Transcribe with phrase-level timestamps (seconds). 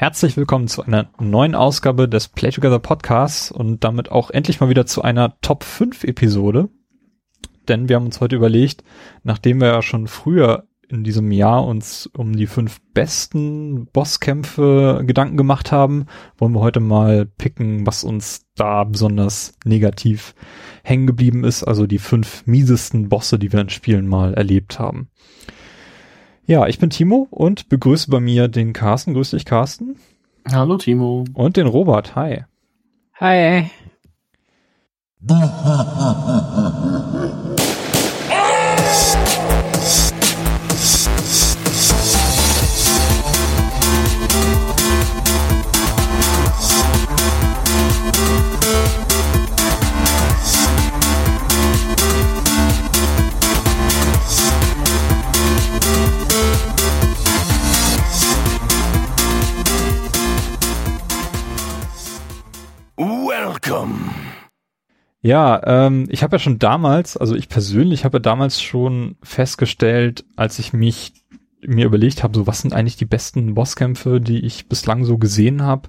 [0.00, 4.68] Herzlich willkommen zu einer neuen Ausgabe des Play Together Podcasts und damit auch endlich mal
[4.70, 6.68] wieder zu einer Top 5 Episode.
[7.66, 8.84] Denn wir haben uns heute überlegt,
[9.24, 15.36] nachdem wir ja schon früher in diesem Jahr uns um die fünf besten Bosskämpfe Gedanken
[15.36, 16.06] gemacht haben,
[16.36, 20.36] wollen wir heute mal picken, was uns da besonders negativ
[20.84, 25.10] hängen geblieben ist, also die fünf miesesten Bosse, die wir in Spielen mal erlebt haben.
[26.48, 29.12] Ja, ich bin Timo und begrüße bei mir den Carsten.
[29.12, 29.96] Grüß dich, Carsten.
[30.50, 31.24] Hallo, Timo.
[31.34, 32.16] Und den Robert.
[32.16, 32.44] Hi.
[33.20, 33.70] Hi.
[65.20, 70.24] Ja, ähm, ich habe ja schon damals, also ich persönlich habe ja damals schon festgestellt,
[70.36, 71.12] als ich mich
[71.60, 75.62] mir überlegt habe, so was sind eigentlich die besten Bosskämpfe, die ich bislang so gesehen
[75.62, 75.88] habe,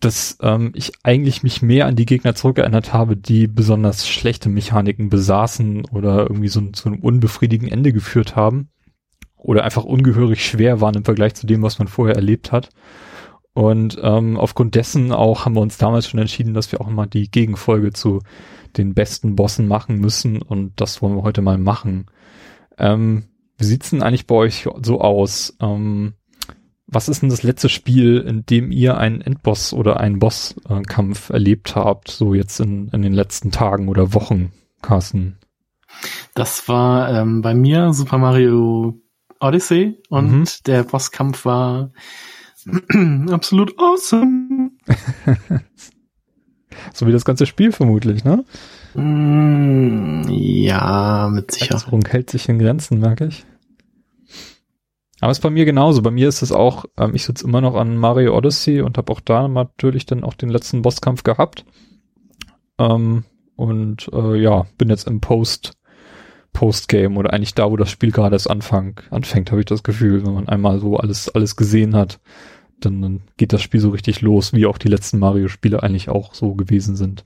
[0.00, 5.10] dass ähm, ich eigentlich mich mehr an die Gegner zurückerinnert habe, die besonders schlechte Mechaniken
[5.10, 8.68] besaßen oder irgendwie so zu einem unbefriedigenden Ende geführt haben
[9.36, 12.70] oder einfach ungehörig schwer waren im Vergleich zu dem, was man vorher erlebt hat.
[13.56, 17.06] Und ähm, aufgrund dessen auch haben wir uns damals schon entschieden, dass wir auch mal
[17.06, 18.20] die Gegenfolge zu
[18.76, 22.04] den besten Bossen machen müssen und das wollen wir heute mal machen.
[22.76, 23.24] Ähm,
[23.56, 25.56] wie sieht's denn eigentlich bei euch so aus?
[25.58, 26.12] Ähm,
[26.86, 31.74] was ist denn das letzte Spiel, in dem ihr einen Endboss oder einen Bosskampf erlebt
[31.76, 35.38] habt, so jetzt in, in den letzten Tagen oder Wochen, Carsten?
[36.34, 39.00] Das war ähm, bei mir Super Mario
[39.40, 40.44] Odyssey und mhm.
[40.66, 41.90] der Bosskampf war
[43.30, 44.72] Absolut awesome.
[46.92, 48.44] so wie das ganze Spiel vermutlich, ne?
[48.94, 51.68] Mm, ja, mit Sicherheit.
[51.68, 53.44] Begeisterung hält sich in Grenzen, merke ich.
[55.20, 56.02] Aber es ist bei mir genauso.
[56.02, 59.12] Bei mir ist es auch, ähm, ich sitze immer noch an Mario Odyssey und habe
[59.12, 61.64] auch da natürlich dann auch den letzten Bosskampf gehabt.
[62.78, 65.72] Ähm, und äh, ja, bin jetzt im Post
[66.52, 70.24] Postgame oder eigentlich da, wo das Spiel gerade erst anfang, anfängt, habe ich das Gefühl,
[70.24, 72.18] wenn man einmal so alles alles gesehen hat
[72.80, 76.34] dann, dann geht das Spiel so richtig los, wie auch die letzten Mario-Spiele eigentlich auch
[76.34, 77.24] so gewesen sind.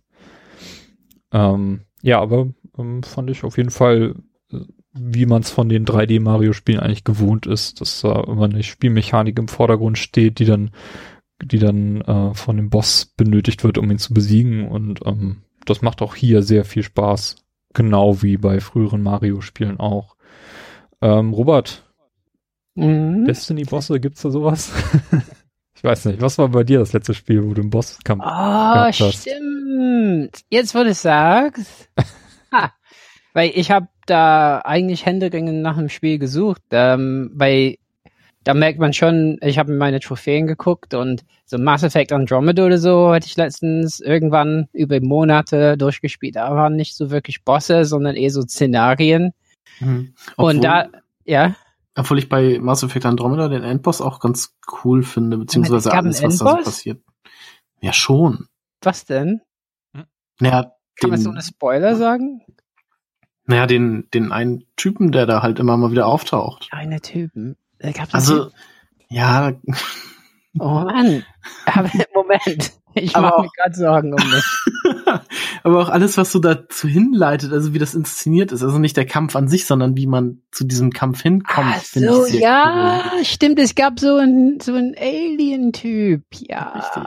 [1.32, 4.14] Ähm, ja, aber ähm, fand ich auf jeden Fall,
[4.52, 4.60] äh,
[4.92, 9.48] wie man es von den 3D-Mario-Spielen eigentlich gewohnt ist, dass da immer eine Spielmechanik im
[9.48, 10.70] Vordergrund steht, die dann,
[11.42, 14.68] die dann äh, von dem Boss benötigt wird, um ihn zu besiegen.
[14.68, 17.44] Und ähm, das macht auch hier sehr viel Spaß,
[17.74, 20.16] genau wie bei früheren Mario-Spielen auch.
[21.00, 21.84] Ähm, Robert,
[22.74, 23.24] mhm.
[23.26, 24.72] Destiny-Bosse, gibt's da sowas?
[25.80, 28.88] Ich weiß nicht, was war bei dir das letzte Spiel, wo du einen Bosskampf Ah,
[28.88, 30.44] oh, stimmt.
[30.50, 31.88] Jetzt, wo du es sagst.
[32.52, 32.70] ha,
[33.32, 37.78] weil ich habe da eigentlich händeringend nach einem Spiel gesucht, ähm, weil
[38.44, 42.66] da merkt man schon, ich habe mir meine Trophäen geguckt und so Mass Effect Andromeda
[42.66, 46.36] oder so hatte ich letztens irgendwann über Monate durchgespielt.
[46.36, 49.32] Da waren nicht so wirklich Bosse, sondern eher so Szenarien.
[49.78, 50.12] Mhm.
[50.36, 50.88] Und da,
[51.24, 51.56] ja.
[52.00, 56.38] Obwohl ich bei Mass Effect Andromeda den Endboss auch ganz cool finde, beziehungsweise alles, was
[56.38, 57.02] da so passiert.
[57.82, 58.46] Ja, schon.
[58.80, 59.42] Was denn?
[60.38, 62.40] Naja, Kann den, man so eine Spoiler sagen?
[63.44, 66.68] Naja, den, den einen Typen, der da halt immer mal wieder auftaucht.
[66.70, 67.56] Eine Typen.
[68.12, 68.56] Also, Typen?
[69.10, 69.52] ja.
[70.58, 71.22] Oh Mann.
[71.66, 72.79] Aber Moment.
[72.94, 74.44] Ich mache mir gerade Sorgen um mich.
[75.62, 79.06] aber auch alles, was so dazu hinleitet, also wie das inszeniert ist, also nicht der
[79.06, 81.74] Kampf an sich, sondern wie man zu diesem Kampf hinkommt.
[81.76, 83.24] Ach so, ja, cool.
[83.24, 83.58] stimmt.
[83.58, 86.24] Es gab so ein so ein Alien-Typ.
[86.32, 87.02] Ja, Richtig.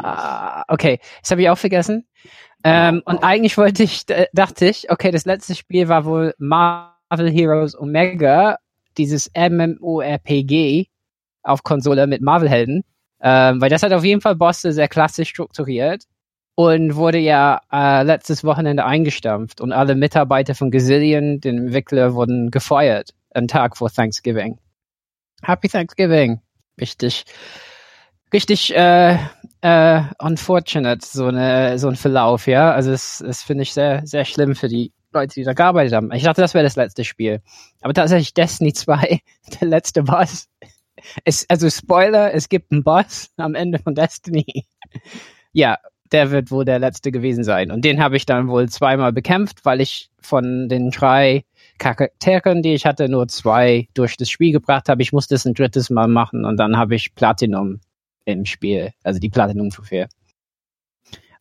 [0.68, 2.06] okay, das habe ich auch vergessen.
[2.64, 7.78] Ähm, und eigentlich wollte ich, dachte ich, okay, das letzte Spiel war wohl Marvel Heroes
[7.78, 8.58] Omega,
[8.98, 10.86] dieses MMORPG
[11.44, 12.84] auf Konsole mit Marvel-Helden.
[13.24, 16.04] Ähm, weil das hat auf jeden Fall Bosse sehr klassisch strukturiert
[16.56, 22.52] und wurde ja äh, letztes Wochenende eingestampft und alle Mitarbeiter von Gazillion, den Entwickler, wurden
[22.52, 24.60] gefeuert, einen Tag vor Thanksgiving.
[25.42, 26.42] Happy Thanksgiving.
[26.80, 27.26] Richtig,
[28.34, 29.18] richtig äh,
[29.62, 32.72] äh, unfortunate, so, eine, so ein Verlauf, ja.
[32.74, 36.12] Also das, das finde ich sehr, sehr schlimm für die Leute, die da gearbeitet haben.
[36.12, 37.42] Ich dachte, das wäre das letzte Spiel.
[37.82, 39.22] Aber tatsächlich Destiny 2,
[39.62, 40.50] der letzte Boss.
[41.24, 44.66] Es, also Spoiler, es gibt einen Boss am Ende von Destiny.
[45.52, 45.78] ja,
[46.12, 47.72] der wird wohl der letzte gewesen sein.
[47.72, 51.44] Und den habe ich dann wohl zweimal bekämpft, weil ich von den drei
[51.80, 55.02] Charakteren, die ich hatte, nur zwei durch das Spiel gebracht habe.
[55.02, 57.82] Ich musste es ein drittes Mal machen und dann habe ich Platinum
[58.26, 60.08] im Spiel, also die Platinum-Trophäe.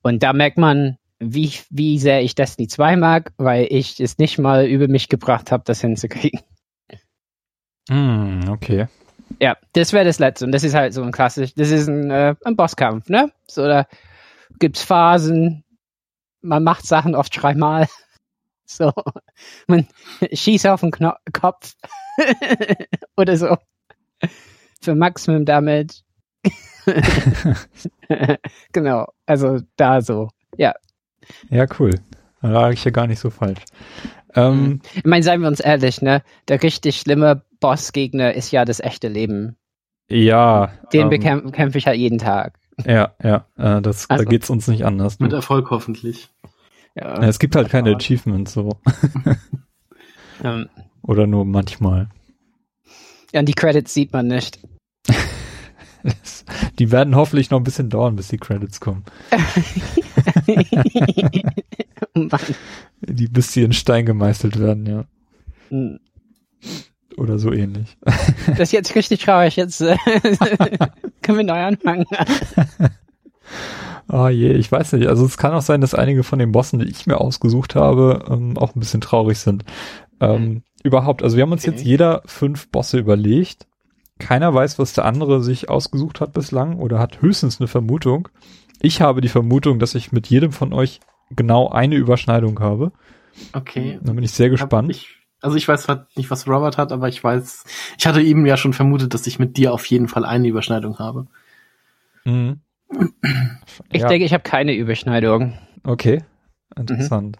[0.02, 4.38] Und da merkt man, wie, wie sehr ich Destiny 2 mag, weil ich es nicht
[4.38, 6.40] mal über mich gebracht habe, das hinzukriegen.
[7.88, 8.88] Mm, okay.
[9.40, 10.44] Ja, das wäre das letzte.
[10.44, 13.32] Und das ist halt so ein klassisch, das ist ein, äh, ein Bosskampf, ne?
[13.46, 13.86] So, da
[14.58, 15.64] gibt's Phasen,
[16.42, 17.88] man macht Sachen oft dreimal.
[18.64, 18.90] So,
[19.66, 19.86] man
[20.32, 21.74] schießt auf den Kno Kopf
[23.16, 23.58] oder so.
[24.80, 26.02] Für Maximum Damage.
[28.72, 30.72] genau, also da so, ja.
[31.50, 32.00] Ja, cool.
[32.40, 33.62] Da lag ich ja gar nicht so falsch.
[34.34, 34.80] Ähm, Mhm.
[34.94, 36.22] Ich meine, seien wir uns ehrlich, ne?
[36.48, 39.56] Der richtig schlimme Bossgegner ist ja das echte Leben.
[40.08, 40.72] ja.
[40.92, 42.58] Den ähm, bekämpfe bekämpf ich halt jeden Tag.
[42.86, 43.46] Ja, ja.
[43.56, 45.18] Äh, das, Also- da geht's uns nicht anders.
[45.20, 45.32] Mit.
[45.32, 46.28] Erfolg hoffentlich.
[46.94, 48.78] Ja, Ja, es gibt halt keine Achievements so.
[50.44, 50.68] ähm,
[51.02, 52.08] Oder nur manchmal.
[53.32, 54.58] ja, und die Credits sieht man nicht.
[56.78, 59.04] Die werden hoffentlich noch ein bisschen dauern, bis die Credits kommen.
[62.14, 62.40] Mann.
[63.00, 65.04] Die, bis die in Stein gemeißelt werden, ja.
[65.70, 65.98] Hm.
[67.16, 67.96] Oder so ähnlich.
[68.46, 69.56] Das ist jetzt richtig traurig.
[69.56, 69.96] Jetzt äh,
[71.22, 72.06] können wir neu anfangen.
[74.08, 75.08] Ah je, ich weiß nicht.
[75.08, 78.24] Also es kann auch sein, dass einige von den Bossen, die ich mir ausgesucht habe,
[78.30, 79.64] ähm, auch ein bisschen traurig sind.
[80.20, 81.72] Ähm, überhaupt, also wir haben uns Okay.
[81.76, 83.66] jetzt jeder fünf Bosse überlegt.
[84.18, 88.28] Keiner weiß, was der andere sich ausgesucht hat bislang oder hat höchstens eine Vermutung.
[88.80, 91.00] Ich habe die Vermutung, dass ich mit jedem von euch
[91.36, 92.92] genau eine Überschneidung habe.
[93.52, 93.98] Okay.
[94.02, 94.90] Da bin ich sehr gespannt.
[94.90, 97.64] Ich, also ich weiß zwar nicht, was Robert hat, aber ich weiß,
[97.98, 100.98] ich hatte eben ja schon vermutet, dass ich mit dir auf jeden Fall eine Überschneidung
[100.98, 101.26] habe.
[102.24, 102.60] Mhm.
[103.90, 105.58] Ich Ja, denke, ich habe keine Überschneidung.
[105.84, 106.22] Okay,
[106.76, 107.38] interessant.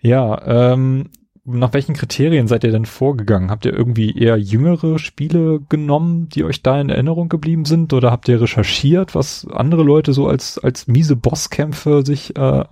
[0.00, 1.10] Ja, ähm,
[1.50, 3.50] nach welchen Kriterien seid ihr denn vorgegangen?
[3.50, 7.92] Habt ihr irgendwie eher jüngere Spiele genommen, die euch da in Erinnerung geblieben sind?
[7.92, 12.64] Oder habt ihr recherchiert, was andere Leute so als, als miese Bosskämpfe sich äh,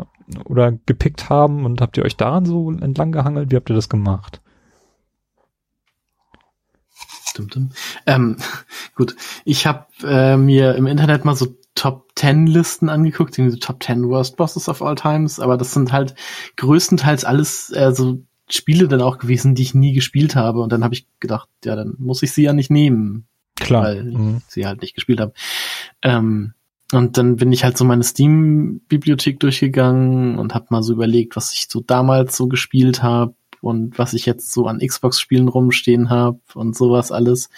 [0.44, 3.50] oder gepickt haben und habt ihr euch daran so entlang gehangelt?
[3.50, 4.43] Wie habt ihr das gemacht?
[7.34, 7.70] Dum, dum.
[8.06, 8.37] Ähm,
[8.94, 13.82] gut, ich habe äh, mir im Internet mal so Top 10 Listen angeguckt, diese Top
[13.82, 16.14] 10 Worst Bosses of All Times, aber das sind halt
[16.56, 20.84] größtenteils alles äh, so Spiele dann auch gewesen, die ich nie gespielt habe und dann
[20.84, 23.26] habe ich gedacht, ja, dann muss ich sie ja nicht nehmen,
[23.56, 23.84] Klar.
[23.84, 24.43] weil ich Mhm.
[24.48, 25.32] sie halt nicht gespielt habe.
[26.02, 26.52] Ähm,
[26.93, 31.52] und dann bin ich halt so meine Steam-Bibliothek durchgegangen und habe mal so überlegt, was
[31.52, 36.38] ich so damals so gespielt habe und was ich jetzt so an Xbox-Spielen rumstehen habe
[36.54, 37.48] und sowas alles.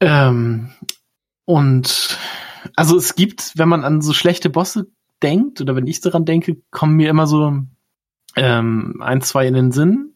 [0.00, 0.70] Ähm,
[1.44, 2.18] und
[2.76, 4.88] also es gibt, wenn man an so schlechte Bosse
[5.22, 7.52] denkt oder wenn ich daran denke, kommen mir immer so
[8.36, 10.14] ähm, ein, zwei in den Sinn,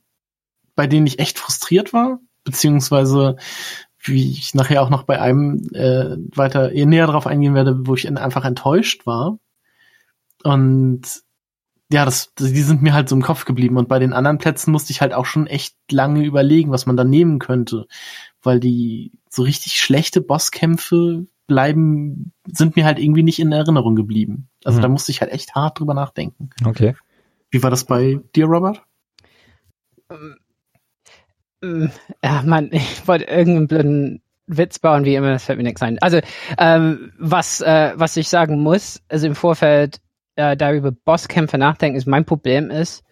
[0.76, 3.36] bei denen ich echt frustriert war, beziehungsweise
[4.06, 7.94] wie ich nachher auch noch bei einem äh, weiter eher näher drauf eingehen werde, wo
[7.94, 9.38] ich einfach enttäuscht war.
[10.42, 11.02] Und
[11.90, 13.76] ja, das, die sind mir halt so im Kopf geblieben.
[13.76, 16.96] Und bei den anderen Plätzen musste ich halt auch schon echt lange überlegen, was man
[16.96, 17.86] da nehmen könnte.
[18.42, 24.48] Weil die so richtig schlechte Bosskämpfe bleiben, sind mir halt irgendwie nicht in Erinnerung geblieben.
[24.64, 24.82] Also Mhm.
[24.82, 26.50] da musste ich halt echt hart drüber nachdenken.
[26.64, 26.94] Okay.
[27.50, 28.82] Wie war das bei dir, Robert?
[31.62, 31.88] Mm,
[32.22, 35.98] Ja, Mann, ich wollte irgendeinen blöden Witz bauen, wie immer, das fällt mir nichts ein.
[36.00, 36.20] Also,
[36.58, 40.00] ähm, was, äh, was ich sagen muss, also im Vorfeld
[40.36, 43.04] äh, darüber Bosskämpfe nachdenken, ist mein Problem ist,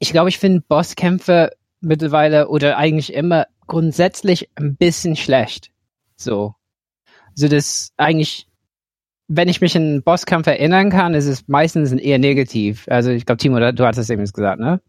[0.00, 5.70] ich glaube, ich finde Bosskämpfe mittlerweile oder eigentlich immer grundsätzlich ein bisschen schlecht.
[6.16, 6.54] So.
[7.34, 8.47] So das eigentlich,
[9.28, 12.86] wenn ich mich an einen Bosskampf erinnern kann, ist es meistens eher negativ.
[12.88, 14.80] Also ich glaube, Timo, du hattest es eben gesagt, ne?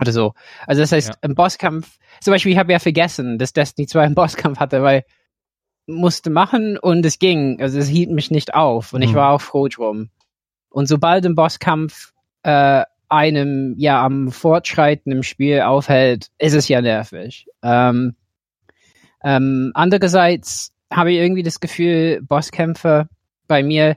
[0.00, 0.34] Oder so.
[0.66, 1.14] Also das heißt, Ja.
[1.22, 5.04] im Bosskampf, zum Beispiel, ich habe ja vergessen, dass Destiny 2 einen Bosskampf hatte, weil
[5.86, 7.60] musste machen und es ging.
[7.62, 9.16] Also es hielt mich nicht auf und ich Mhm.
[9.16, 10.10] war auch froh drum.
[10.68, 12.12] Und sobald ein Bosskampf
[12.42, 17.46] äh, einem ja am Fortschreiten im Spiel aufhält, ist es ja nervig.
[17.62, 18.14] Ähm,
[19.24, 23.08] ähm, andererseits habe ich irgendwie das Gefühl, Bosskämpfe
[23.48, 23.96] bei mir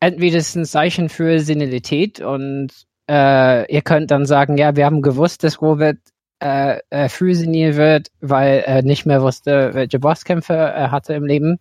[0.00, 2.70] entweder ist ein Zeichen für Senilität und
[3.08, 5.98] äh, ihr könnt dann sagen, ja, wir haben gewusst, dass Robert
[6.40, 11.24] äh, äh, früh senil wird, weil er nicht mehr wusste, welche Bosskämpfe er hatte im
[11.24, 11.58] Leben.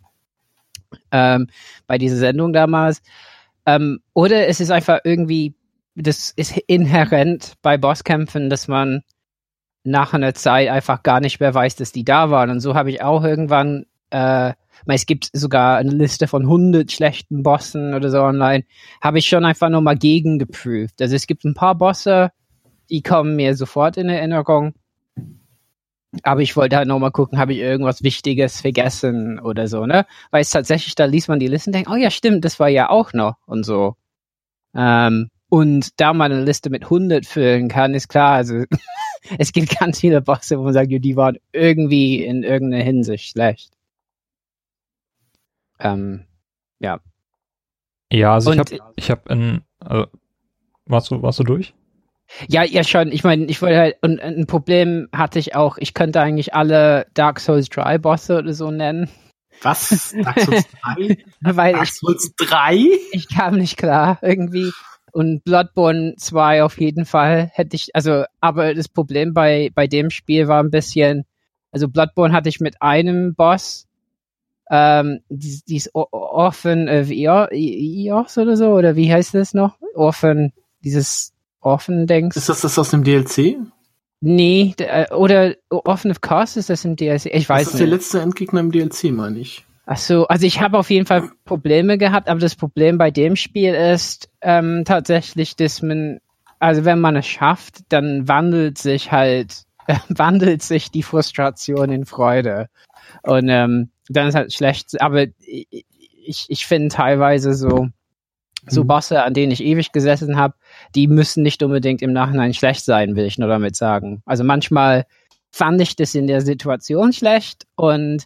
[1.11, 1.47] Ähm,
[1.87, 3.01] bei dieser Sendung damals.
[3.65, 5.53] Ähm, oder es ist einfach irgendwie,
[5.95, 9.03] das ist inhärent bei Bosskämpfen, dass man
[9.83, 12.49] nach einer Zeit einfach gar nicht mehr weiß, dass die da waren.
[12.49, 14.53] Und so habe ich auch irgendwann, äh,
[14.87, 18.63] es gibt sogar eine Liste von 100 schlechten Bossen oder so online,
[19.01, 21.01] habe ich schon einfach nur mal gegengeprüft.
[21.01, 22.31] Also es gibt ein paar Bosse,
[22.89, 24.73] die kommen mir sofort in Erinnerung.
[26.23, 30.05] Aber ich wollte halt nochmal gucken, habe ich irgendwas Wichtiges vergessen oder so, ne?
[30.29, 32.67] Weil es tatsächlich, da liest man die Liste und denkt, oh ja, stimmt, das war
[32.67, 33.95] ja auch noch und so.
[34.75, 38.63] Ähm, und da man eine Liste mit 100 füllen kann, ist klar, also
[39.37, 43.71] es gibt ganz viele Bosse, wo man sagt, die waren irgendwie in irgendeiner Hinsicht schlecht.
[45.81, 46.25] Ähm,
[46.79, 46.99] ja.
[48.11, 50.07] Ja, also und, ich habe ich hab in, also,
[50.85, 51.73] warst du, warst du durch?
[52.47, 53.11] Ja, ja schon.
[53.11, 57.07] Ich meine, ich wollte halt, und ein Problem hatte ich auch, ich könnte eigentlich alle
[57.13, 59.09] Dark Souls 3 Bosse oder so nennen.
[59.61, 60.15] Was?
[60.23, 60.65] Dark Souls
[60.97, 61.17] 3?
[61.41, 62.75] Weil Dark Souls 3?
[62.75, 64.71] Ich, ich kam nicht klar irgendwie.
[65.11, 70.09] Und Bloodborne 2 auf jeden Fall hätte ich, also, aber das Problem bei, bei dem
[70.09, 71.25] Spiel war ein bisschen,
[71.71, 73.87] also Bloodborne hatte ich mit einem Boss,
[74.71, 79.77] ähm, dies, dies Orphan of Eos oder so, oder wie heißt das noch?
[79.93, 82.37] Orphan, dieses Orphan-Dings.
[82.37, 83.57] Ist das das aus dem DLC?
[84.21, 87.25] Nee, äh, oder Orphan of Cars ist das im DLC?
[87.25, 87.67] Ich weiß nicht.
[87.67, 89.65] Das ist der letzte Endgegner im DLC, meine ich.
[89.85, 93.35] Ach so, also ich habe auf jeden Fall Probleme gehabt, aber das Problem bei dem
[93.35, 96.19] Spiel ist ähm, tatsächlich, dass man,
[96.59, 102.05] also wenn man es schafft, dann wandelt sich halt, äh, wandelt sich die Frustration in
[102.05, 102.67] Freude.
[103.23, 107.87] Und ähm, dann ist halt schlecht, aber ich, ich finde teilweise so,
[108.67, 108.87] so mhm.
[108.87, 110.55] Bosse, an denen ich ewig gesessen habe,
[110.95, 114.21] die müssen nicht unbedingt im Nachhinein schlecht sein, will ich nur damit sagen.
[114.25, 115.05] Also manchmal
[115.51, 118.25] fand ich das in der Situation schlecht und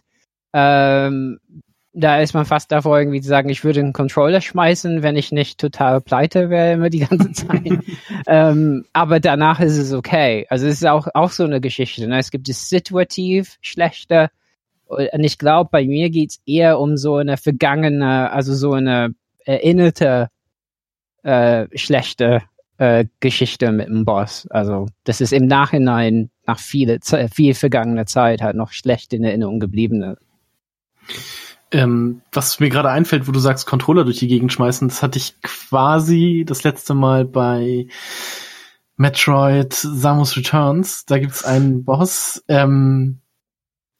[0.52, 1.38] ähm,
[1.98, 5.32] da ist man fast davor, irgendwie zu sagen, ich würde einen Controller schmeißen, wenn ich
[5.32, 7.80] nicht total pleite wäre immer die ganze Zeit.
[8.26, 10.46] ähm, aber danach ist es okay.
[10.50, 12.06] Also es ist auch, auch so eine Geschichte.
[12.06, 12.18] Ne?
[12.18, 14.30] Es gibt das situativ Schlechte.
[14.86, 19.14] Und ich glaube, bei mir geht's eher um so eine vergangene, also so eine
[19.44, 20.28] erinnerte
[21.22, 22.42] äh, schlechte
[22.78, 24.46] äh, Geschichte mit dem Boss.
[24.50, 27.00] Also das ist im Nachhinein nach viele,
[27.32, 30.18] viel vergangener Zeit halt noch schlecht in Erinnerung gebliebene.
[31.72, 35.18] Ähm, was mir gerade einfällt, wo du sagst, Controller durch die Gegend schmeißen, das hatte
[35.18, 37.88] ich quasi das letzte Mal bei
[38.96, 41.04] Metroid Samus Returns.
[41.06, 43.20] Da gibt's einen Boss, ähm,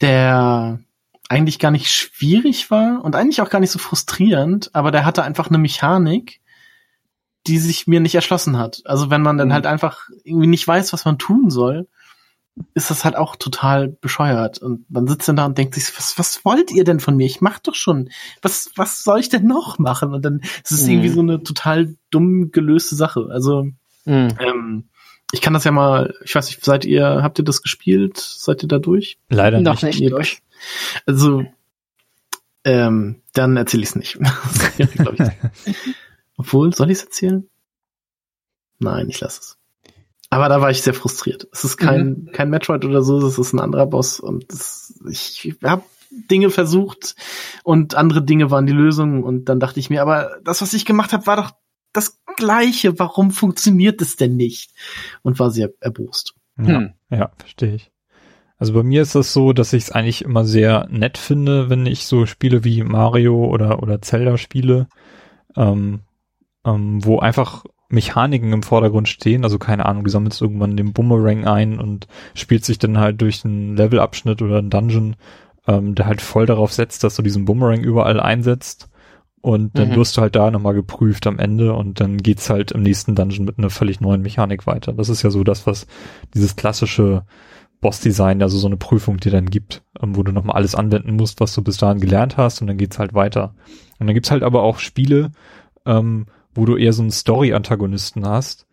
[0.01, 0.81] der
[1.29, 5.25] eigentlich gar nicht schwierig war und eigentlich auch gar nicht so frustrierend, aber der hatte
[5.25, 6.41] einfach eine Mechanik,
[7.47, 8.83] die sich mir nicht erschlossen hat.
[8.85, 9.53] Also wenn man dann mhm.
[9.53, 11.89] halt einfach irgendwie nicht weiß, was man tun soll,
[12.75, 14.59] ist das halt auch total bescheuert.
[14.59, 17.27] Und man sitzt dann da und denkt sich, was, was wollt ihr denn von mir?
[17.27, 18.09] Ich mach doch schon.
[18.43, 20.15] Was, was soll ich denn noch machen?
[20.15, 20.91] Und dann ist es mhm.
[20.91, 23.29] irgendwie so eine total dumm gelöste Sache.
[23.31, 23.65] Also,
[24.05, 24.29] mhm.
[24.41, 24.89] ähm,
[25.33, 28.17] ich kann das ja mal, ich weiß nicht, seid ihr, habt ihr das gespielt?
[28.19, 29.19] Seid ihr da durch?
[29.29, 30.01] Leider Noch nicht.
[30.01, 30.13] nicht.
[30.13, 30.43] Durch?
[31.05, 31.45] Also,
[32.65, 34.19] ähm, dann erzähle ich es nicht.
[36.37, 37.49] Obwohl, soll ich es erzählen?
[38.79, 39.59] Nein, ich lasse es.
[40.29, 41.47] Aber da war ich sehr frustriert.
[41.53, 42.33] Es ist kein, mhm.
[42.33, 47.15] kein Metroid oder so, es ist ein anderer Boss und das, ich habe Dinge versucht
[47.63, 50.85] und andere Dinge waren die Lösung und dann dachte ich mir, aber das, was ich
[50.85, 51.53] gemacht habe, war doch
[51.97, 52.99] das Gleiche.
[52.99, 54.73] Warum funktioniert es denn nicht?
[55.23, 56.35] Und war sehr erbost.
[56.59, 56.93] Ja, hm.
[57.11, 57.91] ja verstehe ich.
[58.59, 61.85] Also bei mir ist das so, dass ich es eigentlich immer sehr nett finde, wenn
[61.85, 64.89] ich so Spiele wie Mario oder, oder Zelda spiele,
[65.57, 66.01] ähm,
[66.65, 69.45] ähm, wo einfach Mechaniken im Vordergrund stehen.
[69.45, 73.45] Also keine Ahnung, du sammelst irgendwann den Boomerang ein und spielt sich dann halt durch
[73.45, 75.17] einen Levelabschnitt oder einen Dungeon,
[75.67, 78.89] ähm, der halt voll darauf setzt, dass du diesen Boomerang überall einsetzt.
[79.47, 79.95] Und dann mhm.
[79.95, 83.45] wirst du halt da nochmal geprüft am Ende und dann geht's halt im nächsten Dungeon
[83.45, 84.93] mit einer völlig neuen Mechanik weiter.
[84.93, 85.87] Das ist ja so das, was
[86.35, 87.25] dieses klassische
[87.81, 91.39] Boss-Design, also so eine Prüfung dir dann gibt, ähm, wo du nochmal alles anwenden musst,
[91.39, 93.55] was du bis dahin gelernt hast und dann geht's halt weiter.
[94.01, 95.31] Und dann gibt's halt aber auch Spiele,
[95.85, 98.67] ähm, wo du eher so einen Story-Antagonisten hast,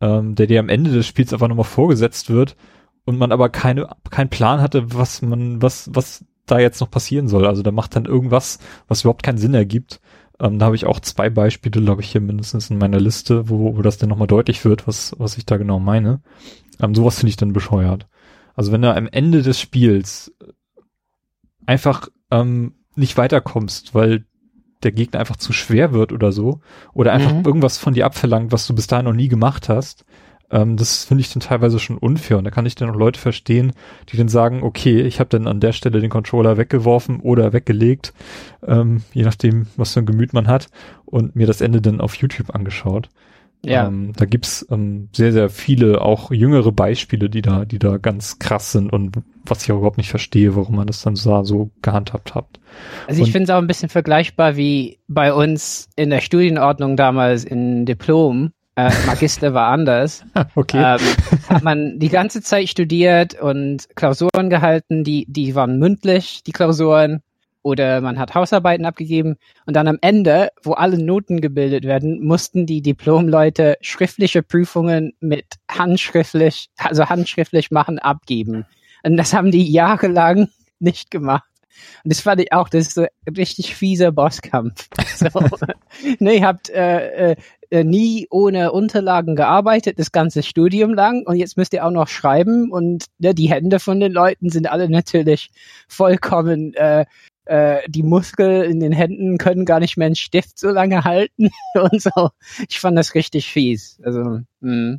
[0.00, 2.56] ähm, der dir am Ende des Spiels einfach nochmal vorgesetzt wird
[3.04, 7.28] und man aber keine, keinen Plan hatte, was man, was, was da jetzt noch passieren
[7.28, 7.46] soll.
[7.46, 10.00] Also da macht dann irgendwas, was überhaupt keinen Sinn ergibt.
[10.40, 13.76] Ähm, da habe ich auch zwei Beispiele, glaube ich, hier mindestens in meiner Liste, wo,
[13.76, 16.20] wo das dann nochmal deutlich wird, was, was ich da genau meine.
[16.80, 18.06] Ähm, sowas finde ich dann bescheuert.
[18.54, 20.34] Also wenn du am Ende des Spiels
[21.66, 24.24] einfach ähm, nicht weiterkommst, weil
[24.82, 26.60] der Gegner einfach zu schwer wird oder so,
[26.94, 27.44] oder einfach mhm.
[27.44, 30.04] irgendwas von dir abverlangt, was du bis dahin noch nie gemacht hast,
[30.50, 32.38] ähm, das finde ich dann teilweise schon unfair.
[32.38, 33.72] Und da kann ich dann auch Leute verstehen,
[34.10, 38.12] die dann sagen, okay, ich habe dann an der Stelle den Controller weggeworfen oder weggelegt,
[38.66, 40.68] ähm, je nachdem, was für ein Gemüt man hat,
[41.04, 43.08] und mir das Ende dann auf YouTube angeschaut.
[43.64, 43.88] Ja.
[43.88, 48.38] Ähm, da gibt's ähm, sehr, sehr viele, auch jüngere Beispiele, die da, die da ganz
[48.38, 51.70] krass sind und was ich auch überhaupt nicht verstehe, warum man das dann so, so
[51.82, 52.60] gehandhabt hat.
[53.08, 57.44] Also ich finde es auch ein bisschen vergleichbar wie bei uns in der Studienordnung damals
[57.44, 58.52] in Diplom.
[58.78, 60.24] Äh, Magister war anders.
[60.54, 60.78] Okay.
[60.78, 61.00] Ähm,
[61.48, 67.22] hat man die ganze Zeit studiert und Klausuren gehalten, die, die waren mündlich, die Klausuren,
[67.62, 72.66] oder man hat Hausarbeiten abgegeben und dann am Ende, wo alle Noten gebildet werden, mussten
[72.66, 78.64] die Diplomleute schriftliche Prüfungen mit handschriftlich, also handschriftlich machen, abgeben.
[79.02, 81.44] Und das haben die jahrelang nicht gemacht.
[82.04, 84.88] Und das fand ich auch, das ist so ein richtig fieser Bosskampf.
[85.18, 85.26] So,
[86.20, 87.36] ne, ihr habt äh, äh,
[87.70, 92.70] nie ohne Unterlagen gearbeitet, das ganze Studium lang und jetzt müsst ihr auch noch schreiben
[92.70, 95.50] und ne, die Hände von den Leuten sind alle natürlich
[95.88, 97.04] vollkommen äh,
[97.48, 101.48] äh, die Muskeln in den Händen können gar nicht mehr einen Stift so lange halten
[101.74, 102.30] und so.
[102.68, 103.98] Ich fand das richtig fies.
[104.02, 104.98] Also, mh.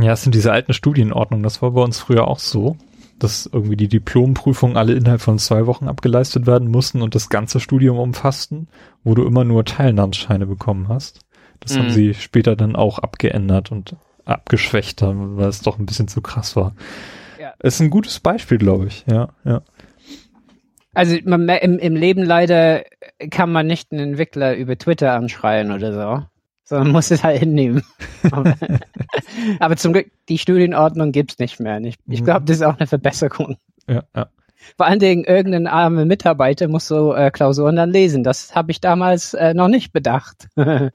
[0.00, 1.42] Ja, es sind diese alten Studienordnungen.
[1.42, 2.76] Das war bei uns früher auch so,
[3.18, 7.60] dass irgendwie die Diplomprüfungen alle innerhalb von zwei Wochen abgeleistet werden mussten und das ganze
[7.60, 8.68] Studium umfassten,
[9.04, 11.20] wo du immer nur Teilnahmsscheine bekommen hast.
[11.60, 11.78] Das mhm.
[11.78, 16.56] haben sie später dann auch abgeändert und abgeschwächt, weil es doch ein bisschen zu krass
[16.56, 16.74] war.
[17.40, 17.54] Ja.
[17.62, 19.04] Ist ein gutes Beispiel, glaube ich.
[19.10, 19.62] Ja, ja.
[20.92, 22.82] Also man, im, im Leben leider
[23.30, 26.26] kann man nicht einen Entwickler über Twitter anschreien oder so,
[26.64, 27.82] sondern muss es halt hinnehmen.
[28.30, 28.54] aber,
[29.60, 31.80] aber, zum Glück, die Studienordnung gibt's nicht mehr.
[31.80, 33.56] Ich, ich glaube, das ist auch eine Verbesserung.
[33.88, 34.28] Ja, ja.
[34.76, 38.24] Vor allen Dingen, irgendein armer Mitarbeiter muss so äh, Klausuren dann lesen.
[38.24, 40.48] Das habe ich damals äh, noch nicht bedacht.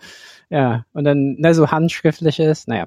[0.50, 2.86] ja, und dann ne, so handschriftliches, naja.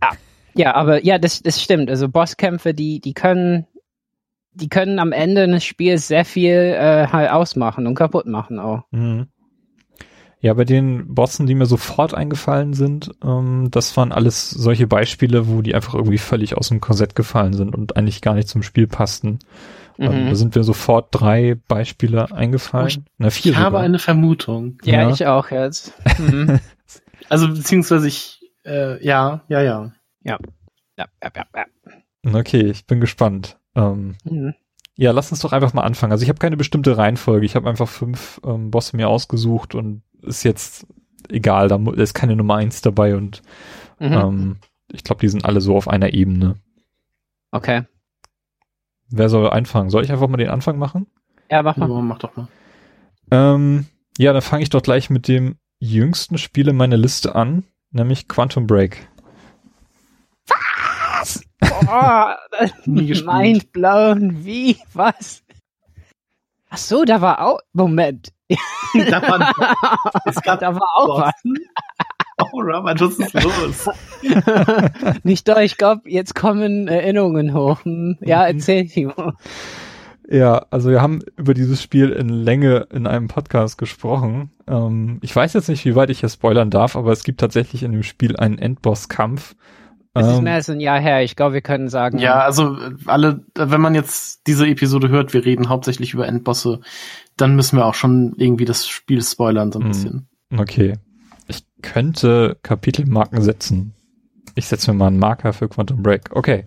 [0.00, 0.12] Ah,
[0.54, 1.90] ja, aber ja, das, das stimmt.
[1.90, 3.66] Also Bosskämpfe, die, die können
[4.58, 8.82] die können am Ende eines Spiels sehr viel äh, halt ausmachen und kaputt machen auch.
[8.90, 9.28] Mhm.
[10.40, 15.48] Ja, bei den Bossen, die mir sofort eingefallen sind, ähm, das waren alles solche Beispiele,
[15.48, 18.62] wo die einfach irgendwie völlig aus dem Korsett gefallen sind und eigentlich gar nicht zum
[18.62, 19.40] Spiel passten.
[19.98, 20.18] Ähm, mhm.
[20.18, 22.88] Ähm, da sind mir sofort drei Beispiele eingefallen.
[22.88, 23.64] Ich, Na, vier ich sogar.
[23.64, 24.78] habe eine Vermutung.
[24.84, 25.10] Ja, ja.
[25.10, 25.92] ich auch jetzt.
[26.18, 26.60] Mhm.
[27.28, 29.92] also beziehungsweise ich, äh, ja, ja, ja.
[30.22, 30.38] Ja.
[30.96, 31.44] Ja, ja, ja,
[32.24, 32.34] ja.
[32.34, 33.56] Okay, ich bin gespannt.
[33.74, 34.54] Ähm, mhm.
[34.96, 36.10] Ja, lass uns doch einfach mal anfangen.
[36.10, 37.46] Also ich habe keine bestimmte Reihenfolge.
[37.46, 40.86] Ich habe einfach fünf ähm, Bosse mir ausgesucht und ist jetzt
[41.28, 43.42] egal, da ist keine Nummer eins dabei und
[43.98, 44.12] mhm.
[44.12, 44.56] ähm,
[44.92, 46.56] ich glaube, die sind alle so auf einer Ebene.
[47.50, 47.82] Okay.
[49.10, 49.90] Wer soll anfangen?
[49.90, 51.06] Soll ich einfach mal den Anfang machen?
[51.50, 51.88] Ja, mach mal.
[51.88, 52.48] Ja, mach doch mal.
[53.30, 53.86] Ähm,
[54.18, 58.28] ja, dann fange ich doch gleich mit dem jüngsten Spiel in meiner Liste an, nämlich
[58.28, 59.08] Quantum Break.
[61.60, 62.36] Boah,
[62.86, 64.44] mind blown.
[64.44, 64.76] Wie?
[64.92, 65.42] Was?
[66.70, 67.60] Ach so, da war auch.
[67.72, 68.32] Moment.
[68.48, 71.34] da, war, es gab da war auch was.
[72.40, 73.90] Oh, Robert, was ist los?
[75.24, 77.84] Nicht doch, ich glaube, jetzt kommen Erinnerungen hoch.
[77.84, 78.56] Hm, ja, mhm.
[78.56, 79.32] erzähl Timo.
[80.30, 84.50] Ja, also wir haben über dieses Spiel in Länge in einem Podcast gesprochen.
[84.66, 87.82] Ähm, ich weiß jetzt nicht, wie weit ich hier spoilern darf, aber es gibt tatsächlich
[87.82, 89.54] in dem Spiel einen Endboss-Kampf,
[90.14, 91.22] es ist ähm, mehr als ein Jahr her.
[91.22, 92.18] Ich glaube, wir können sagen.
[92.18, 96.80] Ja, also alle, wenn man jetzt diese Episode hört, wir reden hauptsächlich über Endbosse,
[97.36, 100.28] dann müssen wir auch schon irgendwie das Spiel spoilern so ein hm, bisschen.
[100.56, 100.94] Okay.
[101.82, 103.94] Könnte Kapitelmarken setzen.
[104.54, 106.30] Ich setze mir mal einen Marker für Quantum Break.
[106.34, 106.64] Okay.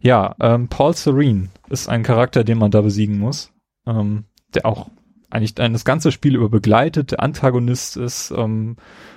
[0.00, 3.52] Ja, ähm, Paul Serene ist ein Charakter, den man da besiegen muss.
[3.86, 4.88] Ähm, der auch
[5.30, 8.76] eigentlich das ganze Spiel über begleitet, der Antagonist ist, ähm,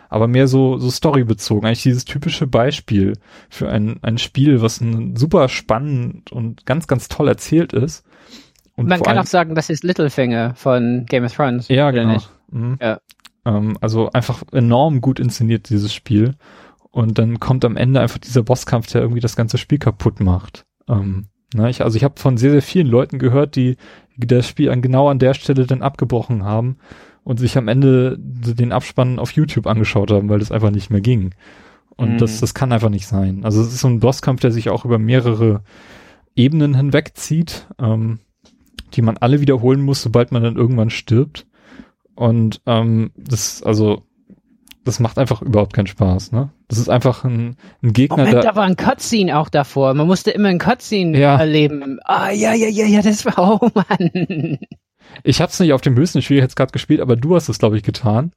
[0.09, 1.67] aber mehr so, so storybezogen.
[1.67, 3.13] Eigentlich dieses typische Beispiel
[3.49, 8.03] für ein, ein Spiel, was ein super spannend und ganz, ganz toll erzählt ist.
[8.75, 11.67] Und Man kann auch sagen, das ist Littlefinger von Game of Thrones.
[11.67, 12.17] Ja, genau.
[12.49, 12.77] Mhm.
[12.81, 12.99] Ja.
[13.45, 16.35] Ähm, also einfach enorm gut inszeniert, dieses Spiel.
[16.91, 20.65] Und dann kommt am Ende einfach dieser Bosskampf, der irgendwie das ganze Spiel kaputt macht.
[20.87, 23.77] Ähm, na, ich, also ich habe von sehr, sehr vielen Leuten gehört, die
[24.17, 26.77] das Spiel an genau an der Stelle dann abgebrochen haben
[27.23, 31.01] und sich am Ende den Abspann auf YouTube angeschaut haben, weil das einfach nicht mehr
[31.01, 31.33] ging.
[31.95, 32.17] Und mhm.
[32.17, 33.43] das, das kann einfach nicht sein.
[33.43, 35.63] Also es ist so ein Bosskampf, der sich auch über mehrere
[36.35, 38.19] Ebenen hinwegzieht, ähm,
[38.93, 41.45] die man alle wiederholen muss, sobald man dann irgendwann stirbt.
[42.19, 44.03] Und ähm, das, also,
[44.83, 46.49] das macht einfach überhaupt keinen Spaß, ne?
[46.67, 49.93] Das ist einfach ein, ein Gegner, Moment, da war ein Cutscene auch davor.
[49.93, 51.37] Man musste immer ein Cutscene ja.
[51.37, 51.99] erleben.
[52.03, 54.59] Ah, ja, ja, ja, ja, das war, oh Mann.
[55.23, 57.83] Ich habe es nicht auf dem höchsten Schwierigkeitsgrad gespielt, aber du hast es, glaube ich,
[57.83, 58.33] getan.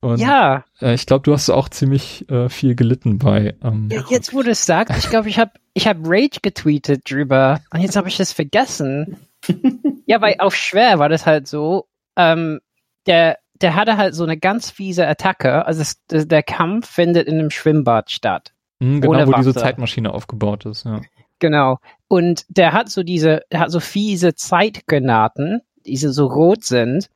[0.00, 0.64] Und, ja.
[0.82, 3.54] Äh, ich glaube, du hast auch ziemlich äh, viel gelitten bei.
[3.62, 7.08] Ähm, ja, jetzt, wo du es sagst, ich glaube, ich habe ich hab Rage getweetet
[7.08, 9.18] drüber und jetzt habe ich das vergessen.
[10.06, 11.86] ja, weil auf schwer war das halt so.
[12.16, 12.58] Ähm,
[13.06, 15.66] der, der hatte halt so eine ganz fiese Attacke.
[15.66, 18.52] Also es, der Kampf findet in einem Schwimmbad statt.
[18.80, 19.38] Mhm, genau, wo Wasser.
[19.38, 21.00] diese Zeitmaschine aufgebaut ist, ja.
[21.38, 21.78] Genau.
[22.08, 27.10] Und der hat so diese, der hat so fiese Zeitgranaten, die so rot sind.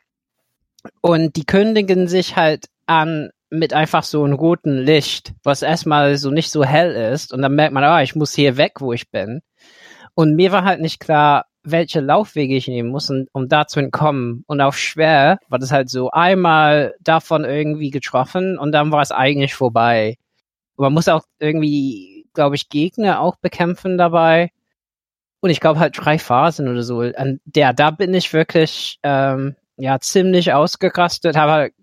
[1.01, 6.31] Und die kündigen sich halt an mit einfach so einem roten Licht, was erstmal so
[6.31, 9.11] nicht so hell ist und dann merkt man, ah, ich muss hier weg, wo ich
[9.11, 9.41] bin.
[10.15, 14.45] Und mir war halt nicht klar, welche Laufwege ich nehmen muss, um, da zu entkommen.
[14.47, 19.13] Und auf schwer war das halt so einmal davon irgendwie getroffen und dann war es
[19.13, 20.17] eigentlich vorbei.
[20.77, 24.51] Und man muss auch irgendwie, glaube ich, Gegner auch bekämpfen dabei.
[25.41, 27.01] Und ich glaube halt drei Phasen oder so.
[27.01, 31.75] An der, da bin ich wirklich ähm, ja ziemlich ausgerastet, habe halt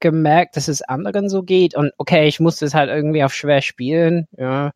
[0.00, 1.74] gemerkt, dass es anderen so geht.
[1.74, 4.26] Und okay, ich musste es halt irgendwie auf schwer spielen.
[4.36, 4.72] Ja.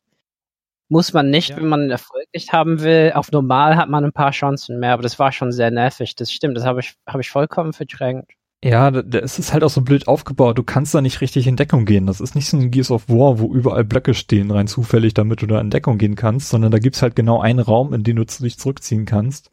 [0.91, 1.55] Muss man nicht, ja.
[1.55, 3.13] wenn man Erfolg nicht haben will.
[3.15, 6.17] Auf normal hat man ein paar Chancen mehr, aber das war schon sehr nervig.
[6.17, 8.25] Das stimmt, das habe ich, habe ich vollkommen verdrängt.
[8.61, 10.57] Ja, es ist halt auch so blöd aufgebaut.
[10.57, 12.07] Du kannst da nicht richtig in Deckung gehen.
[12.07, 15.41] Das ist nicht so ein Gears of War, wo überall Blöcke stehen, rein zufällig, damit
[15.41, 18.17] du da in Deckung gehen kannst, sondern da gibt's halt genau einen Raum, in den
[18.17, 19.49] du dich zurückziehen kannst.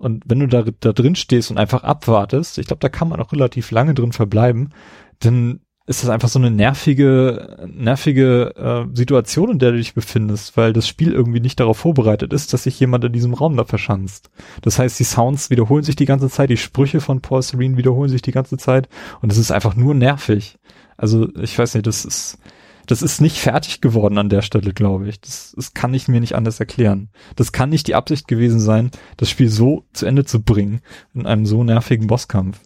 [0.00, 3.20] Und wenn du da, da drin stehst und einfach abwartest, ich glaube, da kann man
[3.20, 4.74] auch relativ lange drin verbleiben,
[5.20, 10.56] dann ist das einfach so eine nervige, nervige äh, Situation, in der du dich befindest,
[10.56, 13.64] weil das Spiel irgendwie nicht darauf vorbereitet ist, dass sich jemand in diesem Raum da
[13.64, 14.30] verschanzt.
[14.62, 18.08] Das heißt, die Sounds wiederholen sich die ganze Zeit, die Sprüche von Paul Serene wiederholen
[18.08, 18.88] sich die ganze Zeit
[19.20, 20.60] und es ist einfach nur nervig.
[20.96, 22.38] Also ich weiß nicht, das ist,
[22.86, 25.20] das ist nicht fertig geworden an der Stelle, glaube ich.
[25.20, 27.08] Das, das kann ich mir nicht anders erklären.
[27.34, 30.82] Das kann nicht die Absicht gewesen sein, das Spiel so zu Ende zu bringen
[31.14, 32.60] in einem so nervigen Bosskampf.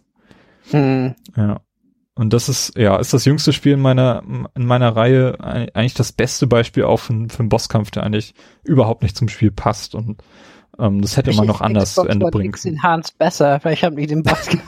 [0.69, 1.15] Hm.
[1.35, 1.64] Ja.
[2.17, 4.23] Und das ist, ja, ist das jüngste Spiel in meiner,
[4.55, 5.37] in meiner Reihe
[5.73, 9.51] eigentlich das beste Beispiel auch für, für einen Bosskampf, der eigentlich überhaupt nicht zum Spiel
[9.51, 10.23] passt und
[10.79, 12.75] ähm, das hätte ich man noch anders Xbox zu Ende bringen können.
[12.75, 14.67] Enhanced besser, weil ich habe nicht den Bosskampf.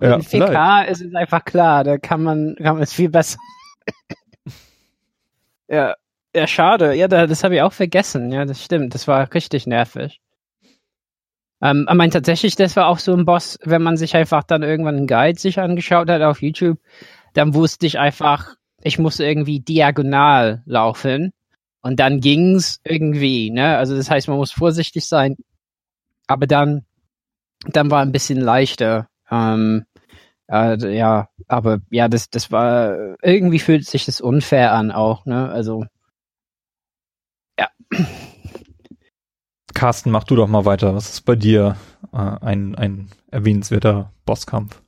[0.00, 3.38] ja, 4K ist es einfach klar, da kann man, kann man es viel besser.
[5.68, 5.94] ja,
[6.34, 6.94] ja, schade.
[6.94, 8.32] Ja, das habe ich auch vergessen.
[8.32, 8.94] Ja, das stimmt.
[8.94, 10.20] Das war richtig nervig.
[11.64, 14.62] Ähm, ich meine, tatsächlich, das war auch so ein Boss, wenn man sich einfach dann
[14.62, 16.78] irgendwann einen Guide sich angeschaut hat auf YouTube,
[17.32, 21.32] dann wusste ich einfach, ich muss irgendwie diagonal laufen
[21.80, 23.78] und dann ging's irgendwie, ne?
[23.78, 25.36] Also das heißt, man muss vorsichtig sein,
[26.26, 26.84] aber dann,
[27.66, 29.08] dann war ein bisschen leichter.
[29.30, 29.86] Ähm,
[30.48, 35.48] äh, ja, aber ja, das, das war irgendwie fühlt sich das unfair an auch, ne?
[35.48, 35.86] Also
[37.58, 37.68] ja.
[39.74, 40.94] Carsten, mach du doch mal weiter.
[40.94, 41.76] Was ist bei dir
[42.12, 44.80] äh, ein, ein erwähnenswerter Bosskampf?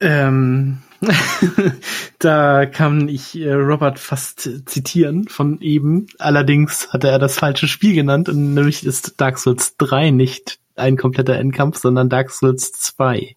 [0.00, 0.78] Ähm,
[2.18, 6.06] da kann ich äh, Robert fast zitieren von eben.
[6.18, 10.96] Allerdings hatte er das falsche Spiel genannt und nämlich ist Dark Souls 3 nicht ein
[10.96, 13.36] kompletter Endkampf, sondern Dark Souls 2.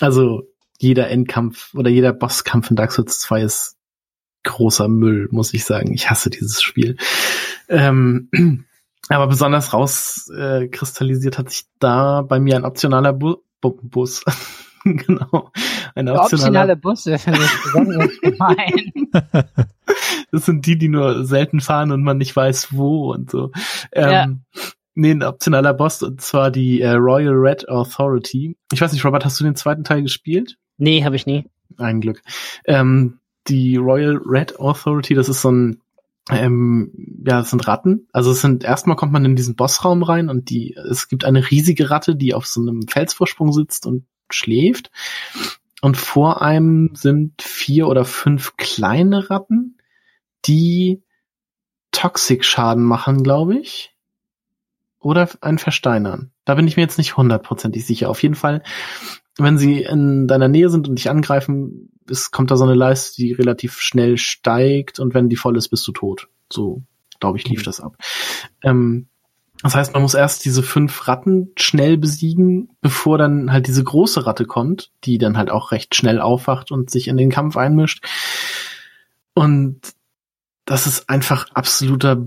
[0.00, 3.76] Also jeder Endkampf oder jeder Bosskampf in Dark Souls 2 ist
[4.42, 5.92] großer Müll, muss ich sagen.
[5.92, 6.96] Ich hasse dieses Spiel.
[7.68, 8.28] Ähm,
[9.08, 14.24] aber besonders rauskristallisiert äh, hat sich da bei mir ein optionaler Bu Bu Bus.
[14.84, 15.50] genau.
[15.94, 18.92] Ein optionale Busse finde ich besonders gemein.
[20.30, 23.50] Das sind die, die nur selten fahren und man nicht weiß wo und so.
[23.92, 24.62] Ähm, ja.
[24.94, 28.56] Nee, ein optionaler Boss und zwar die äh, Royal Red Authority.
[28.72, 30.56] Ich weiß nicht, Robert, hast du den zweiten Teil gespielt?
[30.76, 31.46] Nee, habe ich nie.
[31.78, 32.22] Ein Glück.
[32.66, 35.80] Ähm, die Royal Red Authority, das ist so ein
[36.30, 36.92] ähm,
[37.26, 38.08] ja, es sind Ratten.
[38.12, 41.50] Also es sind erstmal kommt man in diesen Bossraum rein und die es gibt eine
[41.50, 44.90] riesige Ratte, die auf so einem Felsvorsprung sitzt und schläft.
[45.80, 49.78] Und vor einem sind vier oder fünf kleine Ratten,
[50.46, 51.02] die
[51.90, 53.94] Toxic-Schaden machen, glaube ich.
[55.00, 56.30] Oder ein Versteinern.
[56.44, 58.08] Da bin ich mir jetzt nicht hundertprozentig sicher.
[58.08, 58.62] Auf jeden Fall,
[59.36, 63.22] wenn sie in deiner Nähe sind und dich angreifen, es kommt da so eine Leiste,
[63.22, 66.28] die relativ schnell steigt und wenn die voll ist, bist du tot.
[66.52, 66.82] So,
[67.20, 67.64] glaube ich, lief mhm.
[67.64, 67.96] das ab.
[68.62, 69.08] Ähm,
[69.62, 74.26] das heißt, man muss erst diese fünf Ratten schnell besiegen, bevor dann halt diese große
[74.26, 78.04] Ratte kommt, die dann halt auch recht schnell aufwacht und sich in den Kampf einmischt.
[79.34, 79.80] Und
[80.64, 82.26] das ist einfach absoluter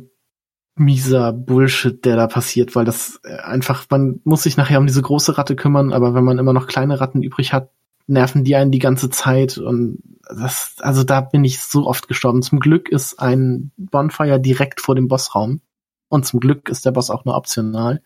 [0.76, 5.02] mieser Bullshit, der da passiert, weil das äh, einfach, man muss sich nachher um diese
[5.02, 7.72] große Ratte kümmern, aber wenn man immer noch kleine Ratten übrig hat,
[8.08, 12.42] nerven die einen die ganze Zeit und das, also da bin ich so oft gestorben.
[12.42, 15.62] Zum Glück ist ein Bonfire direkt vor dem Bossraum
[16.10, 18.02] und zum Glück ist der Boss auch nur optional.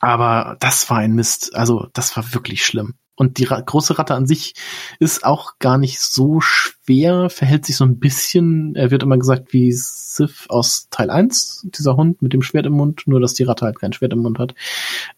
[0.00, 1.54] Aber das war ein Mist.
[1.54, 2.94] Also das war wirklich schlimm.
[3.14, 4.54] Und die Ra große Ratte an sich
[4.98, 9.52] ist auch gar nicht so schwer, verhält sich so ein bisschen, er wird immer gesagt
[9.52, 13.44] wie Sif aus Teil 1, dieser Hund mit dem Schwert im Mund, nur dass die
[13.44, 14.54] Ratte halt kein Schwert im Mund hat.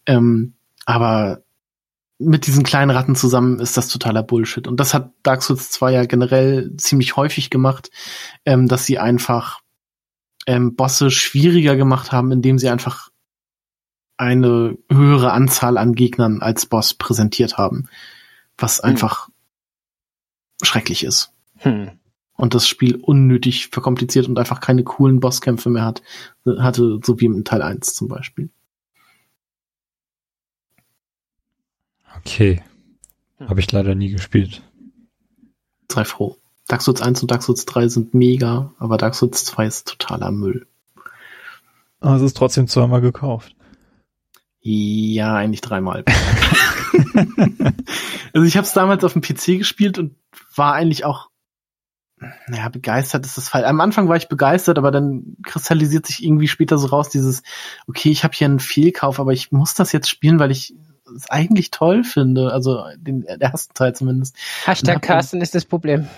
[0.07, 0.55] Ähm,
[0.87, 1.44] aber
[2.25, 4.67] mit diesen kleinen Ratten zusammen ist das totaler Bullshit.
[4.67, 7.91] Und das hat Dark Souls 2 ja generell ziemlich häufig gemacht,
[8.45, 9.61] ähm, dass sie einfach
[10.47, 13.11] ähm, Bosse schwieriger gemacht haben, indem sie einfach
[14.17, 17.89] eine höhere Anzahl an Gegnern als Boss präsentiert haben.
[18.57, 18.91] Was mhm.
[18.91, 19.29] einfach
[20.63, 21.33] schrecklich ist.
[21.59, 21.91] Hm.
[22.37, 26.03] Und das Spiel unnötig verkompliziert und einfach keine coolen Bosskämpfe mehr hat,
[26.45, 28.51] hatte, so wie im Teil 1 zum Beispiel.
[32.27, 32.63] Okay.
[33.41, 34.63] Habe ich leider nie gespielt.
[35.91, 36.39] Sei froh.
[36.67, 40.31] Dark Souls 1 und Dark Souls 3 sind mega, aber Dark Souls 2 ist totaler
[40.31, 40.67] Müll.
[42.01, 43.55] Aber es ist trotzdem zweimal gekauft.
[44.61, 46.05] Ja, eigentlich dreimal.
[48.33, 50.17] also ich habe es damals auf dem PC gespielt und
[50.55, 51.29] war eigentlich auch,
[52.47, 53.67] naja, begeistert ist das Fall.
[53.67, 57.43] Am Anfang war ich begeistert, aber dann kristallisiert sich irgendwie später so raus dieses,
[57.87, 60.75] okay, ich habe hier einen Fehlkauf, aber ich muss das jetzt spielen, weil ich
[61.17, 62.53] es eigentlich toll finde.
[62.53, 64.37] Also den, ersten Teil zumindest.
[64.65, 66.09] Hashtag Carsten ist das Problem.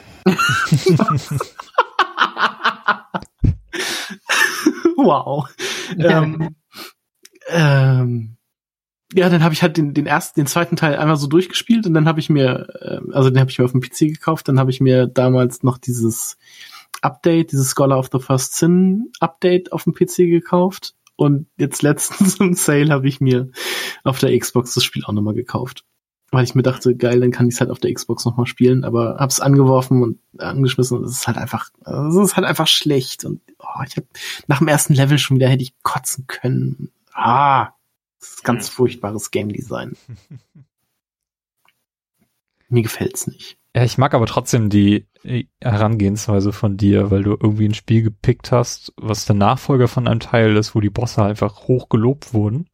[4.96, 5.49] wow.
[5.99, 6.57] ähm,
[7.49, 8.37] ähm,
[9.12, 11.94] ja, dann habe ich halt den, den ersten, den zweiten Teil einmal so durchgespielt und
[11.94, 14.59] dann habe ich mir, äh, also den habe ich mir auf dem PC gekauft, dann
[14.59, 16.37] habe ich mir damals noch dieses
[17.03, 22.37] Update, dieses Scholar of the First Sin Update auf dem PC gekauft und jetzt letztens
[22.41, 23.51] im Sale habe ich mir
[24.05, 25.85] auf der Xbox das Spiel auch nochmal gekauft.
[26.33, 28.85] Weil ich mir dachte, geil, dann kann ich es halt auf der Xbox nochmal spielen,
[28.85, 33.25] aber hab's angeworfen und angeschmissen und es ist halt einfach, es ist halt einfach schlecht.
[33.25, 34.05] Und oh, ich hab
[34.49, 36.91] nach dem ersten Level schon wieder hätte ich kotzen können.
[37.13, 37.69] Ah,
[38.19, 39.97] das ist ganz furchtbares Game Design.
[42.69, 43.59] Mir gefällt's nicht.
[43.77, 45.07] Ja, ich mag aber trotzdem die
[45.61, 50.19] Herangehensweise von dir, weil du irgendwie ein Spiel gepickt hast, was der Nachfolger von einem
[50.19, 52.71] Teil ist, wo die Bosse einfach hoch gelobt wurden.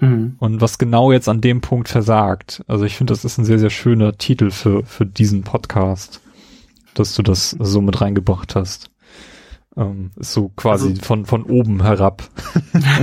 [0.00, 0.34] Mhm.
[0.40, 2.64] Und was genau jetzt an dem Punkt versagt.
[2.66, 6.20] Also ich finde, das ist ein sehr, sehr schöner Titel für, für diesen Podcast,
[6.94, 8.90] dass du das so mit reingebracht hast.
[9.76, 12.28] Ähm, ist so quasi also, von, von oben herab.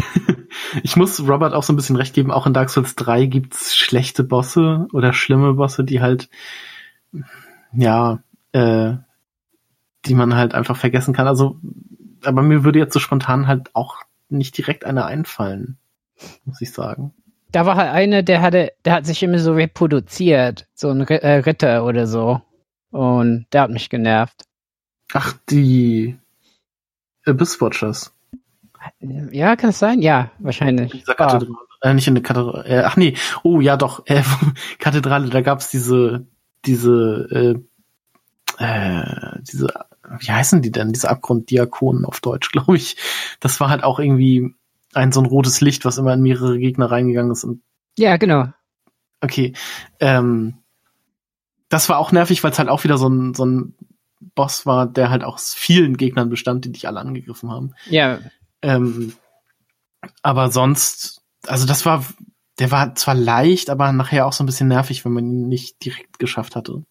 [0.83, 3.73] ich muss Robert auch so ein bisschen recht geben, auch in Dark Souls 3 gibt's
[3.73, 6.29] schlechte Bosse oder schlimme Bosse, die halt,
[7.73, 8.19] ja,
[8.51, 8.93] äh,
[10.05, 11.27] die man halt einfach vergessen kann.
[11.27, 11.59] Also,
[12.23, 13.97] aber mir würde jetzt so spontan halt auch
[14.29, 15.77] nicht direkt einer einfallen,
[16.45, 17.13] muss ich sagen.
[17.51, 21.37] Da war halt einer, der hatte, der hat sich immer so reproduziert, so ein äh,
[21.37, 22.41] Ritter oder so.
[22.91, 24.45] Und der hat mich genervt.
[25.13, 26.17] Ach, die
[27.25, 28.13] Abyss Watchers.
[28.99, 30.01] Ja, kann es sein?
[30.01, 30.93] Ja, wahrscheinlich.
[30.93, 31.55] In dieser Kathedrale.
[31.81, 31.89] Ah.
[31.89, 32.65] Äh, nicht in der Kathedrale.
[32.65, 34.23] Äh, ach nee, oh ja doch, äh,
[34.79, 36.25] Kathedrale, da gab's diese,
[36.67, 37.27] diese,
[38.59, 39.67] äh, äh, diese,
[40.19, 40.93] wie heißen die denn?
[40.93, 42.97] Diese Abgrunddiakonen auf Deutsch, glaube ich.
[43.39, 44.53] Das war halt auch irgendwie
[44.93, 47.43] ein so ein rotes Licht, was immer in mehrere Gegner reingegangen ist.
[47.43, 47.61] Und
[47.97, 48.47] ja, genau.
[49.21, 49.53] Okay.
[49.99, 50.55] Ähm,
[51.69, 53.75] das war auch nervig, weil es halt auch wieder so ein, so ein
[54.35, 57.73] Boss war, der halt aus vielen Gegnern bestand, die dich alle angegriffen haben.
[57.89, 58.19] Ja.
[58.61, 59.13] Ähm,
[60.21, 62.05] aber sonst, also das war,
[62.59, 65.83] der war zwar leicht, aber nachher auch so ein bisschen nervig, wenn man ihn nicht
[65.83, 66.83] direkt geschafft hatte.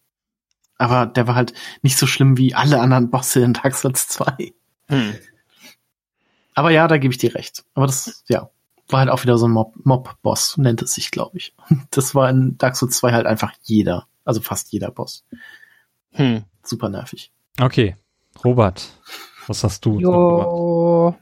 [0.79, 4.52] Aber der war halt nicht so schlimm wie alle anderen Bosse in Dark Souls 2.
[4.88, 5.14] Hm.
[6.55, 7.64] Aber ja, da gebe ich dir recht.
[7.74, 8.50] Aber das, ja,
[8.88, 11.55] war halt auch wieder so ein Mob-Boss, nennt es sich, glaube ich.
[11.90, 14.07] Das war in Dark Souls 2 halt einfach jeder.
[14.24, 15.24] Also fast jeder Boss.
[16.12, 16.44] Hm.
[16.62, 17.33] Super nervig.
[17.61, 17.96] Okay.
[18.44, 18.88] Robert,
[19.46, 19.98] was hast du?
[19.98, 21.16] Jo,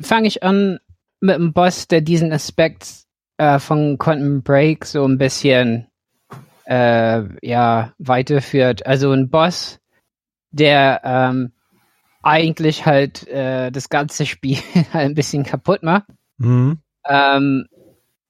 [0.00, 0.78] fange ich an
[1.20, 3.06] mit einem Boss, der diesen Aspekt
[3.36, 5.88] äh, von Quantum Break so ein bisschen
[6.66, 8.86] äh, ja weiterführt.
[8.86, 9.80] Also ein Boss,
[10.50, 11.52] der ähm,
[12.22, 14.58] eigentlich halt äh, das ganze Spiel
[14.92, 16.06] halt ein bisschen kaputt macht.
[16.38, 16.78] Mhm.
[17.08, 17.66] Ähm,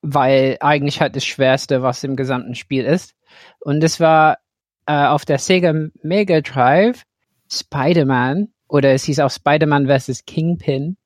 [0.00, 3.14] weil eigentlich halt das Schwerste, was im gesamten Spiel ist.
[3.60, 4.38] Und das war
[4.86, 7.04] äh, auf der Sega Mega Drive
[7.50, 10.24] Spider-Man oder es hieß auch Spider-Man vs.
[10.24, 10.96] Kingpin.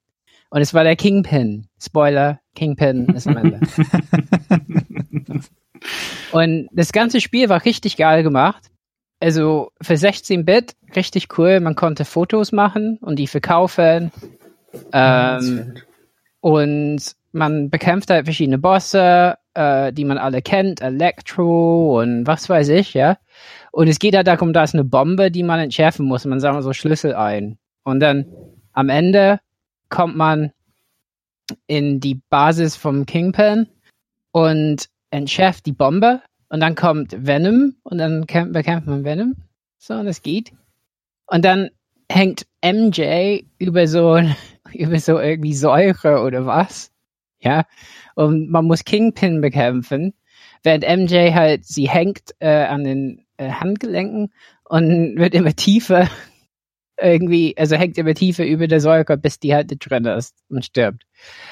[0.49, 1.69] Und es war der Kingpin.
[1.79, 3.61] Spoiler, Kingpin ist am Ende.
[6.33, 8.71] Und das ganze Spiel war richtig geil gemacht.
[9.21, 11.61] Also für 16-Bit richtig cool.
[11.61, 14.11] Man konnte Fotos machen und die verkaufen.
[14.93, 15.75] Ähm,
[16.41, 17.01] und
[17.33, 22.95] man bekämpft halt verschiedene Bosse, äh, die man alle kennt, Electro und was weiß ich,
[22.95, 23.17] ja.
[23.73, 26.25] Und es geht halt darum, da ist eine Bombe, die man entschärfen muss.
[26.25, 27.59] Man sagt so Schlüssel ein.
[27.85, 28.27] Und dann
[28.73, 29.41] am Ende
[29.89, 30.53] kommt man
[31.67, 33.69] in die Basis vom Kingpin
[34.33, 39.35] und entschärft die Bombe und dann kommt Venom und dann bekämpft man Venom.
[39.79, 40.53] So, und das geht.
[41.27, 41.71] Und dann
[42.11, 44.19] hängt MJ über so,
[44.73, 46.91] über so irgendwie Säure oder was.
[47.41, 47.65] Ja.
[48.15, 50.15] Und man muss Kingpin bekämpfen,
[50.63, 54.33] während MJ halt, sie hängt äh, an den äh, Handgelenken
[54.65, 56.09] und wird immer tiefer
[57.01, 61.05] irgendwie, also hängt immer tiefer über der Säure, bis die halt drin ist und stirbt.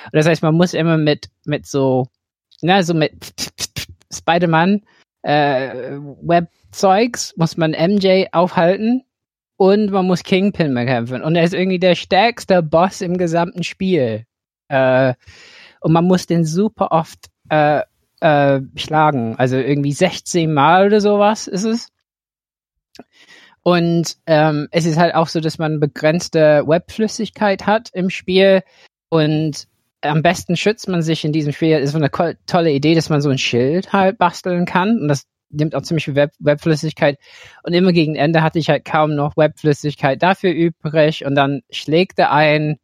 [0.07, 2.07] Und das heißt, man muss immer mit, mit so,
[2.63, 3.13] na, so mit
[4.13, 4.83] Spider-Man,
[5.23, 9.05] äh, Web Zeugs muss man MJ aufhalten
[9.57, 11.23] und man muss Kingpin bekämpfen.
[11.23, 14.25] Und er ist irgendwie der stärkste Boss im gesamten Spiel.
[14.69, 15.15] Äh,
[15.81, 17.83] und man muss den super oft äh,
[18.21, 19.37] äh, schlagen.
[19.37, 21.89] Also irgendwie 16 Mal oder sowas ist es.
[23.65, 28.63] Und ähm, es ist halt auch so, dass man begrenzte Webflüssigkeit hat im Spiel.
[29.09, 29.67] Und
[30.03, 31.79] am besten schützt man sich in diesem Spiel.
[31.79, 32.11] Ist so eine
[32.47, 35.01] tolle Idee, dass man so ein Schild halt basteln kann.
[35.01, 37.19] Und das nimmt auch ziemlich viel Web Webflüssigkeit.
[37.63, 41.25] Und immer gegen Ende hatte ich halt kaum noch Webflüssigkeit dafür übrig.
[41.25, 42.77] Und dann schlägt er ein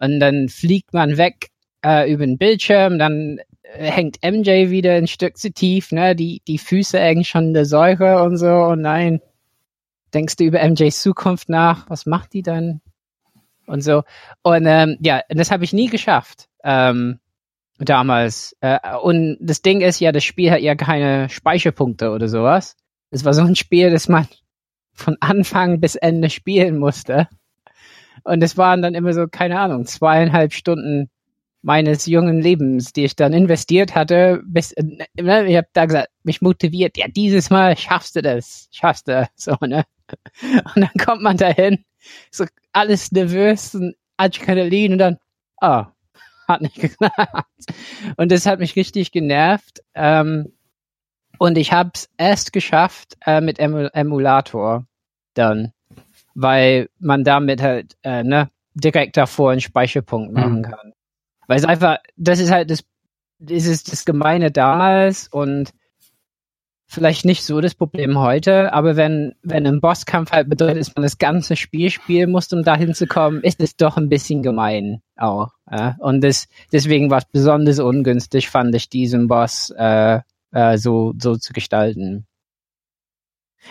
[0.00, 1.50] und dann fliegt man weg
[1.86, 2.98] äh, über den Bildschirm.
[2.98, 6.16] Dann äh, hängt MJ wieder ein Stück zu tief, ne?
[6.16, 8.48] Die, die Füße hängen schon in der Säure und so.
[8.48, 9.20] Und nein,
[10.14, 11.88] denkst du über MJs Zukunft nach?
[11.90, 12.80] Was macht die dann?
[13.66, 14.02] Und so.
[14.42, 16.48] Und ähm, ja, das habe ich nie geschafft.
[16.62, 17.18] Ähm,
[17.78, 18.56] damals.
[18.60, 22.76] Äh, und das Ding ist ja, das Spiel hat ja keine Speicherpunkte oder sowas.
[23.10, 24.26] Es war so ein Spiel, das man
[24.92, 27.28] von Anfang bis Ende spielen musste.
[28.22, 31.10] Und es waren dann immer so, keine Ahnung, zweieinhalb Stunden
[31.64, 35.06] meines jungen Lebens, die ich dann investiert hatte, bis, ne,
[35.46, 39.56] ich habe da gesagt, mich motiviert, ja, dieses Mal schaffst du das, schaffst du, so,
[39.62, 39.84] ne.
[40.74, 41.84] Und dann kommt man dahin,
[42.30, 45.16] so alles nervös und Adrenalin und dann,
[45.56, 47.46] ah, oh, hat nicht geklappt.
[48.18, 49.80] Und das hat mich richtig genervt.
[49.94, 50.52] Ähm,
[51.38, 54.86] und ich habe es erst geschafft äh, mit Emul Emulator
[55.32, 55.72] dann,
[56.34, 60.40] weil man damit halt äh, ne, direkt davor einen Speicherpunkt mhm.
[60.40, 60.93] machen kann.
[61.46, 62.84] Weil es einfach, das ist halt das,
[63.38, 65.72] das ist das Gemeine damals und
[66.86, 71.02] vielleicht nicht so das Problem heute, aber wenn, wenn ein Bosskampf halt bedeutet, dass man
[71.02, 75.02] das ganze Spiel spielen muss, um dahin zu kommen, ist es doch ein bisschen gemein
[75.16, 75.48] auch.
[75.70, 75.96] Ja?
[75.98, 80.20] Und das, deswegen war es besonders ungünstig, fand ich, diesen Boss äh,
[80.52, 82.26] äh, so, so zu gestalten.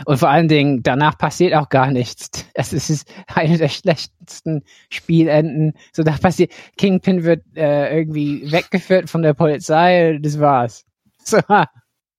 [0.06, 2.30] Und vor allen Dingen, danach passiert auch gar nichts.
[2.54, 5.74] Es ist eine der schlechtesten Spielenden.
[5.92, 10.86] So, da passiert, Kingpin wird äh, irgendwie weggeführt von der Polizei, das war's.
[11.26, 11.40] So,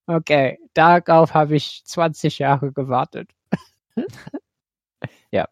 [0.07, 3.29] okay, darauf habe ich 20 Jahre gewartet.
[5.31, 5.47] ja.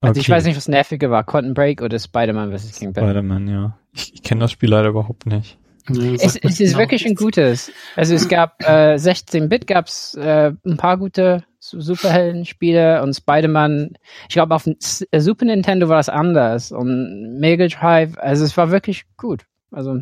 [0.00, 0.20] Also okay.
[0.20, 2.78] ich weiß nicht, was nerviger war, Cotton Break oder Spider-Man vs.
[2.78, 3.02] Kingpin.
[3.02, 3.76] Spider-Man, ja.
[3.92, 5.58] Ich, ich kenne das Spiel leider überhaupt nicht.
[5.88, 7.70] Nee, es, es ist wirklich ein gutes.
[7.94, 13.96] Also es gab äh, 16-Bit, gab es äh, ein paar gute Superhelden-Spiele und Spider-Man.
[14.28, 14.76] Ich glaube, auf dem
[15.10, 18.16] äh, Super Nintendo war das anders und Mega Drive.
[18.18, 19.44] Also es war wirklich gut.
[19.70, 19.98] Also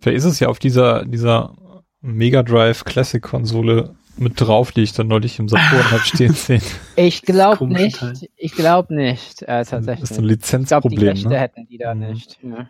[0.00, 1.54] Vielleicht ist es ja auf dieser dieser
[2.00, 6.62] Mega Drive Classic Konsole mit drauf, die ich dann neulich im Saturn habe stehen sehen.
[6.96, 7.98] Ich glaube nicht.
[7.98, 8.14] Teil.
[8.36, 9.42] Ich glaube nicht.
[9.42, 10.00] Äh, tatsächlich.
[10.00, 10.92] Das ist ein Lizenzproblem.
[10.92, 11.38] Ich glaube, die Rechte ne?
[11.38, 12.00] hätten die da mhm.
[12.00, 12.38] nicht.
[12.42, 12.68] Ja.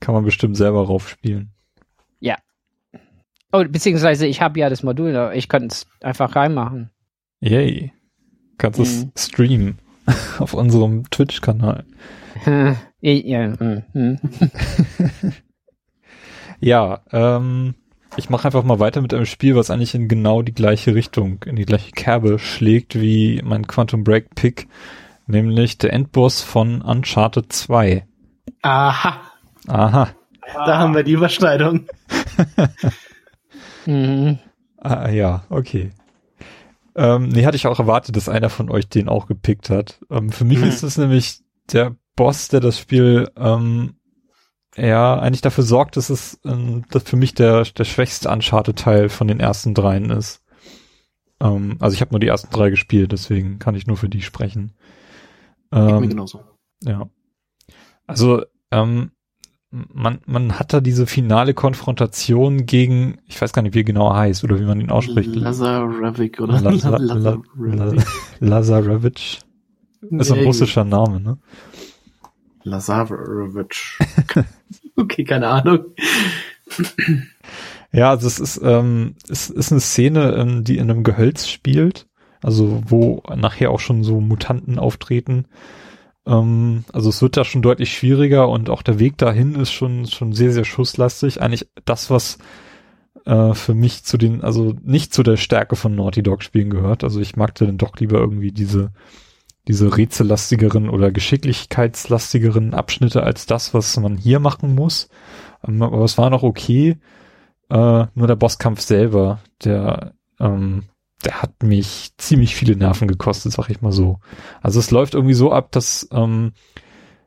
[0.00, 1.52] Kann man bestimmt selber raufspielen.
[2.20, 2.36] Ja.
[3.52, 6.90] Oh, beziehungsweise ich habe ja das Modul, ich könnte es einfach reinmachen.
[7.40, 7.92] Yay.
[8.58, 9.12] Kannst es mhm.
[9.16, 9.78] streamen
[10.38, 11.84] auf unserem Twitch-Kanal.
[13.00, 14.18] ja, mhm.
[16.60, 17.74] ja, ähm,
[18.16, 21.42] ich mache einfach mal weiter mit einem Spiel, was eigentlich in genau die gleiche Richtung,
[21.44, 24.68] in die gleiche Kerbe schlägt wie mein Quantum Break Pick,
[25.26, 28.06] nämlich der Endboss von Uncharted 2.
[28.62, 29.20] Aha.
[29.66, 30.08] Aha.
[30.54, 31.86] Da haben wir die Überschneidung.
[33.86, 34.38] mhm.
[34.78, 35.92] ah, ja, okay.
[36.94, 40.00] Ähm, nee, hatte ich auch erwartet, dass einer von euch den auch gepickt hat.
[40.10, 40.68] Ähm, für mich mhm.
[40.68, 41.40] ist es nämlich
[41.72, 43.96] der Boss, der das Spiel ähm,
[44.76, 49.28] ja eigentlich dafür sorgt, dass es ähm, dass für mich der, der schwächste Uncharted-Teil von
[49.28, 50.42] den ersten dreien ist.
[51.40, 54.22] Ähm, also ich habe nur die ersten drei gespielt, deswegen kann ich nur für die
[54.22, 54.72] sprechen.
[55.72, 56.44] Ähm, mir genauso.
[56.82, 57.10] Ja.
[58.06, 59.10] Also ähm,
[59.70, 64.14] man, man hat da diese finale Konfrontation gegen, ich weiß gar nicht, wie er genau
[64.14, 65.34] heißt oder wie man ihn ausspricht.
[65.34, 66.98] Lazarevic oder Lazar,
[68.40, 69.40] Lazarevic.
[70.10, 71.38] Ist ein russischer Name, ne?
[72.62, 73.98] Lazarevic.
[74.96, 75.78] okay, keine Ahnung.
[77.92, 82.06] ja, also es ist, ähm, es ist eine Szene, ähm, die in einem Gehölz spielt,
[82.42, 85.46] also wo nachher auch schon so Mutanten auftreten
[86.26, 90.06] ähm, also es wird da schon deutlich schwieriger und auch der Weg dahin ist schon,
[90.06, 91.40] schon sehr, sehr schusslastig.
[91.40, 92.38] Eigentlich das, was
[93.24, 97.04] äh, für mich zu den, also nicht zu der Stärke von Naughty Dog Spielen gehört.
[97.04, 98.92] Also ich mag dann doch lieber irgendwie diese,
[99.68, 105.08] diese rätsellastigeren oder geschicklichkeitslastigeren Abschnitte als das, was man hier machen muss.
[105.66, 106.98] Ähm, aber es war noch okay.
[107.68, 110.84] Äh, nur der Bosskampf selber, der ähm,
[111.24, 114.18] der hat mich ziemlich viele Nerven gekostet, sag ich mal so.
[114.62, 116.52] Also es läuft irgendwie so ab, dass, ähm,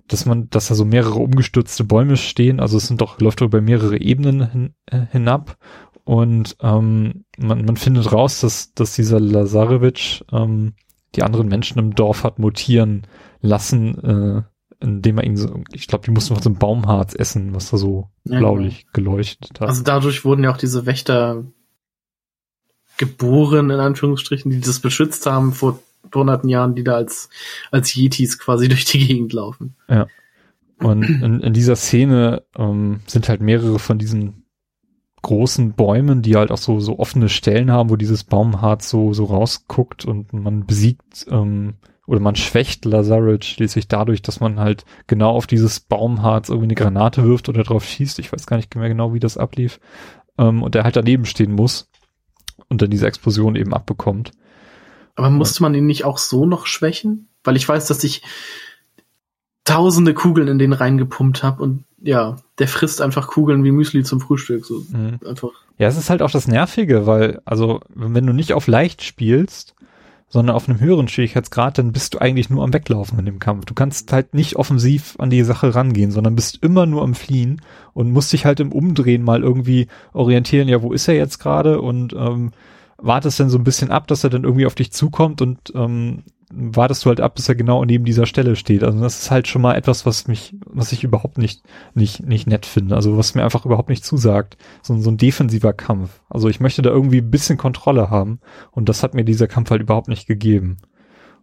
[0.08, 3.48] dass man, dass da so mehrere umgestürzte Bäume stehen, also es sind doch, läuft doch
[3.48, 5.58] über mehrere Ebenen hin, äh, hinab
[6.04, 10.74] Und ähm, man, man findet raus, dass, dass dieser Lazarevich ähm,
[11.16, 13.06] die anderen Menschen im Dorf hat mutieren
[13.42, 14.42] lassen, äh,
[14.84, 18.10] indem er ihn so, ich glaube, die mussten so einem Baumharz essen, was da so
[18.24, 19.68] Ja, blaulich geleuchtet hat.
[19.68, 21.44] Also dadurch wurden ja auch diese Wächter
[23.00, 25.80] geboren, in Anführungsstrichen, die das beschützt haben vor
[26.14, 27.30] hunderten Jahren, die da als,
[27.72, 29.76] als Yetis quasi durch die Gegend laufen.
[30.78, 34.46] Und in, in dieser Szene ähm, sind halt mehrere von diesen
[35.22, 39.26] großen Bäumen, die halt auch so, so offene Stellen haben, wo dieses Baumharz so, so
[39.26, 41.76] rausguckt und man besiegt ähm,
[42.08, 46.76] oder man schwächt Lazarus schließlich dadurch, dass man halt genau auf dieses Baumharz irgendwie eine
[46.76, 48.20] Granate wirft oder drauf schießt.
[48.20, 49.82] Ich weiß gar nicht mehr genau, wie das ablief.
[50.38, 51.89] Ähm, und der halt daneben stehen muss
[52.70, 54.32] und dann diese Explosion eben abbekommt.
[55.16, 57.28] Aber musste man ihn nicht auch so noch schwächen?
[57.44, 58.22] Weil ich weiß, dass ich
[59.66, 64.22] tausende Kugeln in den reingepumpt habe und ja, der frisst einfach Kugeln wie Müsli zum
[64.22, 64.66] Frühstück.
[64.66, 65.20] So Mhm.
[65.26, 65.50] einfach.
[65.78, 69.76] Ja, es ist halt auch das Nervige, weil, also, wenn du nicht auf leicht spielst,
[70.30, 73.66] sondern auf einem höheren Schwierigkeitsgrad, dann bist du eigentlich nur am Weglaufen in dem Kampf.
[73.66, 77.62] Du kannst halt nicht offensiv an die Sache rangehen, sondern bist immer nur am Fliehen
[77.94, 81.82] und musst dich halt im Umdrehen mal irgendwie orientieren, ja, wo ist er jetzt gerade
[81.82, 82.52] und ähm,
[83.02, 86.24] wartest dann so ein bisschen ab, dass er dann irgendwie auf dich zukommt und ähm,
[86.52, 88.84] wartest du halt ab, bis er genau neben dieser Stelle steht.
[88.84, 91.62] Also das ist halt schon mal etwas, was mich, was ich überhaupt nicht,
[91.94, 92.96] nicht, nicht nett finde.
[92.96, 94.58] Also was mir einfach überhaupt nicht zusagt.
[94.82, 96.22] So, so ein defensiver Kampf.
[96.30, 98.40] Also ich möchte da irgendwie ein bisschen Kontrolle haben
[98.72, 100.78] und das hat mir dieser Kampf halt überhaupt nicht gegeben.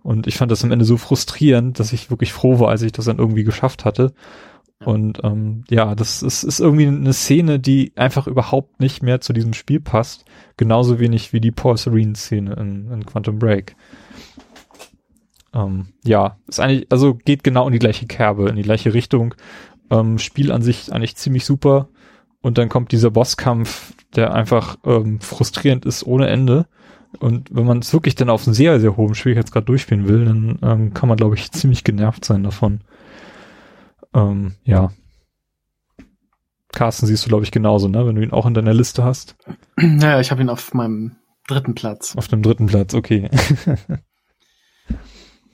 [0.02, 2.92] Und ich fand das am Ende so frustrierend, dass ich wirklich froh war, als ich
[2.92, 4.12] das dann irgendwie geschafft hatte.
[4.84, 9.32] Und ähm, ja, das ist, ist irgendwie eine Szene, die einfach überhaupt nicht mehr zu
[9.32, 10.24] diesem Spiel passt.
[10.56, 13.74] Genauso wenig wie die Paul Serene-Szene in, in Quantum Break.
[15.54, 19.34] Ähm, ja, ist eigentlich, also geht genau in die gleiche Kerbe, in die gleiche Richtung.
[19.90, 21.88] Ähm, Spiel an sich eigentlich ziemlich super.
[22.42, 26.66] Und dann kommt dieser Bosskampf, der einfach ähm, frustrierend ist ohne Ende.
[27.18, 30.58] Und wenn man es wirklich dann auf einem sehr, sehr hohen Schwierigkeitsgrad durchspielen will, dann
[30.62, 32.80] ähm, kann man, glaube ich, ziemlich genervt sein davon.
[34.16, 34.90] Ähm, ja.
[36.72, 38.06] Carsten siehst du, glaube ich, genauso, ne?
[38.06, 39.36] Wenn du ihn auch in deiner Liste hast.
[39.76, 42.16] Naja, ich habe ihn auf meinem dritten Platz.
[42.16, 43.30] Auf dem dritten Platz, okay.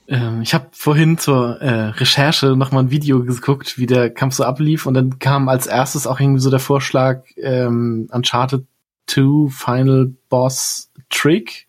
[0.09, 4.35] Ähm, ich habe vorhin zur äh, Recherche noch mal ein Video geguckt, wie der Kampf
[4.35, 8.67] so ablief und dann kam als erstes auch irgendwie so der Vorschlag ähm, Uncharted
[9.07, 11.69] 2 Final Boss Trick,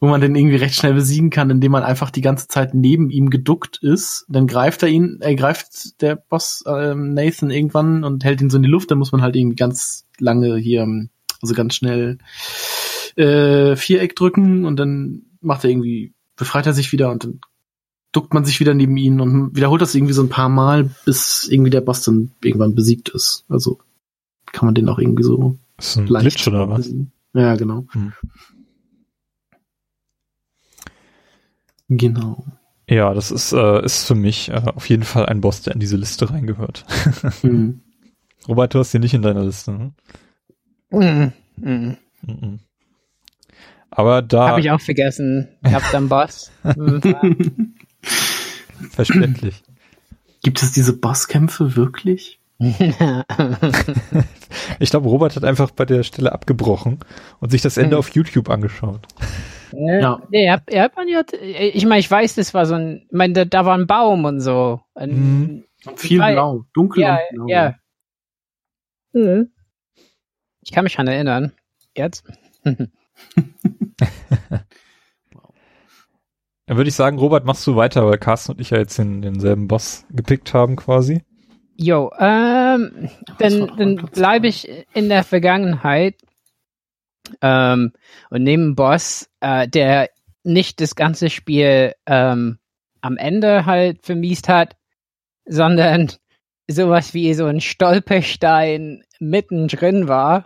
[0.00, 3.10] wo man den irgendwie recht schnell besiegen kann, indem man einfach die ganze Zeit neben
[3.10, 4.26] ihm geduckt ist.
[4.28, 8.56] Dann greift er ihn, er greift der Boss ähm, Nathan irgendwann und hält ihn so
[8.56, 8.90] in die Luft.
[8.90, 10.86] Dann muss man halt irgendwie ganz lange hier,
[11.40, 12.18] also ganz schnell
[13.16, 17.40] äh, Viereck drücken und dann macht er irgendwie befreit er sich wieder und dann
[18.12, 21.46] duckt man sich wieder neben ihn und wiederholt das irgendwie so ein paar Mal, bis
[21.48, 23.44] irgendwie der Boss dann irgendwann besiegt ist.
[23.48, 23.78] Also
[24.46, 26.90] kann man den auch irgendwie so ist ein leicht Glitch oder was?
[27.34, 27.86] Ja, genau.
[27.90, 28.12] Hm.
[31.88, 32.44] Genau.
[32.88, 35.80] Ja, das ist, äh, ist für mich äh, auf jeden Fall ein Boss, der in
[35.80, 36.84] diese Liste reingehört.
[37.42, 37.80] Hm.
[38.46, 39.72] Robert, du hast den nicht in deiner Liste.
[39.72, 39.92] Ne?
[40.90, 41.32] Mhm.
[41.56, 41.96] Mhm.
[42.22, 42.58] Mhm.
[43.90, 45.48] Aber da Habe ich auch vergessen.
[45.64, 46.50] Ich hab dann Boss.
[46.62, 47.74] Mhm.
[48.90, 49.62] verständlich.
[50.42, 52.40] Gibt es diese Bosskämpfe wirklich?
[54.80, 56.98] Ich glaube, Robert hat einfach bei der Stelle abgebrochen
[57.40, 57.98] und sich das Ende Hm.
[57.98, 59.06] auf YouTube angeschaut.
[59.72, 60.20] Ja.
[60.30, 60.60] Ja.
[60.96, 63.76] Man ja, ich meine, ich weiß, das war so ein, ich meine, da, da war
[63.76, 64.80] ein Baum und so.
[64.94, 65.64] Ein, Mhm.
[65.86, 67.46] Und viel Weil- blau, dunkel Ja, und blau.
[67.48, 67.74] ja.
[69.12, 69.52] Mhm.
[70.62, 71.52] Ich kann mich dran erinnern.
[71.96, 72.24] Jetzt?
[76.66, 79.22] Dann würde ich sagen, Robert, machst du weiter, weil Carsten und ich ja jetzt den,
[79.22, 81.22] denselben Boss gepickt haben quasi.
[81.76, 86.16] Jo, ähm, war dann, dann bleibe ich in der Vergangenheit
[87.42, 87.92] ähm,
[88.30, 90.10] und nehme einen Boss, äh, der
[90.44, 92.58] nicht das ganze Spiel ähm,
[93.00, 94.76] am Ende halt vermiest hat,
[95.46, 96.12] sondern
[96.68, 100.44] sowas wie so ein Stolperstein mittendrin war,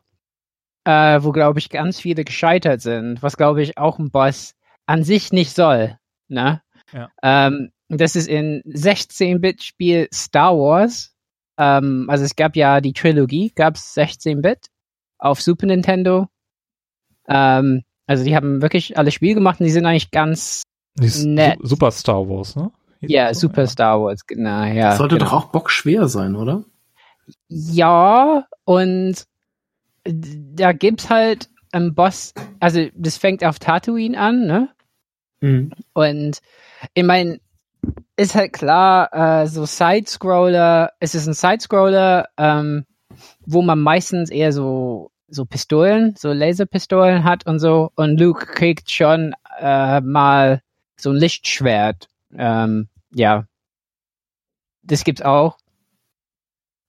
[0.84, 4.54] äh, wo, glaube ich, ganz viele gescheitert sind, was, glaube ich, auch ein Boss
[4.86, 5.98] an sich nicht soll.
[6.28, 6.62] Ne?
[6.92, 7.10] Ja.
[7.22, 11.14] Ähm, das ist in 16-Bit-Spiel Star Wars.
[11.58, 14.68] Ähm, also es gab ja die Trilogie, gab es 16-Bit
[15.18, 16.28] auf Super Nintendo.
[17.28, 20.62] Ähm, also die haben wirklich alle Spiele gemacht und die sind eigentlich ganz,
[20.98, 21.58] Nett.
[21.62, 22.70] Su Super Star Wars, ne?
[23.00, 24.90] ja, Super Star Wars, genau, ja.
[24.90, 25.30] Das sollte genau.
[25.30, 26.64] doch auch bockschwer sein, oder?
[27.48, 29.24] Ja, und
[30.04, 34.68] da gibt's halt einen Boss, also das fängt auf Tatooine an, ne?
[35.40, 35.72] Mhm.
[35.94, 36.38] Und
[36.94, 37.40] ich meine,
[38.16, 42.84] ist halt klar, äh, so Side-Scroller, es ist ein Side-Scroller, ähm,
[43.46, 47.90] wo man meistens eher so so Pistolen, so Laserpistolen hat und so.
[47.94, 50.62] Und Luke kriegt schon äh, mal
[50.96, 52.08] so ein Lichtschwert.
[52.36, 53.46] Ähm, ja,
[54.82, 55.56] das gibt's auch.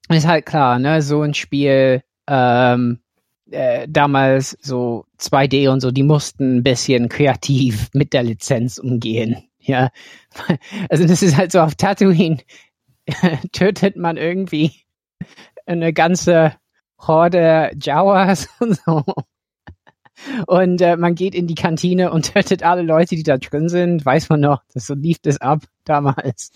[0.09, 1.01] Ist halt klar, ne?
[1.01, 2.99] So ein Spiel ähm,
[3.49, 9.37] äh, damals so 2D und so, die mussten ein bisschen kreativ mit der Lizenz umgehen.
[9.65, 9.91] Ja,
[10.89, 12.39] also das ist halt so auf Tatooine
[13.53, 14.73] tötet man irgendwie
[15.65, 16.57] eine ganze
[17.07, 19.03] Horde Jawas und so.
[20.47, 24.05] Und äh, man geht in die Kantine und tötet alle Leute, die da drin sind.
[24.05, 26.51] Weiß man noch, das so lief das ab damals.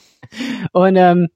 [0.71, 1.27] Und ähm,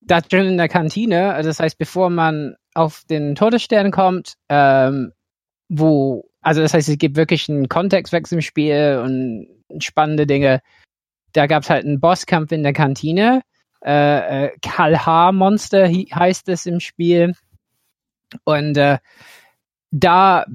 [0.00, 5.12] da drin in der Kantine, also das heißt, bevor man auf den Todesstern kommt, ähm,
[5.68, 10.60] wo, also das heißt, es gibt wirklich einen Kontextwechsel im Spiel und spannende Dinge.
[11.32, 13.42] Da gab es halt einen Bosskampf in der Kantine.
[13.84, 17.34] Äh, äh, Kalhar-Monster heißt es im Spiel.
[18.44, 18.98] Und äh,
[19.90, 20.46] da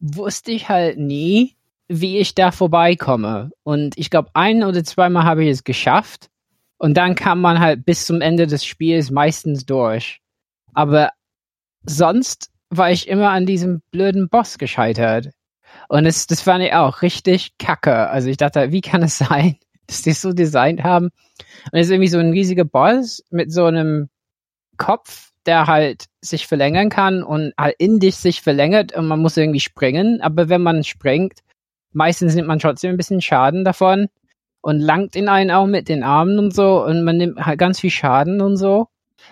[0.00, 1.56] wusste ich halt nie,
[1.88, 3.50] wie ich da vorbeikomme.
[3.62, 6.30] Und ich glaube, ein oder zweimal habe ich es geschafft.
[6.78, 10.20] Und dann kam man halt bis zum Ende des Spiels meistens durch.
[10.74, 11.10] Aber
[11.84, 15.30] sonst war ich immer an diesem blöden Boss gescheitert.
[15.88, 18.08] Und es, das fand ich auch richtig kacke.
[18.08, 19.56] Also ich dachte, wie kann es sein,
[19.86, 21.06] dass die es so designt haben?
[21.06, 24.08] Und es ist irgendwie so ein riesiger Boss mit so einem
[24.76, 29.36] Kopf, der halt sich verlängern kann und halt in dich sich verlängert und man muss
[29.36, 30.20] irgendwie springen.
[30.20, 31.40] Aber wenn man springt,
[31.92, 34.08] meistens nimmt man trotzdem ein bisschen Schaden davon
[34.60, 37.80] und langt in einen auch mit den Armen und so und man nimmt halt ganz
[37.80, 38.88] viel Schaden und so.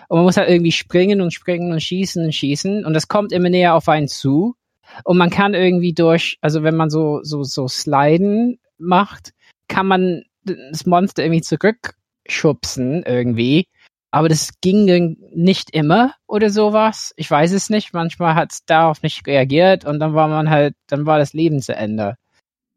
[0.07, 3.31] Und man muss halt irgendwie springen und springen und schießen und schießen und das kommt
[3.31, 4.55] immer näher auf einen zu.
[5.03, 9.33] Und man kann irgendwie durch, also wenn man so, so, so Sliden macht,
[9.67, 13.67] kann man das Monster irgendwie zurückschubsen irgendwie
[14.13, 17.15] aber das ging nicht immer oder sowas.
[17.17, 17.93] Ich weiß es nicht.
[17.93, 21.63] Manchmal hat es darauf nicht reagiert und dann war man halt, dann war das Leben
[21.63, 22.17] zu Ende.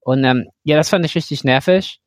[0.00, 2.00] Und ähm, ja, das fand ich richtig nervig.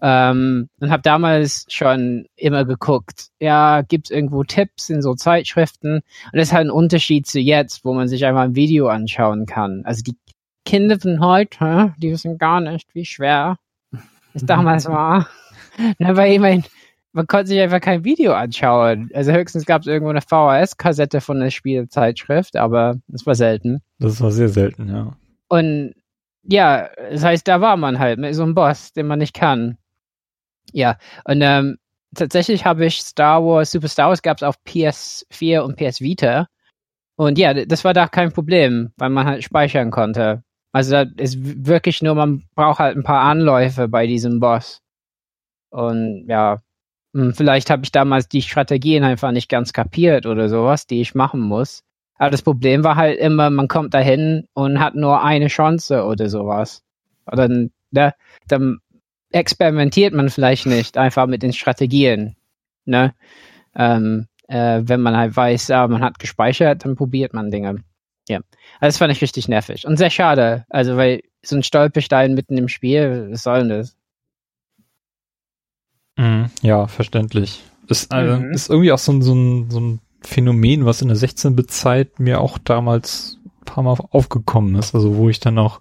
[0.00, 5.98] Ähm, und habe damals schon immer geguckt, ja, gibt es irgendwo Tipps in so Zeitschriften?
[5.98, 6.02] Und
[6.32, 9.82] das ist halt ein Unterschied zu jetzt, wo man sich einfach ein Video anschauen kann.
[9.84, 10.16] Also die
[10.64, 13.58] Kinder von heute, die wissen gar nicht, wie schwer
[14.34, 15.28] es damals war.
[16.00, 16.64] Na, weil ich mein,
[17.12, 19.10] man konnte sich einfach kein Video anschauen.
[19.14, 23.82] Also höchstens gab es irgendwo eine VHS-Kassette von der Spielzeitschrift, aber es war selten.
[23.98, 25.16] Das war sehr selten, ja.
[25.48, 25.94] Und
[26.42, 29.78] ja, das heißt, da war man halt mit so einem Boss, den man nicht kann.
[30.72, 31.78] Ja, und ähm,
[32.14, 36.48] tatsächlich habe ich Star Wars, Super Star Wars gab es auf PS4 und PS Vita.
[37.16, 40.42] Und ja, das war da kein Problem, weil man halt speichern konnte.
[40.72, 41.36] Also da ist
[41.66, 44.80] wirklich nur, man braucht halt ein paar Anläufe bei diesem Boss.
[45.70, 46.62] Und ja,
[47.12, 51.40] vielleicht habe ich damals die Strategien einfach nicht ganz kapiert oder sowas, die ich machen
[51.40, 51.82] muss.
[52.16, 56.28] Aber das Problem war halt immer, man kommt dahin und hat nur eine Chance oder
[56.28, 56.82] sowas.
[57.26, 58.14] Oder dann, ne,
[58.48, 58.78] dann
[59.32, 62.36] experimentiert man vielleicht nicht einfach mit den Strategien.
[62.84, 63.14] Ne?
[63.74, 67.82] Ähm, äh, wenn man halt weiß, ja, man hat gespeichert, dann probiert man Dinge.
[68.28, 68.38] Ja,
[68.80, 70.64] also das fand ich richtig nervig und sehr schade.
[70.68, 73.96] Also weil so ein Stolperstein mitten im Spiel, was soll denn das?
[76.16, 77.62] Mhm, ja, verständlich.
[77.88, 78.52] Ist, äh, mhm.
[78.52, 82.40] ist irgendwie auch so ein, so, ein, so ein Phänomen, was in der 16-Bit-Zeit mir
[82.40, 84.94] auch damals ein paar Mal aufgekommen ist.
[84.94, 85.80] Also wo ich dann auch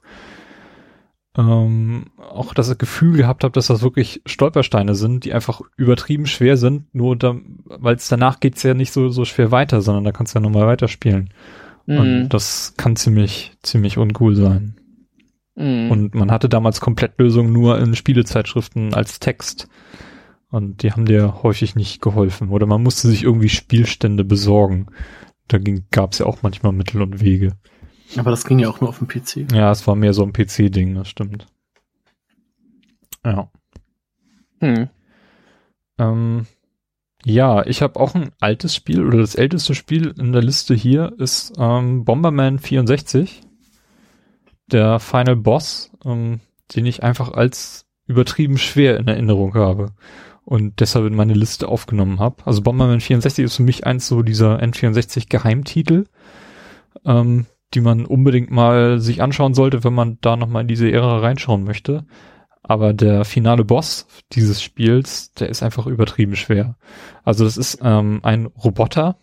[1.38, 6.58] ähm, auch das Gefühl gehabt habe, dass das wirklich Stolpersteine sind, die einfach übertrieben schwer
[6.58, 7.18] sind, nur
[7.64, 10.44] weil es danach geht's ja nicht so, so schwer weiter, sondern da kannst du ja
[10.44, 11.30] nochmal weiterspielen.
[11.86, 11.98] Mhm.
[11.98, 14.76] Und das kann ziemlich, ziemlich uncool sein.
[15.56, 15.92] Mhm.
[15.92, 19.70] Und man hatte damals Komplettlösungen nur in Spielezeitschriften als Text.
[20.52, 22.49] Und die haben dir häufig nicht geholfen.
[22.49, 24.88] Oder man musste sich irgendwie Spielstände besorgen.
[25.47, 25.58] Da
[25.91, 27.54] gab es ja auch manchmal Mittel und Wege.
[28.18, 29.52] Aber das ging ja auch nur auf dem PC.
[29.54, 31.47] Ja, es war mehr so ein PC-Ding, das stimmt.
[33.26, 33.49] Ja.
[34.60, 34.89] Hm.
[35.97, 36.45] Ähm,
[37.24, 41.14] ja, ich habe auch ein altes Spiel oder das älteste Spiel in der Liste hier
[41.18, 43.41] ist ähm, Bomberman 64.
[44.68, 46.41] Der Final Boss, ähm,
[46.76, 49.93] den ich einfach als übertrieben schwer in Erinnerung habe
[50.46, 52.38] und deshalb in meine Liste aufgenommen habe.
[52.46, 56.06] Also Bomberman 64 ist für mich eins so dieser N64 Geheimtitel,
[57.06, 61.20] ähm, die man unbedingt mal sich anschauen sollte, wenn man da nochmal in diese Ära
[61.20, 62.06] reinschauen möchte.
[62.64, 66.76] Aber der finale Boss dieses Spiels, der ist einfach übertrieben schwer.
[67.24, 69.18] Also das ist ähm, ein Roboter,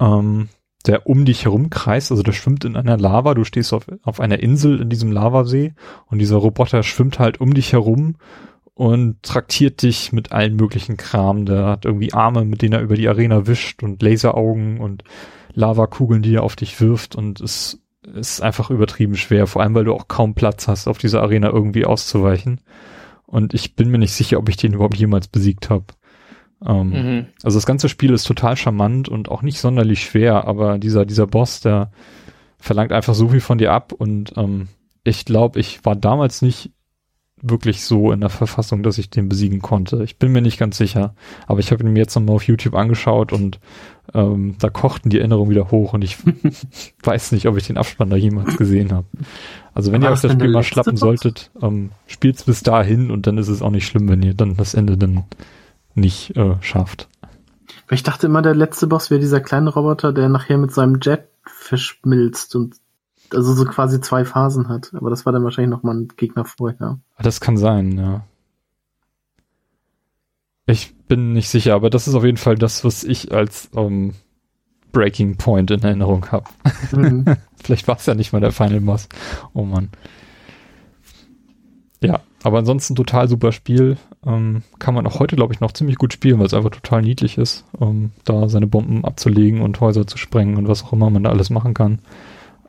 [0.00, 0.48] ähm,
[0.86, 4.20] der um dich herum kreist, also der schwimmt in einer Lava, du stehst auf, auf
[4.20, 5.74] einer Insel in diesem Lavasee
[6.06, 8.16] und dieser Roboter schwimmt halt um dich herum
[8.76, 11.46] und traktiert dich mit allen möglichen Kram.
[11.46, 15.02] Der hat irgendwie Arme, mit denen er über die Arena wischt und Laseraugen und
[15.54, 17.82] Lavakugeln, die er auf dich wirft und ist
[18.14, 21.48] ist einfach übertrieben schwer, vor allem weil du auch kaum Platz hast, auf dieser Arena
[21.48, 22.60] irgendwie auszuweichen.
[23.24, 25.86] Und ich bin mir nicht sicher, ob ich den überhaupt jemals besiegt habe.
[26.64, 27.26] Ähm, mhm.
[27.42, 31.26] Also das ganze Spiel ist total charmant und auch nicht sonderlich schwer, aber dieser, dieser
[31.26, 31.90] Boss, der
[32.58, 34.68] verlangt einfach so viel von dir ab und ähm,
[35.02, 36.70] ich glaube, ich war damals nicht
[37.48, 40.02] wirklich so in der Verfassung, dass ich den besiegen konnte.
[40.04, 41.14] Ich bin mir nicht ganz sicher.
[41.46, 43.58] Aber ich habe ihn mir jetzt nochmal auf YouTube angeschaut und
[44.14, 46.18] ähm, da kochten die Erinnerungen wieder hoch und ich
[47.02, 49.06] weiß nicht, ob ich den Abspann da jemals gesehen habe.
[49.74, 51.00] Also wenn War ihr euch das Spiel mal schlappen Box?
[51.00, 54.56] solltet, ähm, spielt's bis dahin und dann ist es auch nicht schlimm, wenn ihr dann
[54.56, 55.24] das Ende dann
[55.94, 57.08] nicht äh, schafft.
[57.90, 61.28] Ich dachte immer, der letzte Boss wäre dieser kleine Roboter, der nachher mit seinem Jet
[61.44, 62.74] verschmilzt und
[63.32, 64.92] also so quasi zwei Phasen hat.
[64.94, 66.98] Aber das war dann wahrscheinlich noch mal ein Gegner vorher.
[67.18, 68.24] Das kann sein, ja.
[70.66, 74.14] Ich bin nicht sicher, aber das ist auf jeden Fall das, was ich als ähm,
[74.90, 76.46] Breaking Point in Erinnerung habe.
[76.92, 77.24] Mhm.
[77.62, 79.08] Vielleicht war es ja nicht mal der Final Boss.
[79.52, 79.90] Oh Mann.
[82.02, 83.96] Ja, aber ansonsten total super Spiel.
[84.24, 87.02] Ähm, kann man auch heute, glaube ich, noch ziemlich gut spielen, weil es einfach total
[87.02, 91.10] niedlich ist, um da seine Bomben abzulegen und Häuser zu sprengen und was auch immer
[91.10, 92.00] man da alles machen kann.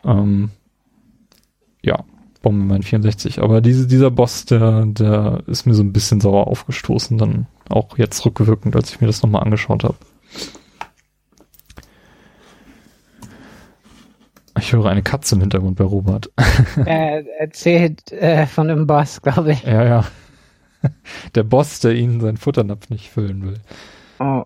[0.07, 0.49] Ähm,
[1.83, 2.03] ja,
[2.41, 3.41] Bomberman 64.
[3.41, 7.97] Aber diese, dieser Boss, der, der ist mir so ein bisschen sauer aufgestoßen, dann auch
[7.97, 9.97] jetzt rückwirkend, als ich mir das nochmal angeschaut habe.
[14.59, 16.31] Ich höre eine Katze im Hintergrund bei Robert.
[16.85, 19.63] Er erzählt äh, von dem Boss, glaube ich.
[19.63, 20.05] Ja, ja.
[21.35, 23.59] Der Boss, der ihnen seinen Futternapf nicht füllen will.
[24.19, 24.45] Oh,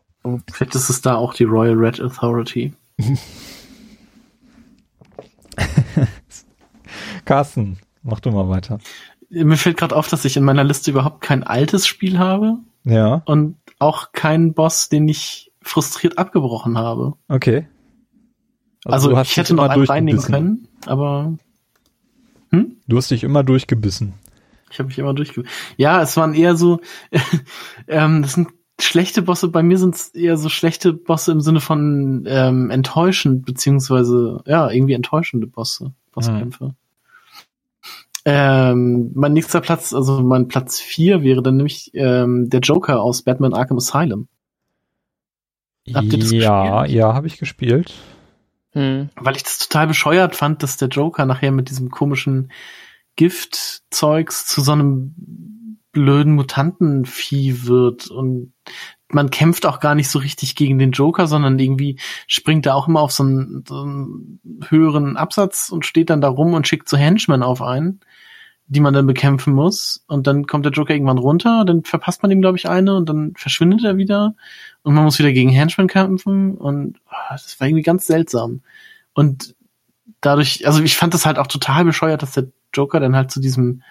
[0.52, 2.74] vielleicht ist es da auch die Royal Red Authority.
[7.26, 8.80] Carsten, mach du mal weiter.
[9.30, 12.58] Mir fällt gerade auf, dass ich in meiner Liste überhaupt kein altes Spiel habe.
[12.84, 13.22] Ja.
[13.26, 17.14] Und auch keinen Boss, den ich frustriert abgebrochen habe.
[17.28, 17.68] Okay.
[18.86, 21.38] Also, also ich hätte noch einen reinnehmen können, aber.
[22.50, 22.78] Hm?
[22.88, 24.14] Du hast dich immer durchgebissen.
[24.72, 25.54] Ich habe mich immer durchgebissen.
[25.78, 26.82] Ja, es waren eher so,
[27.88, 28.50] ähm, das sind
[28.84, 33.46] schlechte Bosse, bei mir sind es eher so schlechte Bosse im Sinne von ähm, enttäuschend,
[33.46, 36.66] beziehungsweise ja, irgendwie enttäuschende Bosse, Bosskämpfe.
[36.66, 36.76] Hm.
[38.24, 43.24] Ähm, mein nächster Platz, also mein Platz vier wäre dann nämlich ähm, der Joker aus
[43.24, 44.28] Batman Arkham Asylum.
[45.94, 47.00] Habt ihr das ja, gespielt?
[47.00, 47.94] ja, habe ich gespielt.
[48.74, 49.10] Hm.
[49.16, 52.52] Weil ich das total bescheuert fand, dass der Joker nachher mit diesem komischen
[53.16, 55.16] Giftzeugs zu so einem
[55.92, 58.54] blöden Mutantenvieh wird und
[59.10, 62.88] man kämpft auch gar nicht so richtig gegen den Joker, sondern irgendwie springt er auch
[62.88, 64.40] immer auf so einen, so einen
[64.70, 68.00] höheren Absatz und steht dann da rum und schickt so Henchmen auf einen,
[68.68, 70.06] die man dann bekämpfen muss.
[70.08, 73.10] Und dann kommt der Joker irgendwann runter, dann verpasst man ihm, glaube ich, eine und
[73.10, 74.36] dann verschwindet er wieder
[74.84, 78.62] und man muss wieder gegen Henchmen kämpfen und oh, das war irgendwie ganz seltsam.
[79.14, 79.56] Und
[80.22, 83.42] dadurch, also ich fand das halt auch total bescheuert, dass der Joker dann halt zu
[83.42, 83.82] diesem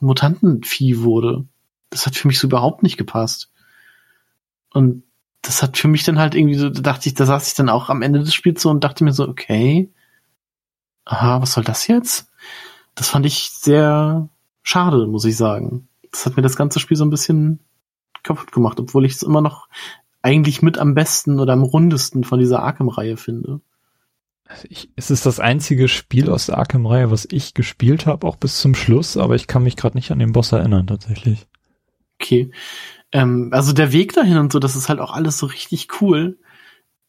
[0.00, 1.46] Mutantenvieh wurde.
[1.90, 3.50] Das hat für mich so überhaupt nicht gepasst.
[4.70, 5.04] Und
[5.42, 7.68] das hat für mich dann halt irgendwie so, da dachte ich, da saß ich dann
[7.68, 9.92] auch am Ende des Spiels so und dachte mir so, okay,
[11.04, 12.30] aha, was soll das jetzt?
[12.94, 14.28] Das fand ich sehr
[14.62, 15.88] schade, muss ich sagen.
[16.10, 17.60] Das hat mir das ganze Spiel so ein bisschen
[18.22, 19.68] kaputt gemacht, obwohl ich es immer noch
[20.22, 23.60] eigentlich mit am besten oder am rundesten von dieser Arkham-Reihe finde
[24.68, 28.58] ich, es ist das einzige Spiel aus der Arkham-Reihe, was ich gespielt habe, auch bis
[28.58, 31.46] zum Schluss, aber ich kann mich gerade nicht an den Boss erinnern, tatsächlich.
[32.20, 32.50] Okay.
[33.12, 36.38] Ähm, also der Weg dahin und so, das ist halt auch alles so richtig cool,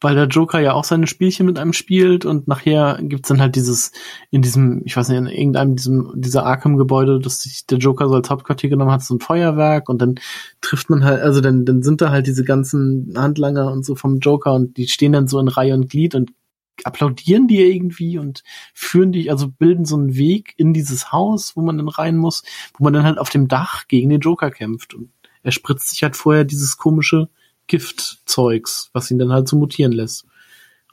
[0.00, 3.56] weil der Joker ja auch seine Spielchen mit einem spielt und nachher gibt's dann halt
[3.56, 3.90] dieses,
[4.30, 8.14] in diesem, ich weiß nicht, in irgendeinem diesem, dieser Arkham-Gebäude, das sich der Joker so
[8.14, 10.16] als Hauptquartier genommen hat, so ein Feuerwerk und dann
[10.60, 14.18] trifft man halt, also dann, dann sind da halt diese ganzen Handlanger und so vom
[14.18, 16.32] Joker und die stehen dann so in Reihe und Glied und
[16.82, 21.62] applaudieren die irgendwie und führen dich, also bilden so einen Weg in dieses Haus, wo
[21.62, 22.42] man dann rein muss,
[22.76, 24.94] wo man dann halt auf dem Dach gegen den Joker kämpft.
[24.94, 25.10] Und
[25.42, 27.28] er spritzt sich halt vorher dieses komische
[27.66, 30.26] Giftzeugs, was ihn dann halt so mutieren lässt.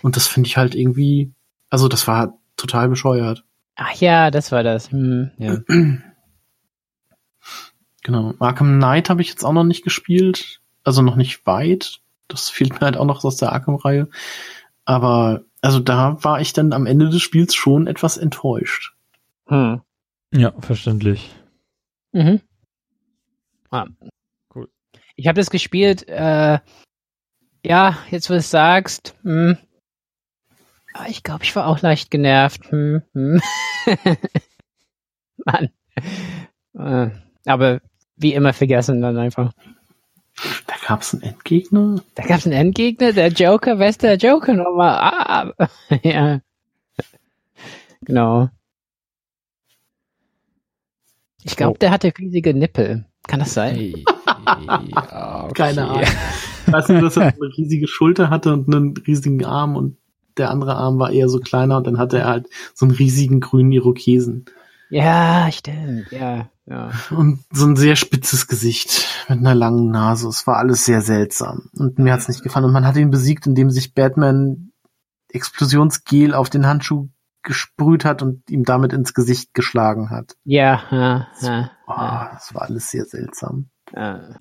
[0.02, 1.32] Und das finde ich halt irgendwie,
[1.70, 3.44] also das war total bescheuert.
[3.76, 4.92] Ach ja, das war das.
[4.92, 5.58] Hm, ja.
[8.04, 8.34] Genau.
[8.40, 10.60] Arkham Knight habe ich jetzt auch noch nicht gespielt.
[10.84, 12.00] Also noch nicht weit.
[12.28, 14.10] Das fehlt mir halt auch noch aus der Arkham-Reihe.
[14.86, 18.94] Aber also da war ich dann am Ende des Spiels schon etwas enttäuscht.
[19.48, 19.82] Hm.
[20.34, 21.34] Ja, verständlich.
[22.14, 22.42] Mhm.
[23.70, 23.86] Ah.
[24.54, 24.70] Cool.
[25.16, 26.60] Ich habe das gespielt, äh,
[27.64, 29.58] ja, jetzt wo du es sagst, hm.
[30.94, 32.70] Ah, ich glaube, ich war auch leicht genervt.
[32.70, 33.42] Hm, hm.
[35.46, 35.70] Mann.
[36.78, 37.10] Äh,
[37.46, 37.82] aber
[38.18, 39.54] wie immer vergessen dann einfach.
[40.82, 41.96] Da gab es einen Endgegner?
[42.16, 44.98] Da gab es einen Endgegner, der Joker, wer ist der Joker nochmal?
[45.00, 45.54] Ah,
[46.04, 46.42] ja.
[48.02, 48.50] Genau.
[51.44, 51.78] Ich glaube, Oh.
[51.80, 53.06] der hatte riesige Nippel.
[53.28, 53.78] Kann das sein?
[54.48, 55.54] ja, okay.
[55.54, 56.04] Keine Ahnung.
[56.68, 59.98] Weißt du, dass er eine riesige Schulter hatte und einen riesigen Arm und
[60.38, 63.40] der andere Arm war eher so kleiner und dann hatte er halt so einen riesigen
[63.40, 64.46] grünen Irokesen
[64.92, 66.12] Ja, stimmt.
[66.12, 66.92] Ja, ja.
[67.12, 70.28] und so ein sehr spitzes Gesicht mit einer langen Nase.
[70.28, 73.48] Es war alles sehr seltsam und mir hat's nicht gefallen und man hat ihn besiegt,
[73.48, 74.72] indem sich Batman
[75.30, 77.08] Explosionsgel auf den Handschuh
[77.42, 80.36] gesprüht hat und ihm damit ins Gesicht geschlagen hat.
[80.44, 83.70] Ja, ja, ja, Oh, das war alles sehr seltsam.
[83.96, 84.36] ja.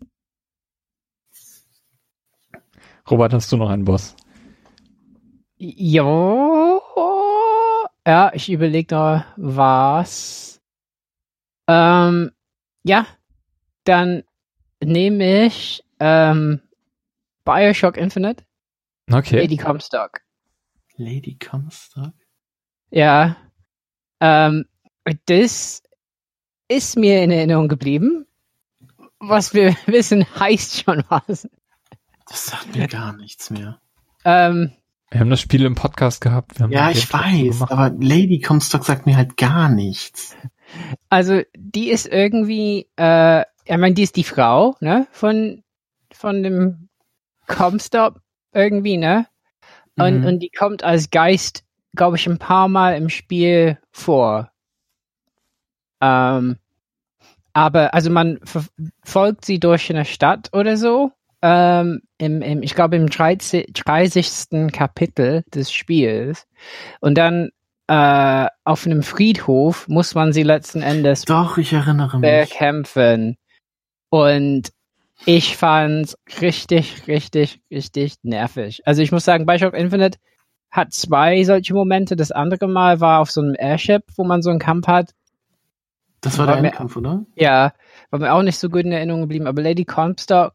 [3.10, 4.14] Robert, hast du noch einen Boss?
[5.56, 6.80] Jo.
[8.06, 10.60] Ja, ich überlege noch was.
[11.68, 12.32] Ähm,
[12.82, 13.06] ja,
[13.84, 14.22] dann
[14.82, 16.60] nehme ich ähm,
[17.44, 18.44] Bioshock Infinite,
[19.12, 19.40] Okay.
[19.40, 20.20] Lady Comstock.
[20.96, 22.14] Lady Comstock?
[22.90, 23.36] Ja.
[24.20, 24.66] Ähm,
[25.26, 25.82] das
[26.68, 28.26] ist mir in Erinnerung geblieben.
[29.18, 31.48] Was wir wissen, heißt schon was.
[32.28, 33.80] Das sagt mir gar nichts mehr.
[34.24, 34.72] Ähm,
[35.10, 36.58] Wir haben das Spiel im Podcast gehabt.
[36.58, 37.72] Wir haben Ja, ich weiß, gemacht.
[37.72, 40.36] aber Lady Comstock sagt mir halt gar nichts.
[41.08, 45.62] also die ist irgendwie, äh, ich meine, die ist die Frau, ne, von
[46.12, 46.88] von dem
[47.46, 48.20] Comstop
[48.52, 49.26] irgendwie, ne?
[49.98, 50.26] Und, Mhm.
[50.26, 54.50] und die kommt als Geist, glaube ich, ein paar Mal im Spiel vor.
[56.00, 56.56] Ähm,
[57.52, 61.12] aber also man verfolgt sie durch eine Stadt oder so.
[61.42, 64.70] Ähm, im, im, ich glaube im 30, 30.
[64.72, 66.46] Kapitel des Spiels.
[67.00, 67.50] Und dann
[67.86, 72.50] äh, auf einem Friedhof muss man sie letzten Endes Doch, ich erinnere mich.
[72.50, 73.36] bekämpfen.
[74.10, 74.70] Und
[75.26, 78.82] ich fand's richtig, richtig, richtig nervig.
[78.86, 80.18] Also ich muss sagen, Bioshock Infinite
[80.70, 82.16] hat zwei solche Momente.
[82.16, 85.10] Das andere Mal war auf so einem Airship, wo man so einen Kampf hat.
[86.20, 87.24] Das war war der mir- Endkampf, oder?
[87.34, 87.72] Ja,
[88.10, 89.46] war mir auch nicht so gut in Erinnerung geblieben.
[89.46, 90.54] Aber Lady Comstock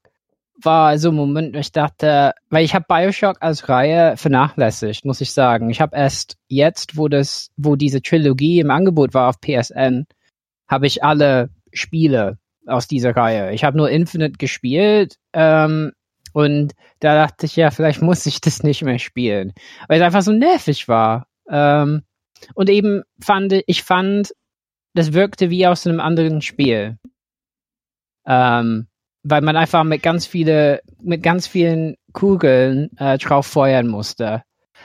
[0.62, 5.22] war so ein Moment, wo ich dachte, weil ich habe Bioshock als Reihe vernachlässigt, muss
[5.22, 5.70] ich sagen.
[5.70, 10.06] Ich habe erst jetzt, wo das, wo diese Trilogie im Angebot war auf PSN,
[10.68, 13.54] habe ich alle Spiele aus dieser Reihe.
[13.54, 15.92] Ich habe nur Infinite gespielt ähm,
[16.34, 19.54] und da dachte ich, ja, vielleicht muss ich das nicht mehr spielen,
[19.88, 21.28] weil es einfach so nervig war.
[21.50, 22.04] Ähm,
[22.54, 24.34] und eben fand ich, fand,
[24.94, 26.98] das wirkte wie aus einem anderen Spiel.
[28.26, 28.88] Ähm,
[29.28, 34.44] weil man einfach mit ganz viele, mit ganz vielen Kugeln äh, drauf feuern musste.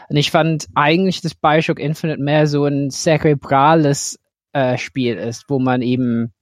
[0.09, 4.18] Und ich fand eigentlich, dass Bioshock Infinite mehr so ein cerebrales
[4.53, 6.32] äh, Spiel ist, wo man eben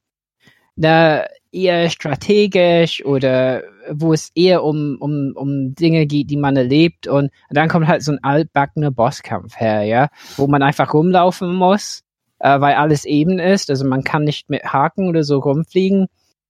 [0.76, 7.08] na, eher strategisch oder wo es eher um, um, um Dinge geht, die man erlebt.
[7.08, 12.04] Und dann kommt halt so ein altbackener Bosskampf her, ja, wo man einfach rumlaufen muss,
[12.38, 16.02] äh, weil alles eben ist, also man kann nicht mit Haken oder so rumfliegen.
[16.02, 16.08] und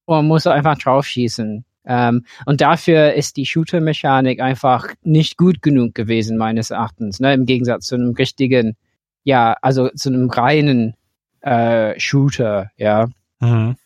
[0.09, 1.65] man muss einfach drauf schießen.
[1.87, 7.47] Ähm, und dafür ist die Shooter-Mechanik einfach nicht gut genug gewesen, meines Erachtens, ne, im
[7.47, 8.77] Gegensatz zu einem richtigen,
[9.25, 10.95] ja, also zu einem reinen
[11.41, 13.09] äh, Shooter, ja.
[13.41, 13.77] Mhm.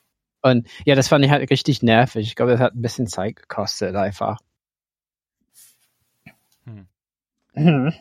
[0.43, 2.27] Und ja, das fand ich halt richtig nervig.
[2.27, 4.41] Ich glaube, das hat ein bisschen Zeit gekostet einfach.
[6.65, 6.87] Hm.
[7.55, 7.93] Mhm.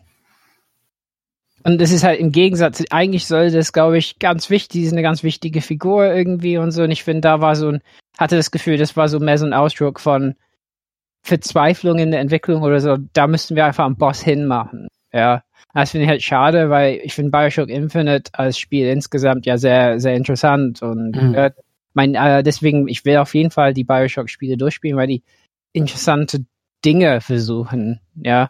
[1.64, 5.04] Und das ist halt im Gegensatz, eigentlich soll das, glaube ich, ganz wichtig, ist eine
[5.04, 6.84] ganz wichtige Figur irgendwie und so.
[6.84, 7.82] Und ich finde, da war so ein,
[8.18, 10.36] hatte das Gefühl, das war so mehr so ein Ausdruck von
[11.24, 12.98] Verzweiflung in der Entwicklung oder so.
[13.14, 14.88] Da müssten wir einfach einen Boss hinmachen.
[15.14, 15.44] Ja.
[15.74, 20.00] Das finde ich halt schade, weil ich finde Bioshock Infinite als Spiel insgesamt ja sehr,
[20.00, 21.34] sehr interessant und Mhm.
[21.36, 21.52] äh,
[21.94, 25.24] mein, äh, deswegen, ich will auf jeden Fall die Bioshock-Spiele durchspielen, weil die
[25.74, 26.46] interessante
[26.84, 28.50] Dinge versuchen, ja.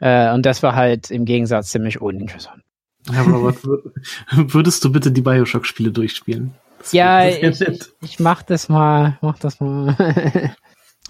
[0.00, 2.62] Äh, und das war halt im Gegensatz ziemlich uninteressant.
[3.10, 3.92] Ja, Robert, wür-
[4.54, 6.54] würdest du bitte die Bioshock-Spiele durchspielen?
[6.78, 7.92] Das Ja, ich, nett.
[8.00, 9.96] ich mach das mal, mach das mal.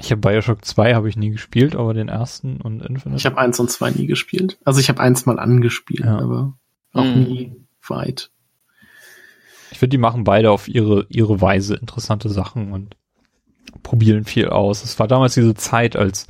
[0.00, 3.18] Ich habe Bioshock 2 habe ich nie gespielt, aber den ersten und Infinite.
[3.18, 4.56] Ich habe eins und zwei nie gespielt.
[4.64, 6.18] Also ich habe eins mal angespielt, Ja.
[6.20, 6.56] aber
[6.92, 7.22] auch Mhm.
[7.24, 7.56] nie
[7.88, 8.30] weit.
[9.72, 12.94] Ich finde, die machen beide auf ihre, ihre Weise interessante Sachen und
[13.82, 14.84] probieren viel aus.
[14.84, 16.28] Es war damals diese Zeit, als,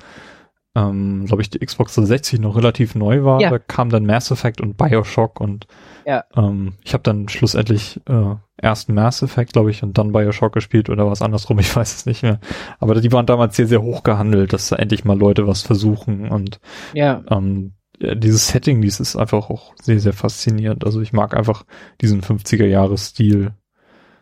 [0.78, 3.40] ähm, glaube ich, die Xbox 360 noch relativ neu war.
[3.40, 3.50] Ja.
[3.50, 5.66] Da kam dann Mass Effect und Bioshock und
[6.06, 6.24] Ja.
[6.36, 10.88] ähm, ich habe dann schlussendlich äh, erst Mass Effect, glaube ich, und dann Bioshock gespielt
[10.88, 12.38] oder was andersrum, ich weiß es nicht mehr.
[12.78, 16.28] Aber die waren damals sehr, sehr hoch gehandelt, dass da endlich mal Leute was versuchen
[16.28, 16.60] und
[16.94, 20.84] ja, ähm, dieses Setting, dies ist einfach auch sehr, sehr faszinierend.
[20.84, 21.64] Also ich mag einfach
[22.00, 23.50] diesen 50er-Jahres-Stil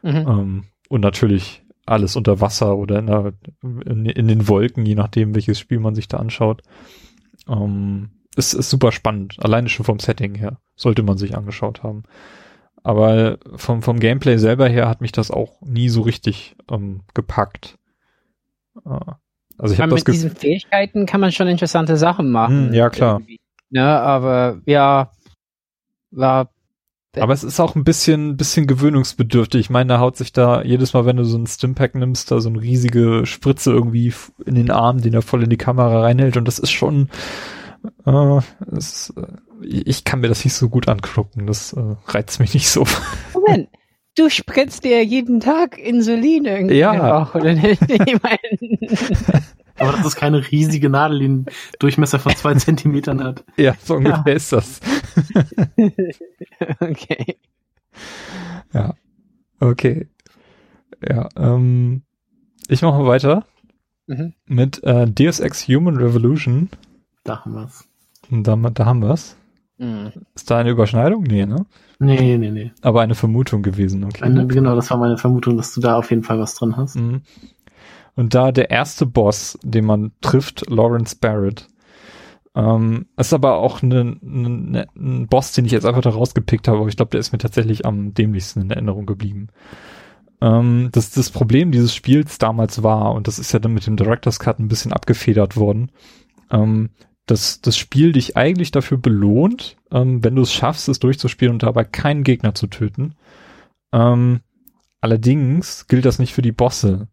[0.02, 0.10] mhm.
[0.16, 3.32] ähm, und natürlich alles unter Wasser oder in, der,
[3.62, 6.62] in, in den Wolken, je nachdem, welches Spiel man sich da anschaut.
[7.48, 10.58] Ähm, es ist super spannend, alleine schon vom Setting her.
[10.74, 12.02] sollte man sich angeschaut haben.
[12.82, 17.78] Aber vom, vom Gameplay selber her hat mich das auch nie so richtig ähm, gepackt.
[18.84, 19.12] Äh,
[19.58, 22.68] also ich habe das Mit diesen Fähigkeiten kann man schon interessante Sachen machen.
[22.68, 23.22] Hm, ja, klar.
[23.70, 25.10] Ne, aber ja,
[26.10, 26.50] war
[27.18, 29.60] aber es ist auch ein bisschen, bisschen gewöhnungsbedürftig.
[29.60, 32.40] Ich meine, da haut sich da jedes Mal, wenn du so ein Stimpack nimmst, da
[32.40, 34.12] so eine riesige Spritze irgendwie
[34.44, 36.36] in den Arm, den er voll in die Kamera reinhält.
[36.36, 37.08] Und das ist schon,
[38.04, 38.40] äh,
[38.70, 41.46] das, äh, ich kann mir das nicht so gut angucken.
[41.46, 42.84] Das äh, reizt mich nicht so.
[43.34, 43.68] Moment,
[44.16, 47.22] du spritzt dir jeden Tag Insulin irgendwie ja.
[47.22, 47.82] auch, oder nicht?
[47.88, 49.42] Ich meine.
[49.78, 51.46] Aber das ist keine riesige Nadel, die einen
[51.78, 53.44] Durchmesser von zwei Zentimetern hat.
[53.56, 54.32] Ja, so ungefähr ja.
[54.32, 54.80] ist das.
[56.80, 57.36] okay.
[58.72, 58.94] Ja.
[59.60, 60.08] Okay.
[61.06, 62.02] Ja, ähm,
[62.68, 63.46] ich mache mal weiter
[64.06, 64.34] mhm.
[64.46, 66.68] mit äh, Deus Ex Human Revolution.
[67.24, 67.84] Da haben wir's.
[68.30, 69.36] Da, da haben wir's.
[69.78, 70.12] Mhm.
[70.34, 71.24] Ist da eine Überschneidung?
[71.24, 71.66] Nee, ne?
[71.98, 72.72] Nee, nee, nee.
[72.82, 74.22] Aber eine Vermutung gewesen, okay.
[74.22, 76.96] Eine, genau, das war meine Vermutung, dass du da auf jeden Fall was drin hast.
[76.96, 77.22] Mhm.
[78.16, 81.68] Und da der erste Boss, den man trifft, Lawrence Barrett,
[82.56, 86.66] ähm, ist aber auch ein ne, ne, ne, Boss, den ich jetzt einfach da rausgepickt
[86.66, 89.48] habe, aber ich glaube, der ist mir tatsächlich am dämlichsten in Erinnerung geblieben.
[90.40, 93.96] Ähm, das, das Problem dieses Spiels damals war, und das ist ja dann mit dem
[93.96, 95.92] Director's Cut ein bisschen abgefedert worden,
[96.50, 96.88] ähm,
[97.26, 101.62] dass das Spiel dich eigentlich dafür belohnt, ähm, wenn du es schaffst, es durchzuspielen und
[101.62, 103.16] dabei keinen Gegner zu töten.
[103.92, 104.40] Ähm,
[105.02, 107.08] allerdings gilt das nicht für die Bosse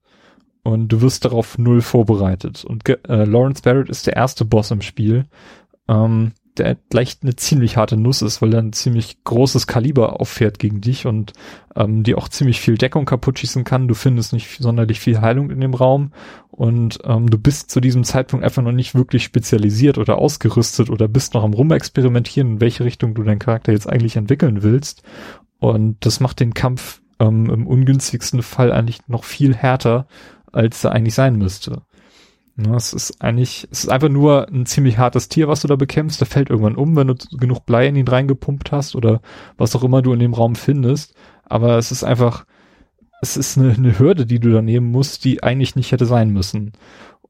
[0.64, 2.64] und du wirst darauf null vorbereitet.
[2.64, 5.26] Und äh, Lawrence Barrett ist der erste Boss im Spiel,
[5.88, 10.60] ähm, der gleich eine ziemlich harte Nuss ist, weil er ein ziemlich großes Kaliber auffährt
[10.60, 11.34] gegen dich und
[11.76, 13.88] ähm, die auch ziemlich viel Deckung kaputt schießen kann.
[13.88, 16.12] Du findest nicht sonderlich viel Heilung in dem Raum
[16.52, 21.08] und ähm, du bist zu diesem Zeitpunkt einfach noch nicht wirklich spezialisiert oder ausgerüstet oder
[21.08, 25.02] bist noch am Rumexperimentieren, in welche Richtung du deinen Charakter jetzt eigentlich entwickeln willst.
[25.60, 30.08] Und das macht den Kampf ähm, im ungünstigsten Fall eigentlich noch viel härter,
[30.54, 31.82] als er eigentlich sein müsste.
[32.56, 35.76] Ja, es ist eigentlich, es ist einfach nur ein ziemlich hartes Tier, was du da
[35.76, 36.20] bekämpfst.
[36.20, 39.22] Der fällt irgendwann um, wenn du genug Blei in ihn reingepumpt hast oder
[39.58, 41.16] was auch immer du in dem Raum findest.
[41.46, 42.46] Aber es ist einfach,
[43.22, 46.30] es ist eine, eine Hürde, die du da nehmen musst, die eigentlich nicht hätte sein
[46.30, 46.74] müssen.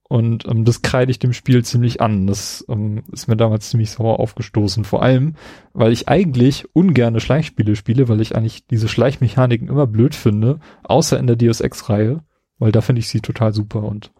[0.09, 2.27] Und ähm, das kreide ich dem Spiel ziemlich an.
[2.27, 4.83] Das ähm, ist mir damals ziemlich sauer aufgestoßen.
[4.83, 5.35] Vor allem,
[5.71, 11.17] weil ich eigentlich ungerne Schleichspiele spiele, weil ich eigentlich diese Schleichmechaniken immer blöd finde, außer
[11.17, 12.23] in der Deus Ex-Reihe
[12.63, 14.11] weil da finde ich sie total super und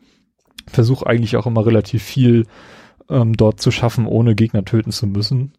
[0.68, 2.46] versuche eigentlich auch immer relativ viel
[3.10, 5.54] ähm, dort zu schaffen, ohne Gegner töten zu müssen.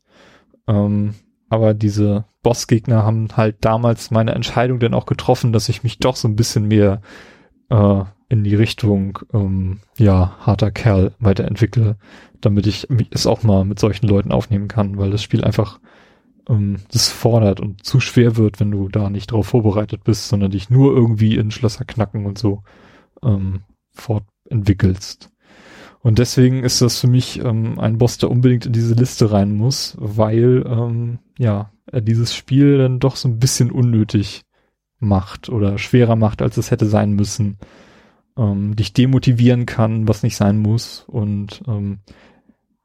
[0.69, 1.15] Ähm,
[1.49, 6.15] aber diese Bossgegner haben halt damals meine Entscheidung dann auch getroffen, dass ich mich doch
[6.15, 7.01] so ein bisschen mehr
[7.71, 11.97] äh, in die Richtung, ähm, ja, harter Kerl weiterentwickle,
[12.43, 15.81] damit ich es auch mal mit solchen Leuten aufnehmen kann, weil das Spiel einfach
[16.49, 20.51] ähm, das fordert und zu schwer wird, wenn du da nicht drauf vorbereitet bist, sondern
[20.51, 22.63] dich nur irgendwie in Schlösser knacken und so
[23.23, 25.31] ähm, fortentwickelst.
[26.01, 29.57] Und deswegen ist das für mich ähm, ein Boss, der unbedingt in diese Liste rein
[29.57, 34.43] muss, weil ähm, ja er dieses Spiel dann doch so ein bisschen unnötig
[34.99, 37.59] macht oder schwerer macht, als es hätte sein müssen.
[38.37, 42.01] Ähm, dich demotivieren kann, was nicht sein muss und ähm,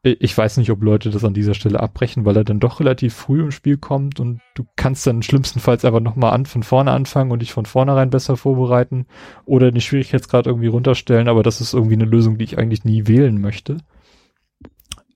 [0.01, 3.13] ich weiß nicht, ob Leute das an dieser Stelle abbrechen, weil er dann doch relativ
[3.13, 7.31] früh im Spiel kommt und du kannst dann schlimmstenfalls einfach nochmal an, von vorne anfangen
[7.31, 9.07] und dich von vornherein besser vorbereiten
[9.45, 13.07] oder den Schwierigkeitsgrad irgendwie runterstellen, aber das ist irgendwie eine Lösung, die ich eigentlich nie
[13.07, 13.77] wählen möchte.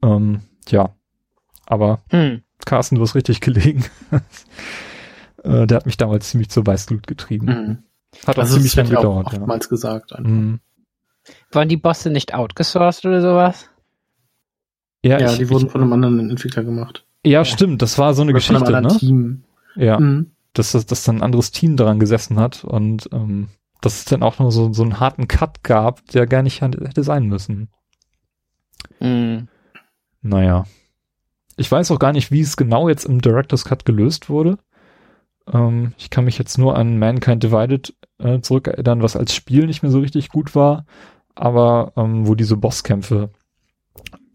[0.01, 0.93] Ähm, ja,
[1.65, 2.41] aber hm.
[2.65, 3.85] Carsten, du hast richtig gelegen.
[5.43, 7.47] äh, der hat mich damals ziemlich zur Weißglut getrieben.
[7.47, 7.83] Hm.
[8.27, 9.27] Hat auch also ziemlich lange gedauert.
[9.27, 9.69] Oftmals ja.
[9.69, 10.19] gesagt.
[10.19, 10.59] Mhm.
[11.51, 13.69] Waren die Bosse nicht outgesourced oder sowas?
[15.03, 17.05] Ja, ja ich, die wurden von einem anderen Entwickler gemacht.
[17.25, 17.45] Ja, ja.
[17.45, 17.81] stimmt.
[17.81, 18.97] Das war so eine Oder Geschichte, von einem ne?
[18.97, 19.43] Team.
[19.75, 19.99] Ja.
[19.99, 20.31] Mhm.
[20.53, 23.49] Dass, dass, dass dann ein anderes Team daran gesessen hat und ähm,
[23.81, 27.03] dass es dann auch noch so, so einen harten Cut gab, der gar nicht hätte
[27.03, 27.69] sein müssen.
[28.99, 29.47] Mhm.
[30.21, 30.65] Naja.
[31.57, 34.57] Ich weiß auch gar nicht, wie es genau jetzt im Director's Cut gelöst wurde.
[35.51, 39.83] Ähm, ich kann mich jetzt nur an Mankind Divided äh, zurückerinnern, was als Spiel nicht
[39.83, 40.85] mehr so richtig gut war,
[41.35, 43.31] aber ähm, wo diese Bosskämpfe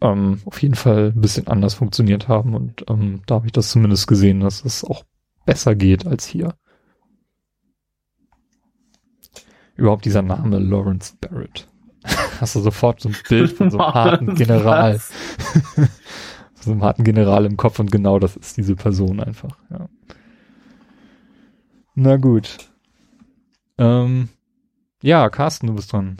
[0.01, 3.69] ähm, auf jeden Fall ein bisschen anders funktioniert haben und ähm, da habe ich das
[3.69, 5.03] zumindest gesehen, dass es auch
[5.45, 6.55] besser geht als hier.
[9.75, 11.67] Überhaupt dieser Name Lawrence Barrett.
[12.39, 14.99] Hast du sofort so ein Bild von so einem harten General.
[16.55, 19.89] so einem harten General im Kopf und genau das ist diese Person einfach, ja.
[21.95, 22.57] Na gut.
[23.77, 24.29] Ähm,
[25.01, 26.17] ja, Carsten, du bist dran.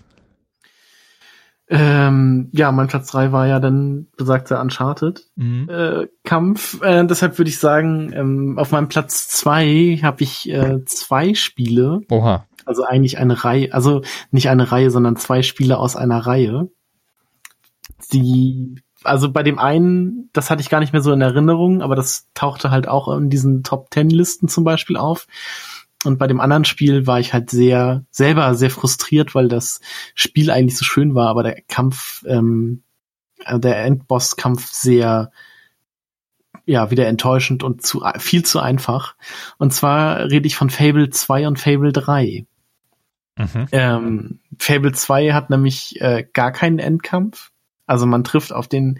[1.71, 5.69] Ähm, ja, mein Platz drei war ja dann besagter Uncharted Mhm.
[5.69, 6.81] äh, Kampf.
[6.81, 12.01] Äh, deshalb würde ich sagen, ähm, auf meinem Platz zwei habe ich äh, zwei Spiele,
[12.09, 12.45] Oha.
[12.65, 14.01] also eigentlich eine Reihe, also
[14.31, 16.69] nicht eine Reihe, sondern zwei Spiele aus einer Reihe.
[18.13, 21.95] Die, also bei dem einen, das hatte ich gar nicht mehr so in Erinnerung, aber
[21.95, 25.27] das tauchte halt auch in diesen Top Ten Listen zum Beispiel auf.
[26.05, 29.81] Und bei dem anderen Spiel war ich halt sehr, selber sehr frustriert, weil das
[30.15, 32.83] Spiel eigentlich so schön war, aber der Kampf, ähm,
[33.45, 35.31] äh, der Endbosskampf sehr,
[36.65, 39.15] ja, wieder enttäuschend und zu, viel zu einfach.
[39.57, 42.45] Und zwar rede ich von Fable 2 und Fable 3.
[43.37, 43.67] Mhm.
[43.71, 47.51] Ähm, Fable 2 hat nämlich äh, gar keinen Endkampf.
[47.87, 48.99] Also man trifft auf den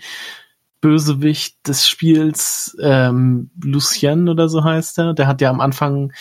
[0.81, 5.13] Bösewicht des Spiels, ähm, Lucien oder so heißt er.
[5.13, 6.13] Der hat ja am Anfang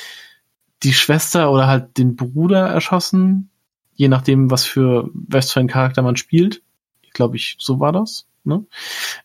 [0.83, 3.51] die Schwester oder halt den Bruder erschossen,
[3.95, 6.63] je nachdem, was für was für einen Charakter man spielt.
[7.03, 8.27] Ich glaube, ich so war das.
[8.45, 8.65] Ne?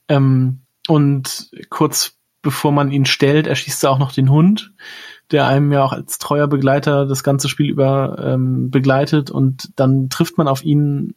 [0.08, 4.74] Ähm, und kurz bevor man ihn stellt, erschießt er auch noch den Hund,
[5.32, 9.32] der einem ja auch als treuer Begleiter das ganze Spiel über ähm, begleitet.
[9.32, 11.16] Und dann trifft man auf ihn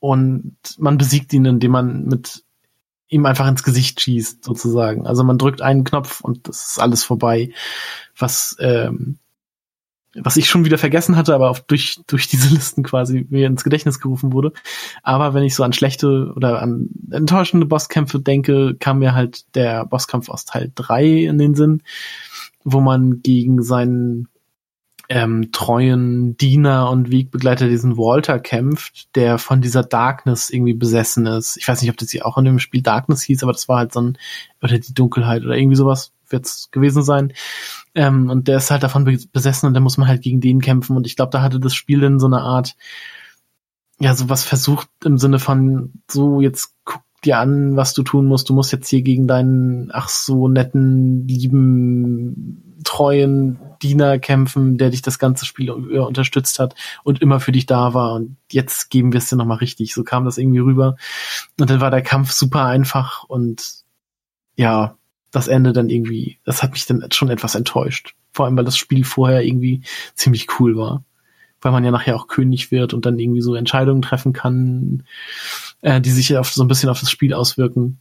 [0.00, 2.44] und man besiegt ihn, indem man mit
[3.08, 5.06] ihm einfach ins Gesicht schießt, sozusagen.
[5.06, 7.52] Also man drückt einen Knopf und das ist alles vorbei,
[8.18, 9.18] was ähm,
[10.14, 13.64] was ich schon wieder vergessen hatte, aber auch durch, durch diese Listen quasi mir ins
[13.64, 14.52] Gedächtnis gerufen wurde.
[15.02, 19.84] Aber wenn ich so an schlechte oder an enttäuschende Bosskämpfe denke, kam mir halt der
[19.86, 21.82] Bosskampf aus Teil 3 in den Sinn,
[22.64, 24.28] wo man gegen seinen
[25.08, 31.58] ähm, treuen Diener und Wegbegleiter diesen Walter kämpft, der von dieser Darkness irgendwie besessen ist.
[31.58, 33.78] Ich weiß nicht, ob das hier auch in dem Spiel Darkness hieß, aber das war
[33.78, 34.18] halt so ein,
[34.62, 37.32] oder die Dunkelheit oder irgendwie sowas wird's gewesen sein.
[37.94, 40.96] Ähm, und der ist halt davon besessen und da muss man halt gegen den kämpfen.
[40.96, 42.76] Und ich glaube, da hatte das Spiel dann so eine Art,
[44.00, 48.48] ja, sowas versucht im Sinne von, so, jetzt guck dir an, was du tun musst.
[48.48, 55.02] Du musst jetzt hier gegen deinen, ach so netten, lieben, treuen Diener kämpfen, der dich
[55.02, 58.14] das ganze Spiel unterstützt hat und immer für dich da war.
[58.14, 59.94] Und jetzt geben wir es dir nochmal richtig.
[59.94, 60.96] So kam das irgendwie rüber.
[61.58, 63.84] Und dann war der Kampf super einfach und
[64.56, 64.96] ja,
[65.34, 68.14] das Ende dann irgendwie, das hat mich dann schon etwas enttäuscht.
[68.32, 69.82] Vor allem, weil das Spiel vorher irgendwie
[70.14, 71.04] ziemlich cool war.
[71.60, 75.04] Weil man ja nachher auch König wird und dann irgendwie so Entscheidungen treffen kann,
[75.80, 77.98] äh, die sich auf, so ein bisschen auf das Spiel auswirken.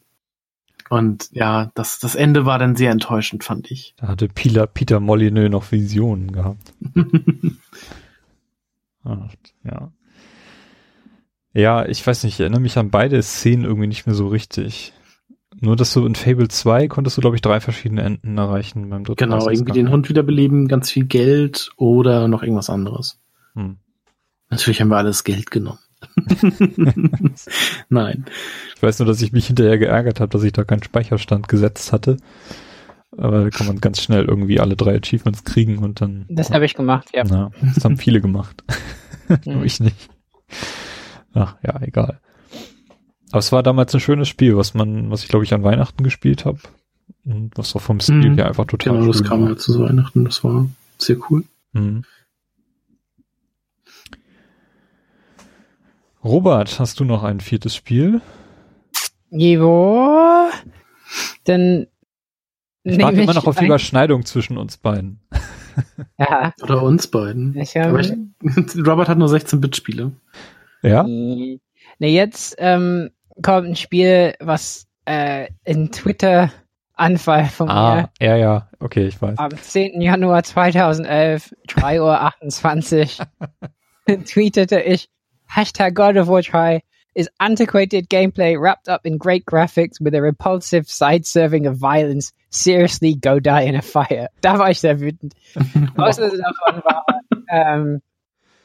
[0.90, 3.96] Und ja, das, das Ende war dann sehr enttäuschend, fand ich.
[3.98, 6.74] Da hatte Peter, Peter Molyneux noch Visionen gehabt.
[9.04, 9.92] Ach, ja.
[11.54, 14.94] Ja, ich weiß nicht, ich erinnere mich an beide Szenen irgendwie nicht mehr so richtig.
[15.64, 19.06] Nur, dass du in Fable 2 konntest du, glaube ich, drei verschiedene Enden erreichen beim
[19.06, 23.22] dritten Genau, irgendwie den Hund wiederbeleben, ganz viel Geld oder noch irgendwas anderes.
[23.54, 23.78] Hm.
[24.50, 25.80] Natürlich haben wir alles Geld genommen.
[27.90, 28.26] Nein.
[28.76, 31.94] Ich weiß nur, dass ich mich hinterher geärgert habe, dass ich da keinen Speicherstand gesetzt
[31.94, 32.18] hatte.
[33.16, 36.26] Aber da kann man ganz schnell irgendwie alle drei Achievements kriegen und dann.
[36.28, 37.24] Das habe ich gemacht, ja.
[37.24, 38.66] Na, das haben viele gemacht.
[39.46, 39.64] Mhm.
[39.64, 40.10] ich nicht.
[41.34, 42.20] Ach, ja, egal.
[43.34, 46.04] Aber es war damals ein schönes Spiel, was man, was ich glaube ich an Weihnachten
[46.04, 46.60] gespielt habe.
[47.26, 48.36] Und was auch vom Stil Mhm.
[48.36, 50.68] her einfach total Genau, das kam ja zu Weihnachten, das war
[51.00, 51.44] sehr cool.
[51.72, 52.04] Mhm.
[56.24, 58.22] Robert, hast du noch ein viertes Spiel?
[59.32, 60.48] Jo.
[61.46, 61.88] Dann
[62.84, 65.20] Ich warte immer noch auf die Überschneidung zwischen uns beiden.
[66.20, 67.58] Ja, Oder uns beiden.
[67.58, 68.00] ich habe.
[68.00, 68.12] ich,
[68.86, 70.12] Robert hat nur 16-Bit-Spiele.
[70.84, 71.02] Ja?
[71.02, 71.60] Nee,
[72.00, 73.10] jetzt ähm,
[73.42, 78.68] kommt ein Spiel, was äh, in Twitter-Anfall von mir Ah, ja, ja.
[78.80, 79.38] Okay, ich weiß.
[79.38, 80.02] am 10.
[80.02, 85.10] Januar 2011, 3.28 Uhr, tweetete ich,
[85.48, 86.82] Hashtag God of War Try
[87.16, 92.34] is antiquated gameplay wrapped up in great graphics with a repulsive side-serving of violence.
[92.50, 94.30] Seriously, go die in a fire.
[94.42, 95.34] Da war ich sehr wütend.
[95.98, 97.06] Auslöser davon war
[97.52, 98.02] ähm,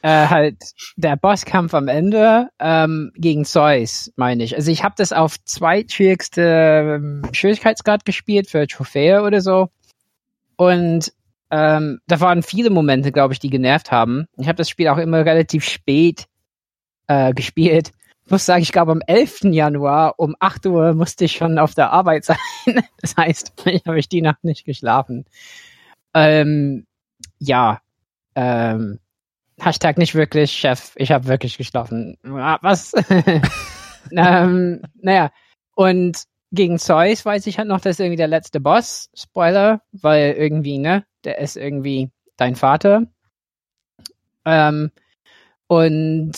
[0.01, 0.57] äh, halt
[0.95, 4.55] der Bosskampf am Ende ähm, gegen Zeus, meine ich.
[4.55, 9.69] Also ich habe das auf zweitschwierigste ähm, Schwierigkeitsgrad gespielt für Trophäe oder so.
[10.55, 11.11] Und
[11.51, 14.27] ähm, da waren viele Momente, glaube ich, die genervt haben.
[14.37, 16.25] Ich habe das Spiel auch immer relativ spät
[17.07, 17.91] äh, gespielt.
[18.25, 19.45] Ich muss sagen, ich glaube am 11.
[19.45, 22.37] Januar um 8 Uhr musste ich schon auf der Arbeit sein.
[23.01, 25.25] Das heißt, ich habe ich die Nacht nicht geschlafen.
[26.13, 26.85] Ähm,
[27.39, 27.81] ja,
[28.35, 28.99] ähm,
[29.59, 32.17] Hashtag nicht wirklich, Chef, ich habe wirklich geschlafen.
[32.23, 32.93] Was?
[34.11, 35.31] ähm, naja,
[35.75, 39.09] und gegen Zeus weiß ich halt noch, das ist irgendwie der letzte Boss.
[39.13, 43.03] Spoiler, weil irgendwie, ne, der ist irgendwie dein Vater.
[44.45, 44.91] Ähm,
[45.67, 46.31] und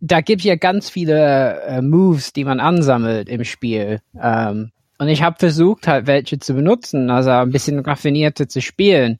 [0.00, 4.00] da gibt ja ganz viele äh, Moves, die man ansammelt im Spiel.
[4.20, 9.18] Ähm, und ich habe versucht, halt welche zu benutzen, also ein bisschen raffinierter zu spielen.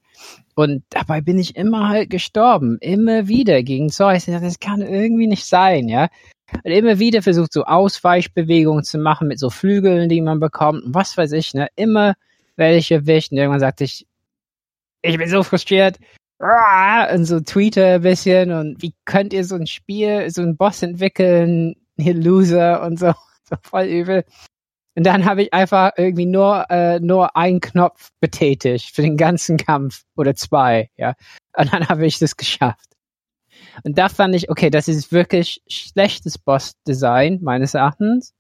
[0.55, 2.79] Und dabei bin ich immer halt gestorben.
[2.81, 4.27] Immer wieder gegen Zeus.
[4.27, 6.09] Das kann irgendwie nicht sein, ja.
[6.63, 10.85] Und immer wieder versucht, so Ausweichbewegungen zu machen mit so Flügeln, die man bekommt.
[10.85, 11.67] Und was weiß ich, ne.
[11.75, 12.15] Immer
[12.55, 13.33] werde ich erwischt.
[13.33, 14.07] Und irgendwann sagte ich,
[15.03, 15.99] ich bin so frustriert.
[17.13, 18.53] Und so tweete ein bisschen.
[18.53, 21.75] Und wie könnt ihr so ein Spiel, so ein Boss entwickeln?
[21.97, 23.13] Ihr Loser und so.
[23.47, 24.25] So voll übel.
[24.97, 29.57] Und dann habe ich einfach irgendwie nur, äh, nur einen Knopf betätigt für den ganzen
[29.57, 31.15] Kampf oder zwei, ja.
[31.57, 32.91] Und dann habe ich das geschafft.
[33.83, 38.33] Und da fand ich, okay, das ist wirklich schlechtes Boss-Design, meines Erachtens.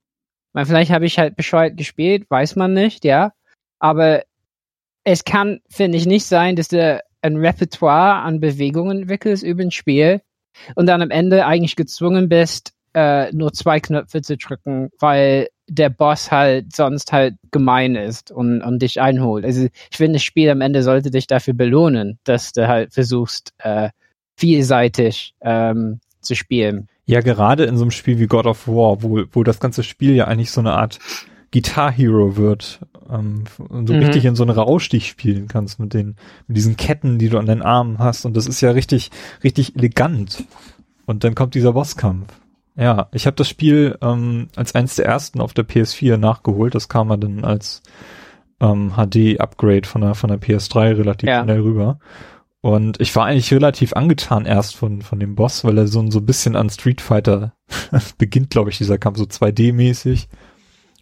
[0.52, 3.32] Weil vielleicht habe ich halt bescheuert gespielt, weiß man nicht, ja.
[3.80, 4.22] Aber
[5.02, 9.70] es kann, finde ich, nicht sein, dass du ein Repertoire an Bewegungen entwickelst über ein
[9.70, 10.20] Spiel
[10.76, 15.90] und dann am Ende eigentlich gezwungen bist, äh, nur zwei Knöpfe zu drücken, weil der
[15.90, 19.44] Boss halt sonst halt gemein ist und, und dich einholt.
[19.44, 23.52] Also ich finde, das Spiel am Ende sollte dich dafür belohnen, dass du halt versuchst,
[23.58, 23.90] äh,
[24.36, 26.88] vielseitig ähm, zu spielen.
[27.06, 30.14] Ja, gerade in so einem Spiel wie God of War, wo, wo das ganze Spiel
[30.14, 30.98] ja eigentlich so eine Art
[31.52, 34.00] Guitar Hero wird ähm, und so mhm.
[34.00, 36.16] richtig in so einen Rauschstich spielen kannst mit den
[36.48, 39.10] mit diesen Ketten, die du an deinen Armen hast und das ist ja richtig
[39.44, 40.44] richtig elegant.
[41.06, 42.32] Und dann kommt dieser Bosskampf.
[42.76, 46.74] Ja, ich habe das Spiel ähm, als eins der ersten auf der PS4 nachgeholt.
[46.74, 47.82] Das kam dann als
[48.60, 51.42] ähm, HD-Upgrade von der, von der PS3 relativ ja.
[51.42, 51.98] schnell rüber.
[52.60, 56.18] Und ich war eigentlich relativ angetan erst von, von dem Boss, weil er so, so
[56.18, 57.52] ein bisschen an Street Fighter
[58.18, 60.28] beginnt, glaube ich, dieser Kampf so 2D-mäßig.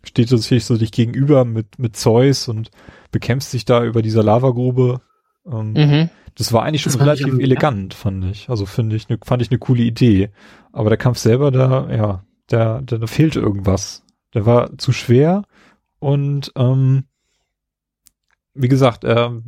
[0.03, 2.71] Steht so sich so dich gegenüber mit, mit Zeus und
[3.13, 5.01] bekämpfst dich da über dieser Lavagrube.
[5.47, 6.11] Ähm, mhm.
[6.35, 8.49] Das war eigentlich schon relativ elegant, fand ich.
[8.49, 10.31] Also finde ich, ne, fand ich eine coole Idee.
[10.73, 14.05] Aber der Kampf selber, da, ja, der, der, da fehlte irgendwas.
[14.35, 15.43] Der war zu schwer
[15.99, 17.05] und ähm,
[18.55, 19.41] wie gesagt, er,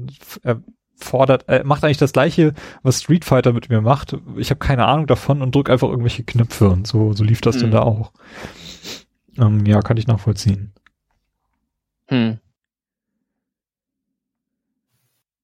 [0.42, 0.62] er
[0.96, 4.16] fordert, er macht eigentlich das gleiche, was Street Fighter mit mir macht.
[4.36, 7.56] Ich habe keine Ahnung davon und drück einfach irgendwelche Knöpfe und so, so lief das
[7.56, 7.60] mhm.
[7.60, 8.12] denn da auch.
[9.38, 10.72] Ähm, ja, kann ich nachvollziehen.
[12.08, 12.38] Hm.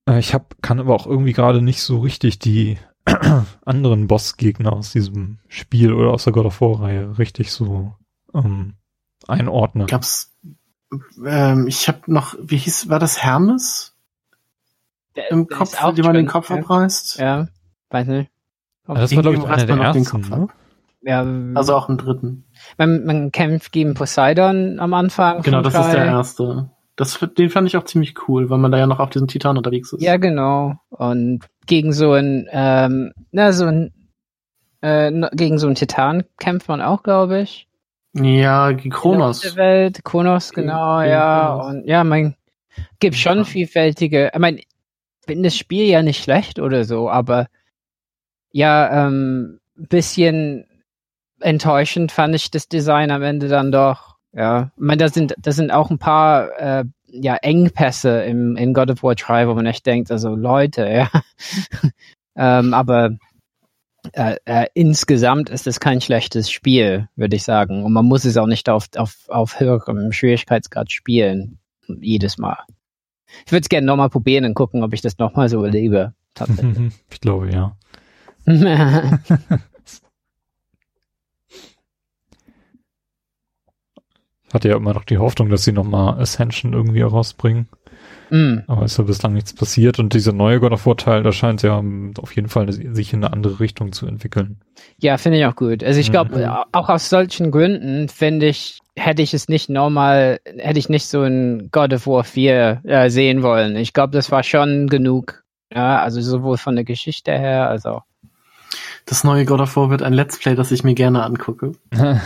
[0.17, 2.77] ich hab, kann aber auch irgendwie gerade nicht so richtig die
[3.65, 7.93] anderen Bossgegner aus diesem Spiel oder aus der God of War Reihe richtig so
[8.33, 8.73] ähm,
[9.27, 9.87] einordnen.
[9.87, 10.31] Gab's
[11.25, 13.95] ähm, ich habe noch, wie hieß, war das Hermes?
[15.15, 16.57] Der, Im der Kopf, dem man den Kopf ja.
[16.57, 17.19] abreißt?
[17.19, 17.47] Ja,
[17.89, 18.31] weiß nicht.
[18.87, 20.47] das war, glaube ich, einer der ersten, ne?
[21.03, 22.45] Ja, also auch im dritten.
[22.77, 25.41] Man, man kämpft gegen Poseidon am Anfang.
[25.41, 26.69] Genau, das ist der erste.
[26.95, 29.57] Das, den fand ich auch ziemlich cool, weil man da ja noch auf diesem Titan
[29.57, 30.01] unterwegs ist.
[30.01, 30.75] Ja, genau.
[30.89, 33.93] Und gegen so ein, ähm, na, so ein,
[34.81, 37.67] äh, gegen so einen Titan kämpft man auch, glaube ich.
[38.13, 39.39] Ja, gegen Kronos.
[39.39, 41.47] Der Welt, Kronos, genau, gegen ja.
[41.47, 41.67] Kronos.
[41.67, 42.35] Und ja, man
[42.99, 43.43] gibt schon ja.
[43.45, 44.61] vielfältige, ich meine,
[45.25, 47.47] bin das Spiel ja nicht schlecht oder so, aber
[48.51, 50.65] ja, ähm, bisschen
[51.39, 54.10] enttäuschend fand ich das Design am Ende dann doch.
[54.33, 58.73] Ja, ich meine, da sind, da sind auch ein paar äh, ja, Engpässe im, in
[58.73, 61.09] God of War 3, wo man echt denkt, also Leute, ja.
[62.35, 63.17] ähm, aber
[64.13, 67.83] äh, äh, insgesamt ist es kein schlechtes Spiel, würde ich sagen.
[67.83, 71.59] Und man muss es auch nicht auf, auf, auf höherem Schwierigkeitsgrad spielen.
[71.87, 72.57] Jedes Mal.
[73.45, 76.13] Ich würde es gerne nochmal probieren und gucken, ob ich das nochmal so erlebe.
[77.09, 77.77] ich glaube, ja.
[84.53, 87.67] hatte ja immer noch die Hoffnung, dass sie nochmal Ascension irgendwie rausbringen.
[88.31, 88.59] Mm.
[88.67, 91.63] Aber ist ja bislang nichts passiert und dieser neue God of War Teil, da scheint
[91.63, 91.83] ja
[92.17, 94.61] auf jeden Fall sich in eine andere Richtung zu entwickeln.
[94.97, 95.83] Ja, finde ich auch gut.
[95.83, 96.49] Also ich glaube, mhm.
[96.71, 101.23] auch aus solchen Gründen finde ich, hätte ich es nicht normal, hätte ich nicht so
[101.23, 103.75] ein God of War 4 äh, sehen wollen.
[103.75, 105.43] Ich glaube, das war schon genug.
[105.73, 108.03] Ja, also sowohl von der Geschichte her, als auch.
[109.05, 111.73] Das neue God of War wird ein Let's Play, das ich mir gerne angucke.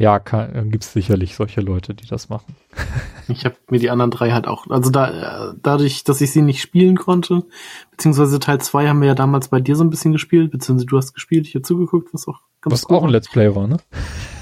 [0.00, 2.56] Ja, äh, gibt es sicherlich solche Leute, die das machen.
[3.28, 6.42] Ich habe mir die anderen drei halt auch, also da, äh, dadurch, dass ich sie
[6.42, 7.44] nicht spielen konnte,
[7.92, 10.96] beziehungsweise Teil zwei haben wir ja damals bei dir so ein bisschen gespielt, beziehungsweise du
[10.96, 13.76] hast gespielt, ich habe zugeguckt, was auch ganz Was auch ein Let's Play war, ne?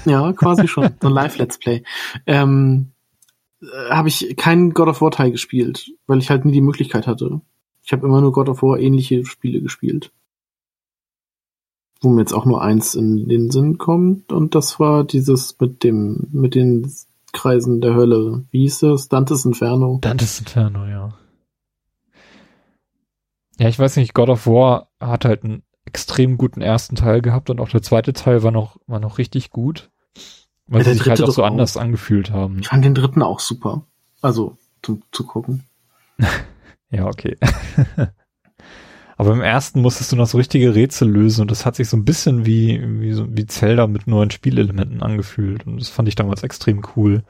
[0.05, 1.83] Ja, quasi schon, so ein Live-Let's Play.
[2.25, 2.93] Ähm,
[3.61, 7.05] äh, habe ich keinen God of War Teil gespielt, weil ich halt nie die Möglichkeit
[7.05, 7.41] hatte.
[7.83, 10.11] Ich habe immer nur God of War ähnliche Spiele gespielt
[12.01, 15.83] wo mir jetzt auch nur eins in den Sinn kommt, und das war dieses mit
[15.83, 16.91] dem, mit den
[17.33, 18.45] Kreisen der Hölle.
[18.51, 19.07] Wie hieß das?
[19.09, 19.99] Dantes Inferno.
[20.01, 21.13] Dantes Inferno, ja.
[23.59, 27.49] Ja, ich weiß nicht, God of War hat halt einen extrem guten ersten Teil gehabt
[27.49, 29.89] und auch der zweite Teil war noch, war noch richtig gut.
[30.67, 31.51] Weil Ja, sie sich halt auch so doch auch.
[31.51, 32.59] anders angefühlt haben.
[32.59, 33.85] Ich fand den dritten auch super.
[34.21, 35.63] Also, zum, zu gucken.
[36.91, 37.37] Ja, okay.
[39.19, 41.97] Aber im ersten musstest du noch so richtige Rätsel lösen und das hat sich so
[41.97, 46.15] ein bisschen wie, wie, so, wie Zelda mit neuen Spielelementen angefühlt und das fand ich
[46.15, 47.23] damals extrem cool.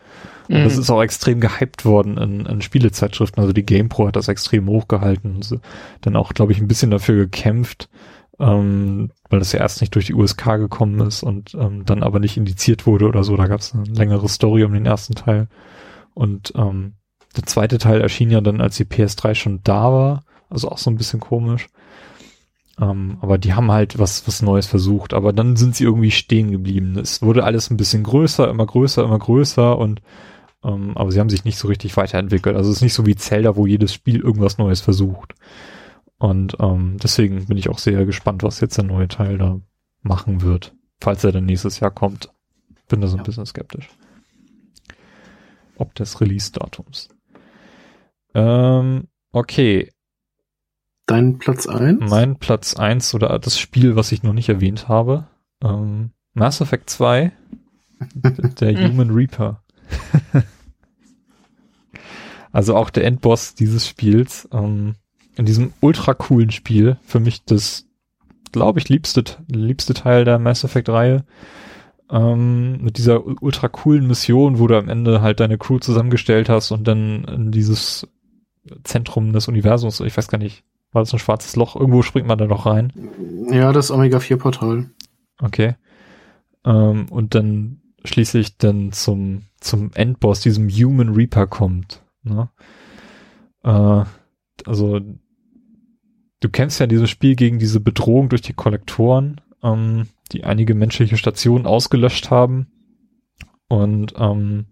[0.53, 0.81] Und das Mhm.
[0.81, 3.41] ist auch extrem gehypt worden in, in Spielezeitschriften.
[3.41, 5.59] Also die GamePro hat das extrem hochgehalten und so,
[6.01, 7.89] dann auch, glaube ich, ein bisschen dafür gekämpft,
[8.39, 12.19] ähm, weil das ja erst nicht durch die USK gekommen ist und ähm, dann aber
[12.19, 13.35] nicht indiziert wurde oder so.
[13.35, 15.47] Da gab es eine längere Story um den ersten Teil.
[16.13, 16.93] Und ähm,
[17.35, 20.23] der zweite Teil erschien ja dann, als die PS3 schon da war.
[20.49, 21.67] Also auch so ein bisschen komisch.
[22.79, 25.13] Ähm, aber die haben halt was, was Neues versucht.
[25.13, 26.97] Aber dann sind sie irgendwie stehen geblieben.
[26.97, 30.01] Es wurde alles ein bisschen größer, immer größer, immer größer und
[30.63, 32.55] ähm, aber sie haben sich nicht so richtig weiterentwickelt.
[32.55, 35.33] Also es ist nicht so wie Zelda, wo jedes Spiel irgendwas Neues versucht.
[36.17, 39.61] Und ähm, deswegen bin ich auch sehr gespannt, was jetzt der neue Teil da
[40.01, 42.29] machen wird, falls er dann nächstes Jahr kommt.
[42.89, 43.23] Bin da so ein Ja.
[43.23, 43.89] bisschen skeptisch.
[45.77, 47.07] Ob des Release-Datums.
[48.33, 49.89] Ähm, okay,
[51.09, 52.07] Dein Platz eins?
[52.07, 55.27] mein Platz eins oder das Spiel, was ich noch nicht erwähnt habe,
[55.63, 57.31] ähm, Mass Effect 2,
[58.59, 58.87] der.
[58.87, 59.63] Human Reaper.
[62.51, 64.95] also auch der Endboss dieses Spiels, ähm,
[65.35, 67.87] in diesem ultra coolen Spiel, für mich das,
[68.51, 71.25] glaube ich, liebste, liebste Teil der Mass Effect Reihe,
[72.11, 76.69] ähm, mit dieser ultra coolen Mission, wo du am Ende halt deine Crew zusammengestellt hast
[76.69, 78.07] und dann in dieses
[78.83, 81.75] Zentrum des Universums, ich weiß gar nicht, war das ein schwarzes Loch?
[81.75, 82.91] Irgendwo springt man da noch rein.
[83.51, 84.89] Ja, das Omega-4-Portal.
[85.41, 85.75] Okay.
[86.65, 92.03] Ähm, und dann schließlich dann zum, zum Endboss, diesem Human Reaper kommt.
[92.23, 92.49] Ne?
[93.63, 94.03] Äh,
[94.65, 94.99] also,
[96.39, 100.73] du kämpfst ja in diesem Spiel gegen diese Bedrohung durch die Kollektoren, ähm, die einige
[100.73, 102.67] menschliche Stationen ausgelöscht haben.
[103.67, 104.65] Und ähm,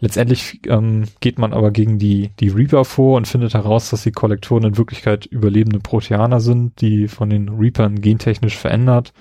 [0.00, 4.12] letztendlich ähm, geht man aber gegen die, die Reaper vor und findet heraus, dass die
[4.12, 9.12] Kollektoren in Wirklichkeit überlebende Proteaner sind, die von den Reapern gentechnisch verändert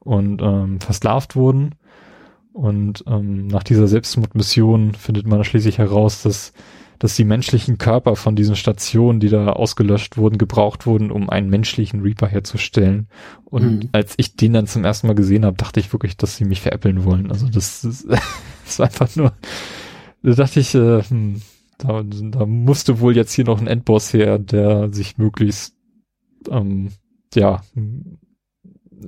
[0.00, 1.74] und ähm, versklavt wurden.
[2.52, 6.52] Und ähm, nach dieser Selbstmordmission findet man schließlich heraus, dass,
[6.98, 11.48] dass die menschlichen Körper von diesen Stationen, die da ausgelöscht wurden, gebraucht wurden, um einen
[11.48, 13.06] menschlichen Reaper herzustellen.
[13.44, 13.88] Und Mhm.
[13.92, 16.60] als ich den dann zum ersten Mal gesehen habe, dachte ich wirklich, dass sie mich
[16.60, 17.30] veräppeln wollen.
[17.30, 18.04] Also das, das,
[18.64, 19.32] das war einfach nur,
[20.22, 21.42] da dachte ich, äh, hm,
[21.78, 25.74] da, da musste wohl jetzt hier noch ein Endboss her, der sich möglichst,
[26.48, 26.90] ähm,
[27.34, 28.18] ja, hm,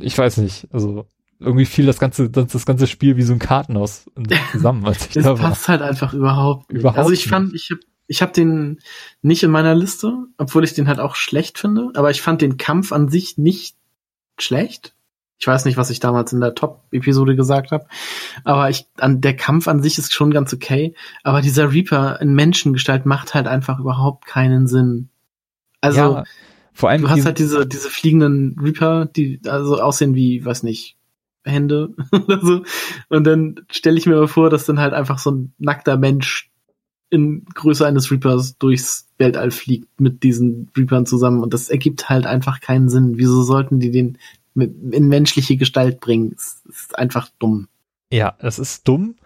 [0.01, 1.07] ich weiß nicht, also
[1.39, 4.07] irgendwie fiel das ganze, das, das ganze Spiel wie so ein Kartenhaus
[4.53, 5.51] zusammen, als ich Das da war.
[5.51, 6.81] passt halt einfach überhaupt nicht.
[6.81, 7.29] Überhaupt also ich nicht.
[7.29, 8.79] fand, ich hab, ich hab den
[9.23, 12.57] nicht in meiner Liste, obwohl ich den halt auch schlecht finde, aber ich fand den
[12.57, 13.77] Kampf an sich nicht
[14.39, 14.95] schlecht.
[15.43, 17.87] Ich weiß nicht, was ich damals in der Top-Episode gesagt habe,
[18.45, 20.95] aber ich, an, der Kampf an sich ist schon ganz okay,
[21.25, 25.09] aber dieser Reaper in Menschengestalt macht halt einfach überhaupt keinen Sinn.
[25.81, 26.25] Also, ja,
[26.73, 30.97] vor allem du hast halt diese, diese fliegenden Reaper, die also aussehen wie, weiß nicht,
[31.43, 32.63] Hände oder so.
[33.09, 36.53] Und dann stelle ich mir mal vor, dass dann halt einfach so ein nackter Mensch
[37.11, 41.43] in Größe eines Reapers durchs Weltall fliegt mit diesen Reapern zusammen.
[41.43, 43.19] Und das ergibt halt einfach keinen Sinn.
[43.19, 44.19] Wieso sollten die den
[44.55, 46.35] in menschliche Gestalt bringen?
[46.37, 47.69] Es ist einfach dumm.
[48.13, 49.17] Ja, es ist dumm.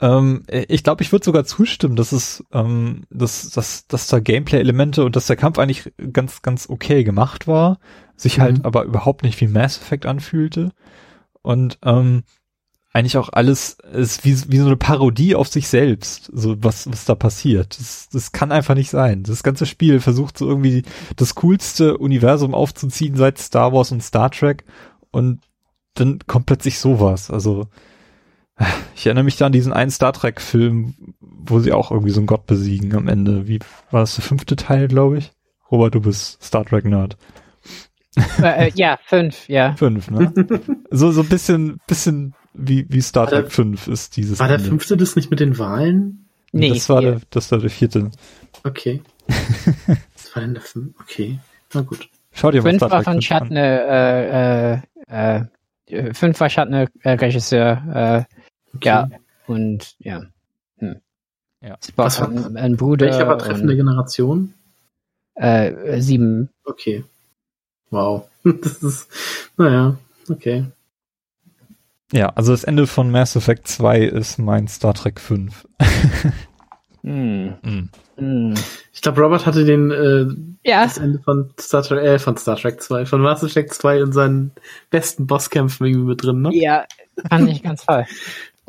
[0.00, 5.04] Ähm, ich glaube, ich würde sogar zustimmen, dass es, ähm, dass, dass, dass da Gameplay-Elemente
[5.04, 7.78] und dass der Kampf eigentlich ganz, ganz okay gemacht war,
[8.16, 8.64] sich halt Mhm.
[8.64, 10.70] aber überhaupt nicht wie Mass Effect anfühlte
[11.42, 12.22] und ähm,
[12.92, 17.04] eigentlich auch alles ist wie, wie so eine Parodie auf sich selbst, so was, was
[17.04, 17.78] da passiert.
[17.78, 19.22] Das, das kann einfach nicht sein.
[19.22, 20.82] Das ganze Spiel versucht so irgendwie
[21.16, 24.64] das coolste Universum aufzuziehen seit Star Wars und Star Trek
[25.10, 25.40] und
[25.94, 27.30] dann kommt plötzlich sowas.
[27.30, 27.68] Also
[28.94, 32.20] ich erinnere mich da an diesen einen Star Trek Film, wo sie auch irgendwie so
[32.20, 33.46] einen Gott besiegen am Ende.
[33.46, 33.60] Wie
[33.90, 35.32] war das der fünfte Teil, glaube ich?
[35.70, 37.16] Robert, du bist Star Trek Nerd.
[38.42, 39.74] Äh, äh, ja, fünf, ja.
[39.76, 40.32] Fünf, ne?
[40.90, 44.48] so so ein bisschen bisschen wie wie Star War der- Trek 5 ist dieses War
[44.48, 44.68] der Ende.
[44.68, 46.26] fünfte das nicht mit den Wahlen?
[46.52, 48.10] Nee, das war der das war der vierte.
[48.64, 49.02] Okay.
[49.26, 50.94] Was war denn der fünf?
[51.00, 51.38] Okay.
[51.74, 52.08] Na gut.
[52.32, 53.22] Schau dir mal fünf Star war Trek von 5 an.
[53.22, 55.44] Schattner, äh, äh,
[55.86, 58.26] äh, fünf war Schattner äh, Regisseur,
[58.72, 58.88] äh, okay.
[58.88, 59.08] ja,
[59.46, 60.22] und ja.
[60.78, 60.96] Hm.
[61.60, 61.76] Ja.
[61.84, 63.06] Spock Was war- ein, ein Bruder.
[63.06, 64.54] Welcher war treffende und, Generation?
[65.34, 66.48] äh, sieben.
[66.64, 67.04] Okay.
[67.90, 68.28] Wow.
[68.62, 69.10] Das ist,
[69.58, 69.96] naja,
[70.30, 70.64] okay.
[72.12, 75.66] Ja, also das Ende von Mass Effect 2 ist mein Star Trek 5.
[77.04, 77.54] Hm.
[77.62, 77.88] Mhm.
[78.16, 78.54] Hm.
[78.92, 80.26] Ich glaube, Robert hatte den äh,
[80.68, 80.82] Ja.
[80.82, 84.12] Das Ende von Star Trek, äh, von Star Trek 2, von Mass Effect 2 in
[84.12, 84.52] seinen
[84.90, 86.50] besten Bosskämpfen irgendwie mit drin, ne?
[86.52, 86.84] Ja,
[87.28, 88.04] fand ich ganz toll.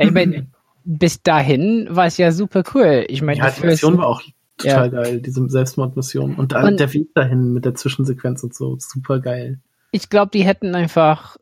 [0.01, 0.47] Ich meine,
[0.85, 3.05] bis dahin war es ja super cool.
[3.09, 4.21] Ich meine, Ja, die Mission war auch
[4.59, 6.35] total geil, diese Selbstmordmission.
[6.35, 9.59] Und, Und- der Weg dahin mit der Zwischensequenz und so, super geil.
[9.91, 11.37] ich glaube, die hätten einfach,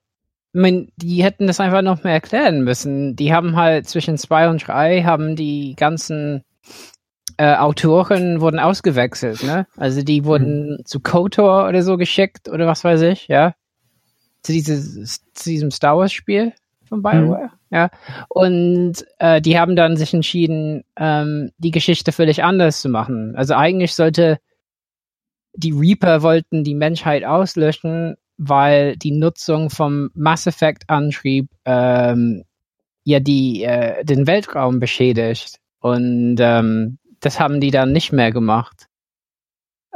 [0.53, 3.15] ich mein, die hätten das einfach noch mehr erklären müssen.
[3.15, 6.43] Die haben halt zwischen zwei und drei haben die ganzen
[7.37, 9.67] äh, Autoren wurden ausgewechselt, ne?
[9.75, 13.53] Also die wurden zu KOTOR oder so geschickt oder was weiß ich, ja?
[14.41, 16.53] Zu, dieses, zu diesem Star Wars Spiel
[16.87, 17.89] von BioWare, ja?
[18.29, 23.35] Und äh, die haben dann sich entschieden, ähm, die Geschichte völlig anders zu machen.
[23.35, 24.39] Also eigentlich sollte
[25.53, 32.43] die Reaper wollten die Menschheit auslöschen, weil die Nutzung vom Mass Effect Antrieb ähm,
[33.03, 38.87] ja die äh, den Weltraum beschädigt und ähm, das haben die dann nicht mehr gemacht.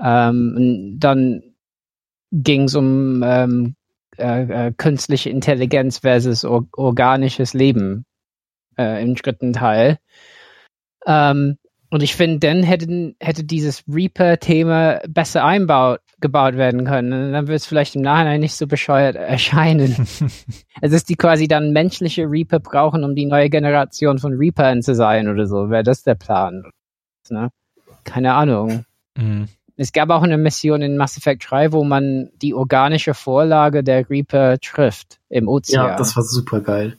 [0.04, 1.44] Ähm, dann
[2.32, 3.76] ging es um ähm,
[4.22, 8.06] äh, äh, künstliche Intelligenz versus or organisches Leben
[8.78, 9.98] äh, im dritten Teil.
[11.06, 11.58] Ähm,
[11.90, 17.12] und ich finde, dann hätten, hätte dieses Reaper-Thema besser einbaut, gebaut werden können.
[17.12, 19.96] Und dann wird es vielleicht im Nachhinein nicht so bescheuert erscheinen.
[20.82, 24.96] also dass die quasi dann menschliche Reaper brauchen, um die neue Generation von Reapern zu
[24.96, 25.70] sein oder so.
[25.70, 26.64] Wäre das der Plan?
[27.30, 27.50] Ne?
[28.06, 28.86] Keine Ahnung.
[29.18, 29.48] Mhm.
[29.82, 34.10] Es gab auch eine Mission in Mass Effect 3, wo man die organische Vorlage der
[34.10, 35.88] Reaper trifft im Ozean.
[35.88, 36.98] Ja, das war super geil.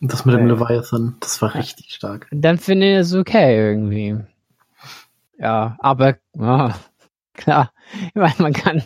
[0.00, 0.54] Und das mit dem Ja.
[0.54, 2.26] Leviathan, das war richtig stark.
[2.30, 4.16] dann finde ich es okay irgendwie.
[5.38, 6.74] Ja, aber ja,
[7.34, 7.70] klar,
[8.08, 8.82] ich meine, man kann,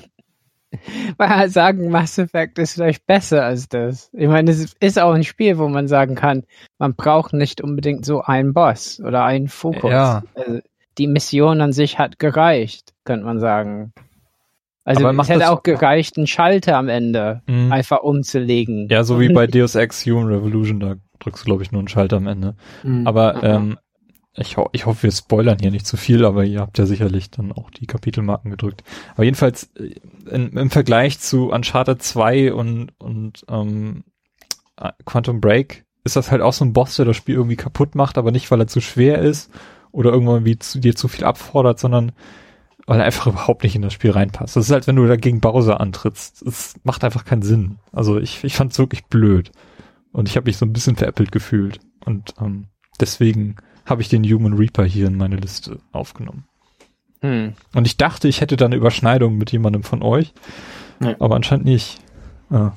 [1.18, 4.10] man kann sagen, Mass Effect ist vielleicht besser als das.
[4.12, 6.44] Ich meine, es ist auch ein Spiel, wo man sagen kann,
[6.78, 9.90] man braucht nicht unbedingt so einen Boss oder einen Fokus.
[9.92, 10.22] Ja.
[10.34, 10.60] Also,
[10.98, 13.92] die Mission an sich hat gereicht, könnte man sagen.
[14.84, 17.72] Also Aber es macht hätte auch gereicht, einen Schalter am Ende Mhm.
[17.72, 18.88] einfach umzulegen.
[18.90, 21.88] Ja, so wie bei Deus Ex Human Revolution, da drückst du, glaube ich, nur einen
[21.88, 22.54] Schalter am Ende.
[22.82, 23.06] Mhm.
[23.06, 23.40] Aber Mhm.
[23.44, 23.78] ähm,
[24.36, 27.30] ich, ho ich hoffe, wir spoilern hier nicht zu viel, aber ihr habt ja sicherlich
[27.30, 28.82] dann auch die Kapitelmarken gedrückt.
[29.14, 29.94] Aber jedenfalls äh,
[30.30, 34.04] in, im Vergleich zu Uncharted 2 und, und ähm,
[34.78, 37.94] äh, Quantum Break ist das halt auch so ein Boss, der das Spiel irgendwie kaputt
[37.94, 39.50] macht, aber nicht, weil er zu schwer ist
[39.92, 42.12] oder irgendwann wie zu, dir zu viel abfordert, sondern
[42.86, 44.56] weil er einfach überhaupt nicht in das Spiel reinpasst.
[44.56, 46.42] Das ist halt, wenn du dagegen Bowser antrittst.
[46.42, 47.78] Es macht einfach keinen Sinn.
[47.92, 49.50] Also ich, ich fand es wirklich blöd.
[50.12, 51.80] Und ich habe mich so ein bisschen veräppelt gefühlt.
[52.04, 52.66] Und ähm,
[53.00, 56.44] deswegen habe ich den Human Reaper hier in meine Liste aufgenommen.
[57.20, 57.54] Hm.
[57.74, 60.32] Und ich dachte, ich hätte da eine Überschneidung mit jemandem von euch,
[61.00, 61.16] Nee.
[61.18, 61.98] aber anscheinend nicht.
[62.50, 62.72] Ah,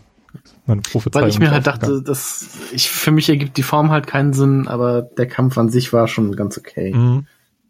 [0.65, 1.23] meine Prophezeiung.
[1.23, 4.67] Weil ich mir halt dachte, dass ich, für mich ergibt die Form halt keinen Sinn,
[4.67, 6.93] aber der Kampf an sich war schon ganz okay.
[6.93, 7.27] Mhm.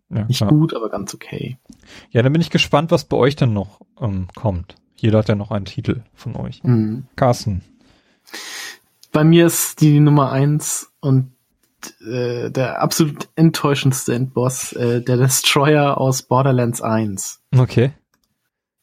[0.10, 0.48] Ja, Nicht ja.
[0.48, 1.58] gut, aber ganz okay.
[2.12, 4.76] ja, dann bin ich gespannt, was bei euch dann noch ähm, kommt.
[4.96, 6.64] Jeder hat ja noch einen Titel von euch.
[6.64, 7.08] Mhm.
[7.16, 7.62] Carsten.
[9.12, 11.32] Bei mir ist die Nummer eins und
[12.02, 17.42] äh, der absolut enttäuschendste Endboss, äh, der Destroyer aus Borderlands 1.
[17.58, 17.92] Okay.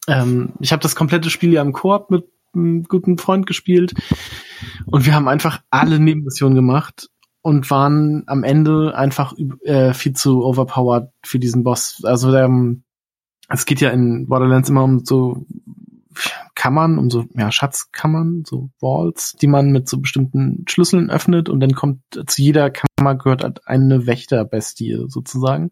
[0.07, 3.95] Ähm, ich habe das komplette Spiel ja im Koop mit einem guten Freund gespielt
[4.87, 7.11] und wir haben einfach alle Nebenmissionen gemacht
[7.45, 9.35] und waren am Ende einfach
[9.65, 12.01] äh, viel zu overpowered für diesen Boss.
[12.03, 12.85] Also ähm,
[13.51, 15.45] es geht ja in Borderlands immer um so
[16.55, 21.61] Kammern, um so ja, Schatzkammern, so Walls, die man mit so bestimmten Schlüsseln öffnet und
[21.61, 25.71] dann kommt zu jeder Kammer gehört halt eine Wächterbestie sozusagen.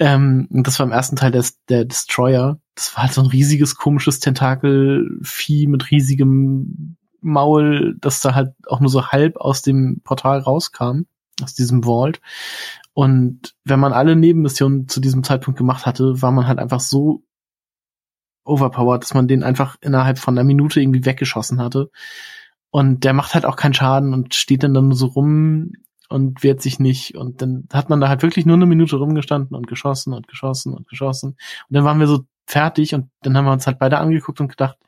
[0.00, 2.58] Ähm, und das war im ersten Teil des, der Destroyer.
[2.74, 8.80] Das war halt so ein riesiges, komisches Tentakelvieh mit riesigem Maul, das da halt auch
[8.80, 11.02] nur so halb aus dem Portal rauskam,
[11.42, 12.20] aus diesem Vault.
[12.94, 17.22] Und wenn man alle Nebenmissionen zu diesem Zeitpunkt gemacht hatte, war man halt einfach so
[18.44, 21.90] overpowered, dass man den einfach innerhalb von einer Minute irgendwie weggeschossen hatte.
[22.70, 25.72] Und der macht halt auch keinen Schaden und steht dann, dann nur so rum
[26.08, 27.16] und wehrt sich nicht.
[27.16, 30.74] Und dann hat man da halt wirklich nur eine Minute rumgestanden und geschossen und geschossen
[30.74, 31.30] und geschossen.
[31.30, 34.48] Und dann waren wir so fertig und dann haben wir uns halt beide angeguckt und
[34.48, 34.78] gedacht,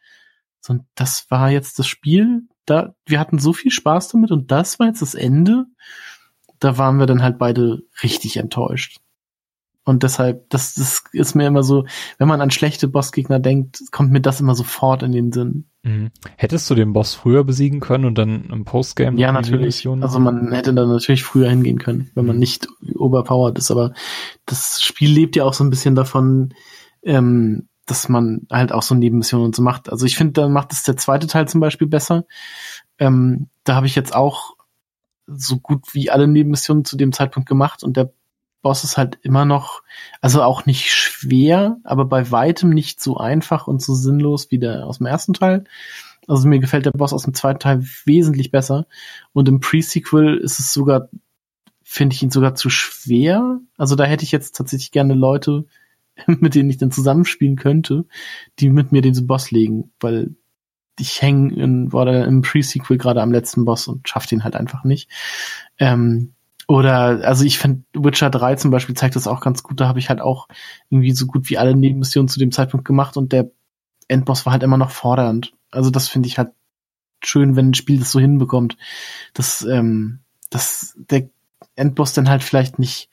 [0.71, 2.43] und das war jetzt das Spiel.
[2.67, 5.67] Da, wir hatten so viel Spaß damit und das war jetzt das Ende.
[6.61, 8.99] Da waren wir dann halt beide richtig enttäuscht.
[9.87, 11.85] Und deshalb, das, das ist mir immer so,
[12.17, 15.67] wenn man an schlechte Bossgegner denkt, kommt mir das immer sofort in den Sinn.
[15.83, 16.11] Mhm.
[16.39, 19.87] Hättest du den Boss früher besiegen können und dann im Postgame Ja, natürlich.
[19.87, 22.41] Also man hätte da natürlich früher hingehen können, wenn man Mhm.
[22.41, 23.71] nicht overpowered ist.
[23.71, 23.93] Aber
[24.47, 26.55] das Spiel lebt ja auch so ein bisschen davon,
[27.03, 29.91] ähm, dass man halt auch so Nebenmissionen und so macht.
[29.91, 32.25] Also ich finde, da macht es der zweite Teil zum Beispiel besser.
[32.99, 34.55] Ähm, da habe ich jetzt auch
[35.27, 38.13] so gut wie alle Nebenmissionen zu dem Zeitpunkt gemacht und der
[38.65, 39.83] Boss ist halt immer noch,
[40.23, 44.87] also auch nicht schwer, aber bei weitem nicht so einfach und so sinnlos wie der
[44.87, 45.65] aus dem ersten Teil.
[46.27, 48.87] Also mir gefällt der Boss aus dem zweiten Teil wesentlich besser.
[49.35, 51.11] Und im Pre-Sequel ist es sogar,
[51.83, 53.61] finde ich ihn sogar zu schwer.
[53.77, 55.67] Also da hätte ich jetzt tatsächlich gerne Leute,
[56.27, 58.07] mit denen ich dann zusammenspielen könnte,
[58.59, 60.37] die mit mir diesen Boss legen, weil
[60.99, 64.55] ich hänge in, war da im Pre-Sequel gerade am letzten Boss und schafft ihn halt
[64.55, 65.11] einfach nicht.
[65.79, 66.35] Ähm,
[66.67, 69.81] oder, also ich finde, Witcher 3 zum Beispiel zeigt das auch ganz gut.
[69.81, 70.49] Da habe ich halt auch
[70.89, 73.51] irgendwie so gut wie alle Nebenmissionen zu dem Zeitpunkt gemacht und der
[74.09, 75.53] Endboss war halt immer noch fordernd.
[75.71, 76.53] Also das finde ich halt
[77.23, 78.77] schön, wenn ein Spiel das so hinbekommt,
[79.35, 80.21] dass, ähm,
[80.51, 81.29] dass der
[81.75, 83.09] Endboss dann halt vielleicht nicht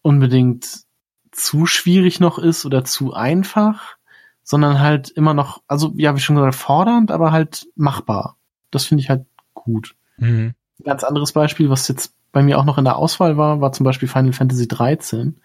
[0.00, 0.84] unbedingt
[1.32, 3.96] zu schwierig noch ist oder zu einfach,
[4.44, 8.36] sondern halt immer noch, also ja, wie schon gesagt, fordernd, aber halt machbar.
[8.70, 9.94] Das finde ich halt gut.
[10.18, 10.54] Mhm.
[10.84, 13.84] Ganz anderes Beispiel, was jetzt bei mir auch noch in der Auswahl war, war zum
[13.84, 15.40] Beispiel Final Fantasy 13,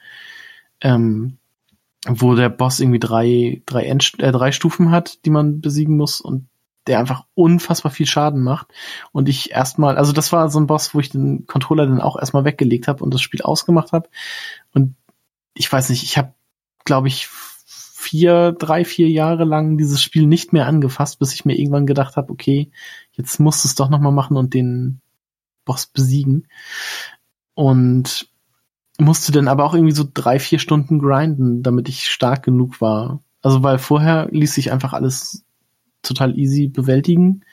[0.81, 1.37] ähm,
[2.07, 6.21] wo der Boss irgendwie drei, drei, End, äh, drei Stufen hat, die man besiegen muss
[6.21, 6.47] und
[6.87, 8.67] der einfach unfassbar viel Schaden macht.
[9.11, 12.17] Und ich erstmal, also das war so ein Boss, wo ich den Controller dann auch
[12.17, 14.09] erstmal weggelegt habe und das Spiel ausgemacht habe.
[14.73, 14.95] Und
[15.57, 16.33] ich weiß nicht, ich habe,
[16.85, 21.57] glaube ich, vier, drei, vier Jahre lang dieses Spiel nicht mehr angefasst, bis ich mir
[21.57, 22.71] irgendwann gedacht habe, okay,
[23.11, 25.01] jetzt musst du es doch nochmal machen und den
[25.65, 26.47] Boss besiegen.
[27.55, 28.29] Und
[28.99, 33.21] musste dann aber auch irgendwie so drei, vier Stunden grinden, damit ich stark genug war.
[33.41, 35.43] Also weil vorher ließ sich einfach alles
[36.01, 37.43] total easy bewältigen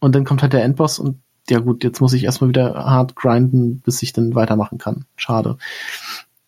[0.00, 3.16] und dann kommt halt der Endboss und ja gut, jetzt muss ich erstmal wieder hart
[3.16, 5.04] grinden, bis ich dann weitermachen kann.
[5.16, 5.58] Schade.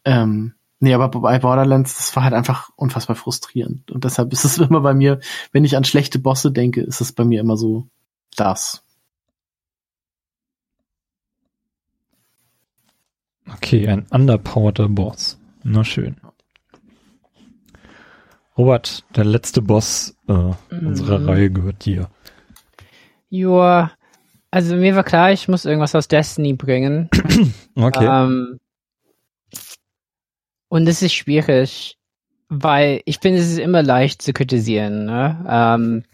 [0.05, 3.93] Ähm, Nee, aber bei Borderlands, das war halt einfach unfassbar frustrierend.
[3.93, 5.21] Und deshalb ist es immer bei mir,
[5.53, 7.87] wenn ich an schlechte Bosse denke, ist es bei mir immer so
[8.37, 8.85] das.
[13.49, 15.39] Okay, ein underpowerter Boss.
[15.63, 16.17] Na schön.
[18.59, 20.57] Robert, der letzte Boss äh, mm.
[20.85, 21.29] unserer mhm.
[21.29, 22.11] Reihe gehört dir.
[23.31, 23.93] Joa,
[24.51, 27.09] also mir war klar, ich muss irgendwas aus Destiny bringen.
[27.77, 28.05] okay.
[28.05, 28.59] Ähm,
[30.73, 31.99] und es ist schwierig,
[32.49, 35.05] weil ich finde, es ist immer leicht zu kritisieren.
[35.05, 35.45] Ne?
[35.47, 36.05] Ähm,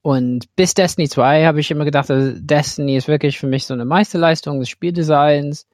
[0.00, 3.74] und bis Destiny 2 habe ich immer gedacht, also Destiny ist wirklich für mich so
[3.74, 5.66] eine Meisterleistung des Spieldesigns.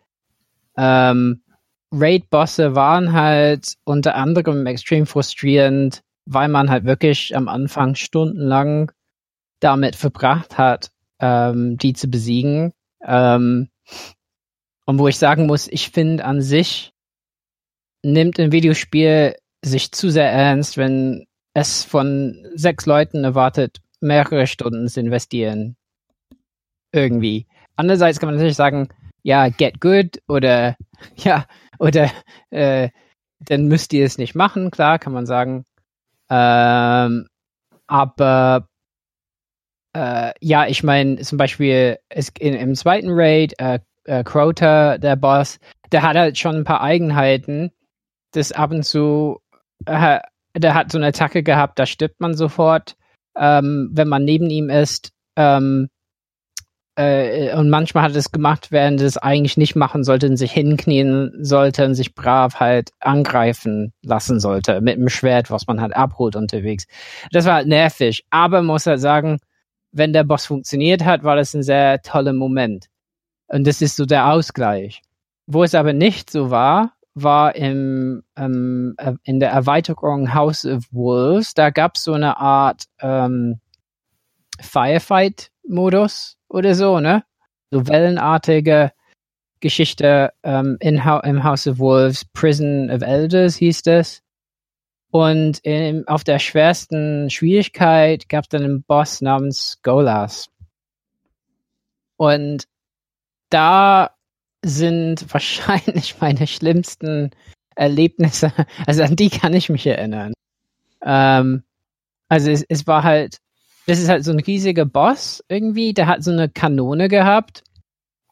[0.78, 1.42] Ähm,
[1.92, 8.92] Raid-Bosse waren halt unter anderem extrem frustrierend, weil man halt wirklich am Anfang stundenlang
[9.60, 12.72] damit verbracht hat, ähm, die zu besiegen.
[13.04, 13.68] Ähm,
[14.86, 16.91] und wo ich sagen muss, ich finde an sich
[18.02, 24.88] nimmt ein Videospiel sich zu sehr ernst, wenn es von sechs Leuten erwartet, mehrere Stunden
[24.88, 25.76] zu investieren.
[26.92, 27.46] Irgendwie.
[27.76, 28.88] Andererseits kann man natürlich sagen,
[29.22, 30.76] ja, get good oder
[31.16, 31.46] ja,
[31.78, 32.10] oder
[32.50, 32.90] äh,
[33.40, 35.64] dann müsst ihr es nicht machen, klar, kann man sagen.
[36.30, 37.26] Ähm,
[37.86, 38.68] aber
[39.94, 41.98] äh, ja, ich meine, zum Beispiel
[42.38, 45.58] in, im zweiten Raid, äh, äh, Crota, der Boss,
[45.92, 47.72] der hat halt schon ein paar Eigenheiten,
[48.32, 49.40] das ab und zu,
[49.86, 50.20] äh,
[50.56, 52.96] der hat so eine Attacke gehabt, da stirbt man sofort,
[53.36, 55.12] ähm, wenn man neben ihm ist.
[55.36, 55.88] Ähm,
[56.94, 61.32] äh, und manchmal hat es gemacht, während es eigentlich nicht machen sollte und sich hinknien
[61.40, 66.36] sollte und sich brav halt angreifen lassen sollte mit dem Schwert, was man halt abholt
[66.36, 66.86] unterwegs.
[67.30, 68.24] Das war halt nervig.
[68.30, 69.38] Aber muss halt sagen,
[69.92, 72.86] wenn der Boss funktioniert hat, war das ein sehr toller Moment.
[73.46, 75.02] Und das ist so der Ausgleich.
[75.46, 80.84] Wo es aber nicht so war, war im, ähm, äh, in der Erweiterung House of
[80.90, 81.54] Wolves.
[81.54, 83.60] Da gab es so eine Art ähm,
[84.60, 87.24] Firefight-Modus oder so, ne?
[87.70, 88.92] So wellenartige
[89.60, 92.24] Geschichte ähm, in, im House of Wolves.
[92.24, 94.22] Prison of Elders hieß das.
[95.10, 100.48] Und in, auf der schwersten Schwierigkeit gab es dann einen Boss namens Golas.
[102.16, 102.64] Und
[103.50, 104.14] da
[104.62, 107.30] sind wahrscheinlich meine schlimmsten
[107.74, 108.52] Erlebnisse.
[108.86, 110.32] Also an die kann ich mich erinnern.
[111.04, 111.62] Ähm,
[112.28, 113.38] also es, es war halt,
[113.86, 117.62] das ist halt so ein riesiger Boss irgendwie, der hat so eine Kanone gehabt.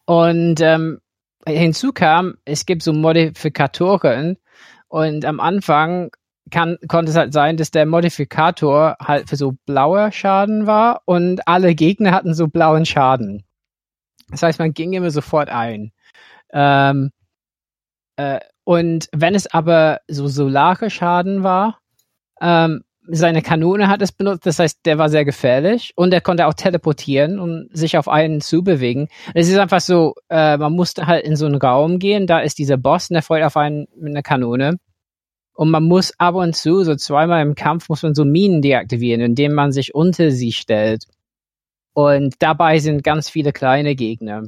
[0.07, 1.01] Und ähm,
[1.47, 4.37] hinzu kam, es gibt so Modifikatoren
[4.89, 6.11] und am Anfang
[6.51, 11.47] kann, konnte es halt sein, dass der Modifikator halt für so blauer Schaden war und
[11.47, 13.45] alle Gegner hatten so blauen Schaden.
[14.31, 15.93] Das heißt, man ging immer sofort ein.
[16.53, 17.11] Ähm,
[18.17, 21.79] äh, und wenn es aber so solare Schaden war,
[22.41, 22.83] ähm,
[23.13, 26.55] seine Kanone hat es benutzt, das heißt, der war sehr gefährlich und er konnte auch
[26.55, 29.09] teleportieren und sich auf einen zubewegen.
[29.35, 32.59] Es ist einfach so, äh, man musste halt in so einen Raum gehen, da ist
[32.59, 34.77] dieser Boss und der feuert auf einen mit einer Kanone.
[35.55, 39.21] Und man muss ab und zu, so zweimal im Kampf, muss man so Minen deaktivieren,
[39.21, 41.05] indem man sich unter sie stellt.
[41.93, 44.45] Und dabei sind ganz viele kleine Gegner,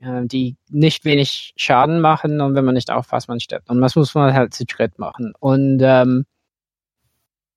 [0.00, 3.68] äh, die nicht wenig Schaden machen und wenn man nicht aufpasst, man stirbt.
[3.70, 5.32] Und das muss man halt zu Schritt machen.
[5.40, 6.24] Und ähm,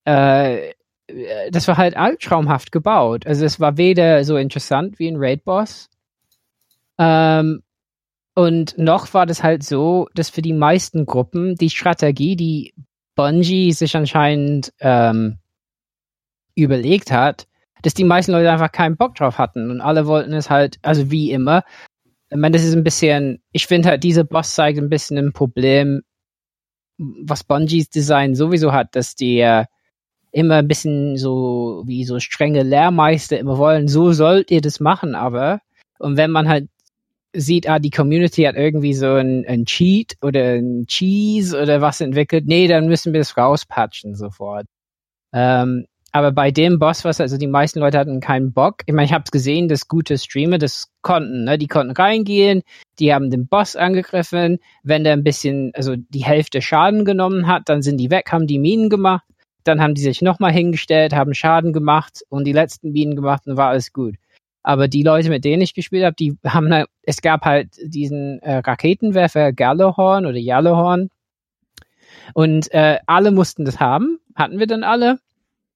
[0.06, 0.74] äh,
[1.52, 3.26] das war halt albtraumhaft gebaut.
[3.28, 5.90] Also es war weder so interessant wie ein Raid-Boss.
[6.98, 7.64] Ähm,
[8.34, 12.74] und noch war das halt so, dass für die meisten Gruppen die Strategie, die
[13.16, 15.40] Bungie sich anscheinend ähm,
[16.56, 17.48] überlegt hat,
[17.84, 21.12] dass die meisten Leute einfach keinen Bock drauf hatten und alle wollten es halt, also
[21.12, 21.64] wie immer.
[22.30, 25.34] Ich meine, das ist ein bisschen, ich finde halt, diese Boss zeigt ein bisschen ein
[25.34, 26.02] Problem,
[26.98, 29.66] was Bungies Design sowieso hat, dass die äh,
[30.32, 35.16] immer ein bisschen so wie so strenge Lehrmeister immer wollen, so sollt ihr das machen,
[35.16, 35.62] aber
[36.00, 36.70] und wenn man halt
[37.34, 42.02] sieht, ah, die Community hat irgendwie so ein, ein Cheat oder ein Cheese oder was
[42.02, 44.66] entwickelt, nee, dann müssen wir es rauspatchen sofort.
[45.34, 48.78] Ähm, aber bei dem Boss, was also die meisten Leute hatten keinen Bock.
[48.86, 51.44] Ich meine, ich habe gesehen, dass gute Streamer das konnten.
[51.44, 51.58] Ne?
[51.58, 52.64] Die konnten reingehen,
[53.00, 54.60] die haben den Boss angegriffen.
[54.84, 58.48] Wenn der ein bisschen, also die Hälfte Schaden genommen hat, dann sind die weg, haben
[58.48, 59.26] die Minen gemacht.
[59.64, 63.58] Dann haben die sich nochmal hingestellt, haben Schaden gemacht und die letzten Minen gemacht und
[63.58, 64.16] war alles gut.
[64.64, 68.40] Aber die Leute, mit denen ich gespielt habe, die haben halt, es gab halt diesen
[68.40, 71.10] äh, Raketenwerfer Gallahorn oder Yellowhorn.
[72.34, 75.20] Und äh, alle mussten das haben, hatten wir dann alle.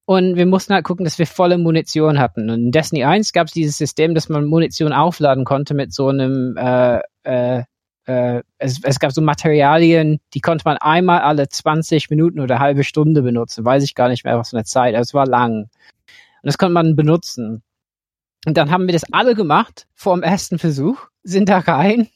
[0.04, 2.50] Und wir mussten halt gucken, dass wir volle Munition hatten.
[2.50, 6.08] Und in Destiny 1 gab es dieses System, dass man Munition aufladen konnte mit so
[6.08, 7.62] einem, äh, äh,
[8.06, 12.82] äh, es, es gab so Materialien, die konnte man einmal alle 20 Minuten oder halbe
[12.82, 13.64] Stunde benutzen.
[13.64, 14.94] Weiß ich gar nicht mehr, was für eine Zeit.
[14.96, 15.62] Also es war lang.
[15.62, 15.70] Und
[16.42, 17.62] das konnte man benutzen.
[18.44, 22.08] Und dann haben wir das alle gemacht vor dem ersten Versuch, sind da rein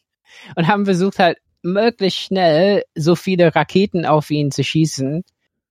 [0.56, 5.22] und haben versucht halt möglichst schnell so viele Raketen auf ihn zu schießen,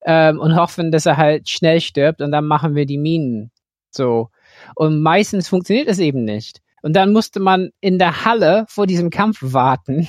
[0.05, 3.51] ähm, und hoffen, dass er halt schnell stirbt und dann machen wir die Minen.
[3.91, 4.29] So.
[4.75, 6.61] Und meistens funktioniert es eben nicht.
[6.81, 10.07] Und dann musste man in der Halle vor diesem Kampf warten,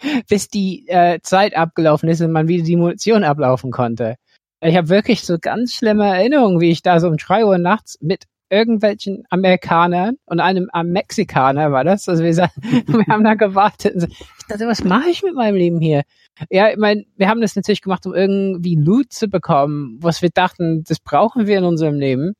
[0.28, 4.16] bis die äh, Zeit abgelaufen ist und man wieder die Munition ablaufen konnte.
[4.64, 7.98] Ich habe wirklich so ganz schlimme Erinnerungen, wie ich da so um drei Uhr nachts
[8.00, 12.08] mit irgendwelchen Amerikanern und einem, Mexikaner war das.
[12.08, 14.04] Also wir, wir haben da gewartet.
[14.10, 16.02] Ich dachte, was mache ich mit meinem Leben hier?
[16.50, 20.30] Ja, ich meine, wir haben das natürlich gemacht, um irgendwie Loot zu bekommen, was wir
[20.30, 22.34] dachten, das brauchen wir in unserem Leben.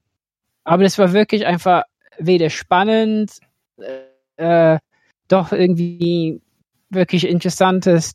[0.65, 1.85] Aber das war wirklich einfach
[2.19, 3.39] weder spannend,
[4.37, 4.79] äh,
[5.29, 6.43] doch irgendwie
[6.91, 8.13] wirklich interessantes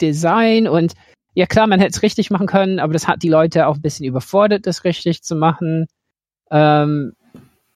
[0.00, 0.94] Design und
[1.34, 3.82] ja klar, man hätte es richtig machen können, aber das hat die Leute auch ein
[3.82, 5.86] bisschen überfordert, das richtig zu machen.
[6.50, 7.12] Ähm,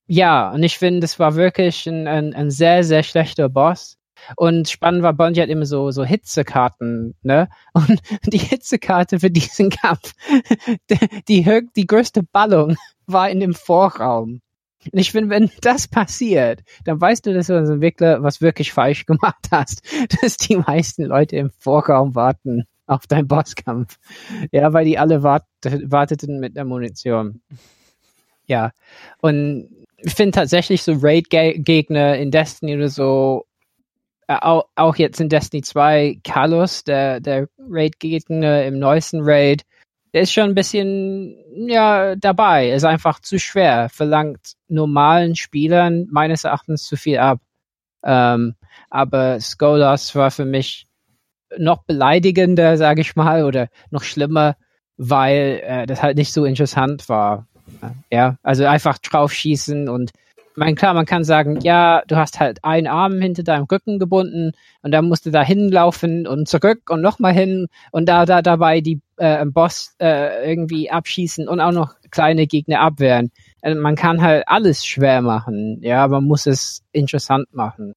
[0.06, 3.96] ja, und ich finde, das war wirklich ein, ein, ein sehr, sehr schlechter Boss.
[4.36, 7.48] Und spannend war, Bungie hat immer so, so Hitzekarten, ne?
[7.74, 10.12] Und die Hitzekarte für diesen Kampf,
[10.90, 10.98] die,
[11.28, 12.76] die, die größte Ballung
[13.06, 14.40] war in dem Vorraum.
[14.92, 18.72] Und ich finde, wenn das passiert, dann weißt du, dass du als Entwickler was wirklich
[18.72, 19.82] falsch gemacht hast,
[20.20, 23.98] dass die meisten Leute im Vorraum warten auf deinen Bosskampf.
[24.52, 27.40] Ja, weil die alle wart warteten mit der Munition.
[28.46, 28.72] Ja,
[29.22, 33.46] und finde tatsächlich so Raid-Gegner in Destiny oder so
[34.28, 39.64] äh, auch, auch jetzt in Destiny 2, Carlos, der, der Raid-Gegner im neuesten Raid,
[40.12, 41.36] der ist schon ein bisschen,
[41.68, 42.70] ja, dabei.
[42.70, 43.88] Ist einfach zu schwer.
[43.88, 47.40] Verlangt normalen Spielern meines Erachtens zu viel ab.
[48.04, 48.54] Ähm,
[48.90, 50.86] aber Skolas war für mich
[51.58, 54.56] noch beleidigender, sage ich mal, oder noch schlimmer,
[54.96, 57.48] weil äh, das halt nicht so interessant war.
[58.10, 60.12] Ja, also einfach draufschießen und
[60.56, 64.52] mein, klar, man kann sagen, ja, du hast halt einen Arm hinter deinem Rücken gebunden
[64.82, 68.80] und dann musst du da hinlaufen und zurück und nochmal hin und da, da dabei
[68.80, 73.32] die äh, Boss äh, irgendwie abschießen und auch noch kleine Gegner abwehren.
[73.62, 77.94] Also man kann halt alles schwer machen, ja, man muss es interessant machen.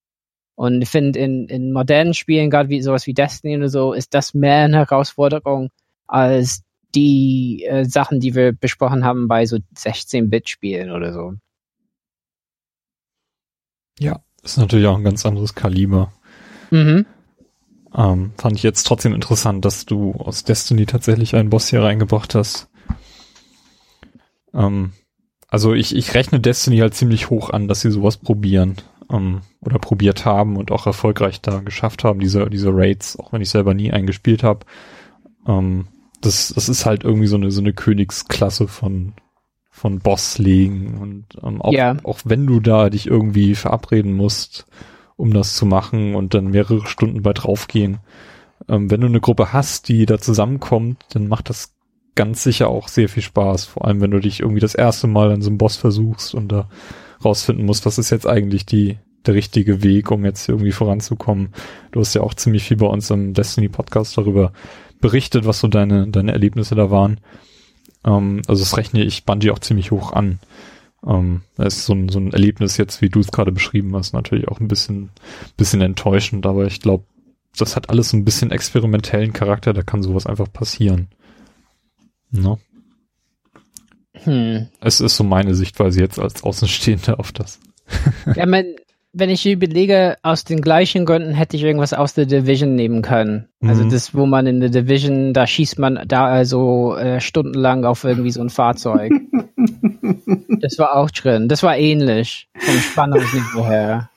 [0.55, 4.15] Und ich finde, in, in modernen Spielen, gerade wie sowas wie Destiny oder so, ist
[4.15, 5.69] das mehr eine Herausforderung
[6.07, 6.63] als
[6.95, 11.33] die äh, Sachen, die wir besprochen haben bei so 16-Bit-Spielen oder so.
[13.99, 16.11] Ja, ist natürlich auch ein ganz anderes Kaliber.
[16.71, 17.05] Mhm.
[17.95, 22.35] Ähm, fand ich jetzt trotzdem interessant, dass du aus Destiny tatsächlich einen Boss hier reingebracht
[22.35, 22.69] hast.
[24.53, 24.93] Ähm,
[25.47, 28.75] also ich, ich rechne Destiny halt ziemlich hoch an, dass sie sowas probieren
[29.11, 33.41] ähm, oder probiert haben und auch erfolgreich da geschafft haben, diese, diese Raids, auch wenn
[33.41, 34.65] ich selber nie eingespielt habe.
[35.47, 35.87] Ähm,
[36.27, 39.13] das, das ist halt irgendwie so eine, so eine Königsklasse von,
[39.71, 41.97] von Bosslegen und ähm, auch, Ja.
[42.03, 44.67] auch wenn du da dich irgendwie verabreden musst,
[45.15, 47.97] um das zu machen und dann mehrere Stunden bei draufgehen,
[48.69, 51.73] ähm, wenn du eine Gruppe hast, die da zusammenkommt, dann macht das
[52.15, 53.65] ganz sicher auch sehr viel Spaß.
[53.65, 56.51] Vor allem, wenn du dich irgendwie das erste Mal an so einem Boss versuchst und
[56.51, 56.69] da
[57.23, 61.49] rausfinden musst, was ist jetzt eigentlich die, der richtige Weg, um jetzt irgendwie voranzukommen.
[61.91, 64.51] Du hast ja auch ziemlich viel bei uns im Destiny Podcast darüber
[64.99, 67.19] berichtet, was so deine, deine Erlebnisse da waren.
[68.05, 70.39] Ähm, also das rechne ich Bungie auch ziemlich hoch an.
[71.05, 74.13] Ähm, da ist so ein, so ein Erlebnis jetzt, wie du es gerade beschrieben hast,
[74.13, 75.09] natürlich auch ein bisschen,
[75.55, 77.05] bisschen enttäuschend, aber ich glaube,
[77.55, 81.07] das hat alles so ein bisschen experimentellen Charakter, da kann sowas einfach passieren.
[82.31, 82.57] Ne?
[84.23, 84.67] Hm.
[84.81, 87.59] Es ist so meine Sichtweise jetzt als Außenstehender auf das.
[88.35, 88.65] Ja, man,
[89.13, 93.47] wenn ich überlege, aus den gleichen Gründen hätte ich irgendwas aus der Division nehmen können.
[93.61, 93.89] Also Mhm.
[93.89, 98.31] das, wo man in der Division, da schießt man da also äh, stundenlang auf irgendwie
[98.31, 99.11] so ein Fahrzeug.
[100.61, 101.47] das war auch drin.
[101.47, 104.09] Das war ähnlich vom Spannungsniveau her.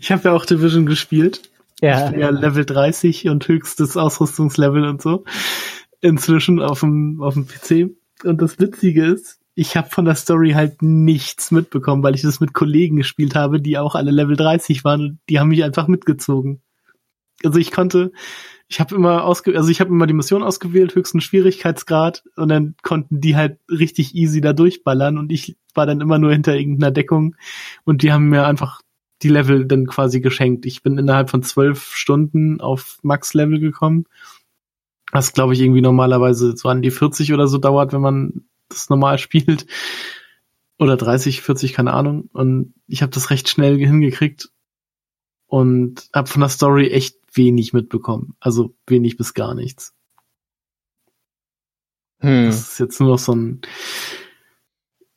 [0.00, 1.50] Ich habe ja auch Division gespielt.
[1.80, 2.10] Ja.
[2.14, 5.24] Ja, Level 30 und höchstes Ausrüstungslevel und so.
[6.00, 7.90] Inzwischen auf dem, auf dem PC.
[8.24, 12.40] Und das Witzige ist, ich habe von der Story halt nichts mitbekommen, weil ich das
[12.40, 15.88] mit Kollegen gespielt habe, die auch alle Level 30 waren und die haben mich einfach
[15.88, 16.60] mitgezogen.
[17.42, 18.12] Also ich konnte,
[18.68, 22.74] ich habe immer ausge, also ich habe immer die Mission ausgewählt, höchsten Schwierigkeitsgrad und dann
[22.82, 26.92] konnten die halt richtig easy da durchballern und ich war dann immer nur hinter irgendeiner
[26.92, 27.34] Deckung
[27.84, 28.82] und die haben mir einfach
[29.22, 30.66] die Level dann quasi geschenkt.
[30.66, 34.04] Ich bin innerhalb von zwölf Stunden auf Max-Level gekommen.
[35.12, 38.88] Was, glaube ich, irgendwie normalerweise so an die 40 oder so dauert, wenn man das
[38.88, 39.66] normal spielt.
[40.78, 42.28] Oder 30, 40, keine Ahnung.
[42.32, 44.50] Und ich habe das recht schnell hingekriegt
[45.46, 48.36] und habe von der Story echt wenig mitbekommen.
[48.40, 49.94] Also wenig bis gar nichts.
[52.20, 52.46] Hm.
[52.46, 53.60] Das ist jetzt nur noch so ein,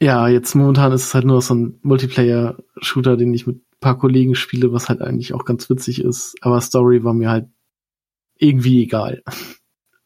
[0.01, 3.79] ja, jetzt momentan ist es halt nur noch so ein Multiplayer-Shooter, den ich mit ein
[3.79, 6.35] paar Kollegen spiele, was halt eigentlich auch ganz witzig ist.
[6.41, 7.49] Aber Story war mir halt
[8.35, 9.23] irgendwie egal.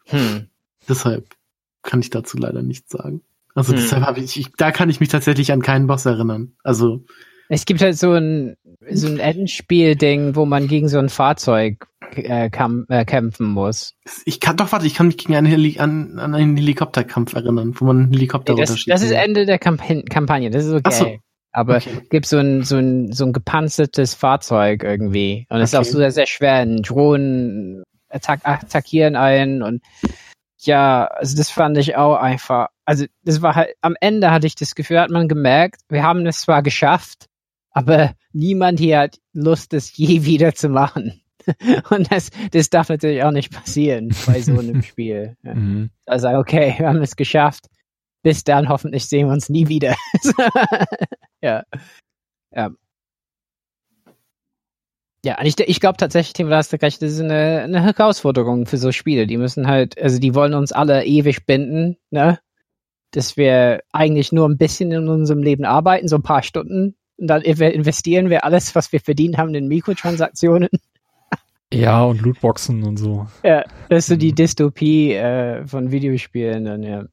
[0.06, 0.48] Hm.
[0.88, 1.36] Deshalb
[1.82, 3.22] kann ich dazu leider nichts sagen.
[3.56, 3.80] Also Hm.
[3.80, 6.54] deshalb habe ich, ich, da kann ich mich tatsächlich an keinen Boss erinnern.
[6.64, 7.06] Also
[7.50, 8.56] Es gibt halt so ein,
[8.92, 11.86] so ein Endspiel-Ding, wo man gegen so ein Fahrzeug
[12.16, 13.94] äh, kam, äh, kämpfen muss.
[14.26, 17.74] ich kann doch, warte, ich kann mich gegen einen, Heli an, an einen Helikopterkampf erinnern,
[17.80, 18.90] wo man einen Helikopter Das, runterschießt.
[18.90, 20.82] das ist Ende der Kamp Kampagne, das ist okay.
[20.86, 21.18] Ach so.
[21.56, 21.92] Aber Okay.
[22.10, 25.46] gibt so ein, so ein, so ein gepanzertes Fahrzeug irgendwie.
[25.50, 25.92] Und es ist auch Okay.
[25.92, 26.66] so sehr, sehr schwer.
[26.66, 29.84] Drohnen attack attackieren einen und
[30.60, 32.68] ja, also das fand ich auch einfach.
[32.86, 36.26] Also das war halt, am Ende hatte ich das Gefühl, hat man gemerkt, wir haben
[36.26, 37.28] es zwar geschafft,
[37.72, 41.22] aber niemand hier hat Lust, es je wieder zu machen.
[41.90, 45.36] Und das, das darf natürlich auch nicht passieren bei so einem Spiel.
[45.44, 45.56] Ja.
[45.56, 45.90] Mhm.
[46.06, 47.68] Also okay, wir haben es geschafft.
[48.22, 49.96] Bis dann hoffentlich sehen wir uns nie wieder.
[51.42, 51.64] ja.
[52.56, 52.70] Ja.
[55.26, 58.66] Ja, und ich, ich glaube tatsächlich, Tim, du hast recht, das ist eine, eine Herausforderung
[58.66, 59.26] für so Spiele.
[59.26, 62.40] Die müssen halt, also die wollen uns alle ewig binden, ne?
[63.14, 66.96] Dass wir eigentlich nur ein bisschen in unserem Leben arbeiten, so ein paar Stunden.
[67.18, 70.70] Und dann inve- investieren wir alles, was wir verdient haben, in Mikrotransaktionen.
[71.74, 73.26] Ja, und Lootboxen und so.
[73.44, 74.36] Ja, das ist so die Mhm.
[74.36, 77.06] Dystopie äh, von Videospielen dann, ja.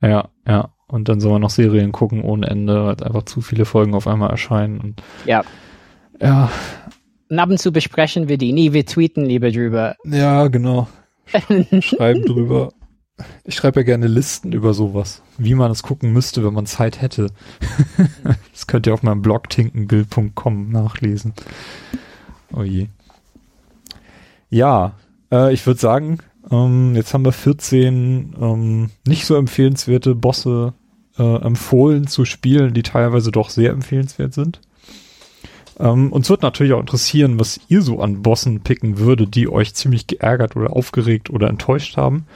[0.00, 0.70] Ja, ja.
[0.88, 4.06] Und dann soll man noch Serien gucken ohne Ende, weil einfach zu viele Folgen auf
[4.06, 4.80] einmal erscheinen.
[4.80, 5.44] Und Ja.
[6.22, 6.50] ja,
[7.28, 9.96] Und ab und zu besprechen wir die nie, wir tweeten lieber drüber.
[10.04, 10.88] ja, genau.
[11.80, 12.72] Schreiben drüber.
[13.44, 17.00] Ich schreibe ja gerne Listen über sowas, wie man es gucken müsste, wenn man Zeit
[17.00, 17.28] hätte.
[18.52, 21.32] das könnt ihr auf meinem Blog tinkenbill.com nachlesen.
[22.52, 22.88] Oh je.
[24.50, 24.92] Ja,
[25.32, 26.18] äh, ich würde sagen,
[26.50, 30.74] ähm, jetzt haben wir 14 ähm, nicht so empfehlenswerte Bosse
[31.18, 34.60] äh, empfohlen zu spielen, die teilweise doch sehr empfehlenswert sind.
[35.78, 39.74] Ähm, uns wird natürlich auch interessieren, was ihr so an Bossen picken würdet, die euch
[39.74, 42.26] ziemlich geärgert oder aufgeregt oder enttäuscht haben.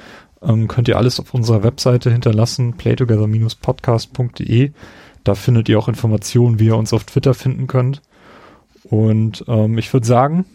[0.43, 4.73] Ähm, könnt ihr alles auf unserer Webseite hinterlassen, playtogether-podcast.de.
[5.25, 8.01] Da findet ihr auch Informationen, wie ihr uns auf Twitter finden könnt.
[8.85, 10.47] Und ähm, ich würde sagen,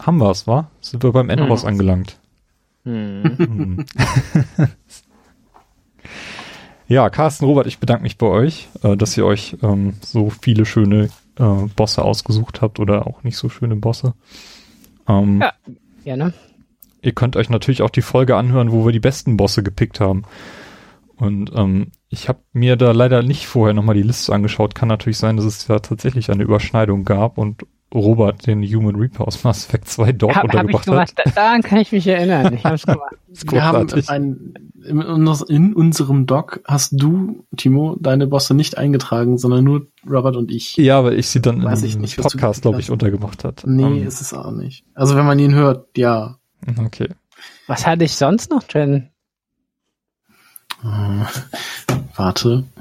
[0.00, 0.70] haben wir's, wa?
[0.80, 1.68] Sind wir beim Endboss Mhm.
[1.68, 2.18] angelangt.
[2.84, 3.22] Hm.
[3.36, 3.84] Hm.
[6.88, 10.64] ja, Carsten, Robert, ich bedanke mich bei euch, äh, dass ihr euch ähm, so viele
[10.64, 14.14] schöne äh, Bosse ausgesucht habt oder auch nicht so schöne Bosse.
[15.06, 15.52] Ähm, Ja.
[16.04, 16.32] Ja, ne?
[17.02, 20.22] Ihr könnt euch natürlich auch die Folge anhören, wo wir die besten Bosse gepickt haben.
[21.16, 24.74] Und ähm, ich habe mir da leider nicht vorher nochmal die Liste angeschaut.
[24.74, 27.62] Kann natürlich sein, dass es ja tatsächlich eine Überschneidung gab und
[27.92, 31.12] Robert den Human Reaper aus Mass Effect 2 dort Hab, hab ich untergebracht gemacht.
[31.18, 31.26] hat.
[31.26, 32.54] Da- Daran kann ich mich erinnern.
[32.54, 33.16] Ich hab's gemacht.
[33.50, 34.54] Wir haben ein,
[34.86, 40.36] in, unser- in unserem Doc hast du, Timo, deine Bosse nicht eingetragen, sondern nur Robert
[40.36, 40.76] und ich.
[40.76, 43.64] Ja, weil ich sie dann Weiß im nicht, Podcast, glaube ich, untergebracht hat.
[43.66, 44.84] Nee, Ähm, ist es auch nicht.
[44.94, 46.36] Also wenn man ihn hört, ja.
[46.78, 47.08] Okay.
[47.66, 49.10] Was hatte ich sonst noch drin?
[50.82, 51.24] Äh,
[52.16, 52.64] Warte,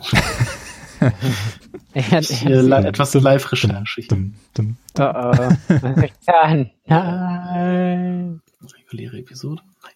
[1.93, 4.01] Ich hatte, ich hier li etwas Live-Recherche.
[4.11, 4.15] oh,
[4.99, 5.49] oh.
[6.27, 6.72] Nein.
[8.77, 9.61] Reguläre Episode?
[9.84, 9.93] Nein.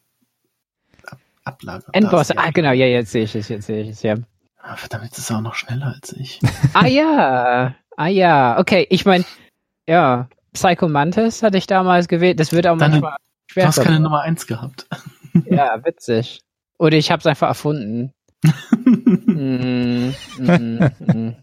[1.08, 1.86] Ab Ablage.
[1.92, 2.32] Endboss.
[2.32, 2.72] Ah, genau.
[2.72, 3.50] Ja, jetzt sehe ich es.
[3.50, 4.02] Jetzt sehe ich es.
[4.02, 4.16] Ja.
[4.62, 6.40] Ah, verdammt, jetzt ist er auch noch schneller als ich.
[6.74, 7.76] Ah ja.
[7.98, 8.58] Ah ja.
[8.60, 8.88] Okay.
[8.90, 9.26] Ich meine,
[9.88, 10.30] ja.
[10.54, 12.40] Psycho Mantis hatte ich damals gewählt.
[12.40, 13.18] Das wird auch Deine- manchmal
[13.56, 14.88] Du hast keine Nummer eins gehabt.
[15.46, 16.42] Ja, witzig.
[16.78, 18.14] Oder ich habe es einfach erfunden.
[19.26, 21.36] Mm, mm, mm.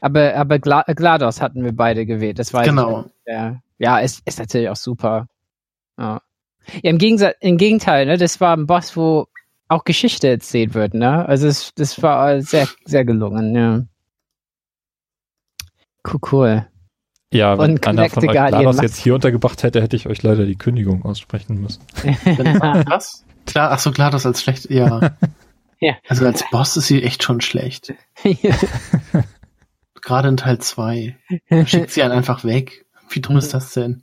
[0.00, 2.38] Aber, aber Gla GLaDOS hatten wir beide gewählt.
[2.38, 3.06] Das weiß genau.
[3.24, 3.32] ich.
[3.32, 5.28] Ja, ja ist, ist natürlich auch super.
[5.98, 6.20] Ja,
[6.82, 9.28] ja im, Gegensatz, im Gegenteil, ne, das war ein Boss, wo
[9.68, 11.26] auch Geschichte erzählt wird, ne?
[11.26, 13.82] Also es, das war sehr, sehr gelungen, ja.
[16.06, 16.66] Cool, cool.
[17.36, 18.34] Ja, wenn einer von euch
[18.64, 21.82] macht- jetzt hier untergebracht hätte, hätte ich euch leider die Kündigung aussprechen müssen.
[22.86, 23.24] Was?
[23.46, 25.16] Klar, ach so, klar, das als schlecht, ja.
[25.78, 25.92] Ja.
[26.08, 27.92] Also als Boss ist sie echt schon schlecht.
[30.02, 31.16] Gerade in Teil 2.
[31.66, 32.86] Schickt sie einen einfach weg.
[33.10, 34.02] Wie dumm ist das denn?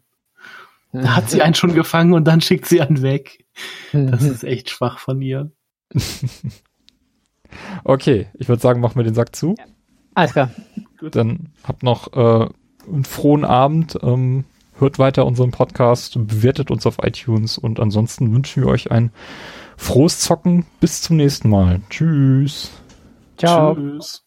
[0.92, 3.46] Da hat sie einen schon gefangen und dann schickt sie einen weg.
[3.92, 5.52] Das ist echt schwach von ihr.
[7.84, 9.56] Okay, ich würde sagen, machen wir den Sack zu.
[10.14, 10.52] Alles klar.
[11.12, 12.50] Dann habt noch äh,
[12.88, 13.98] einen frohen Abend.
[14.02, 14.46] Ähm,
[14.78, 19.12] hört weiter unseren Podcast, bewertet uns auf iTunes und ansonsten wünschen wir euch ein
[19.78, 20.66] frohes Zocken.
[20.80, 21.82] Bis zum nächsten Mal.
[21.90, 22.72] Tschüss.
[23.38, 23.76] Ciao.
[23.76, 24.23] Tschüss.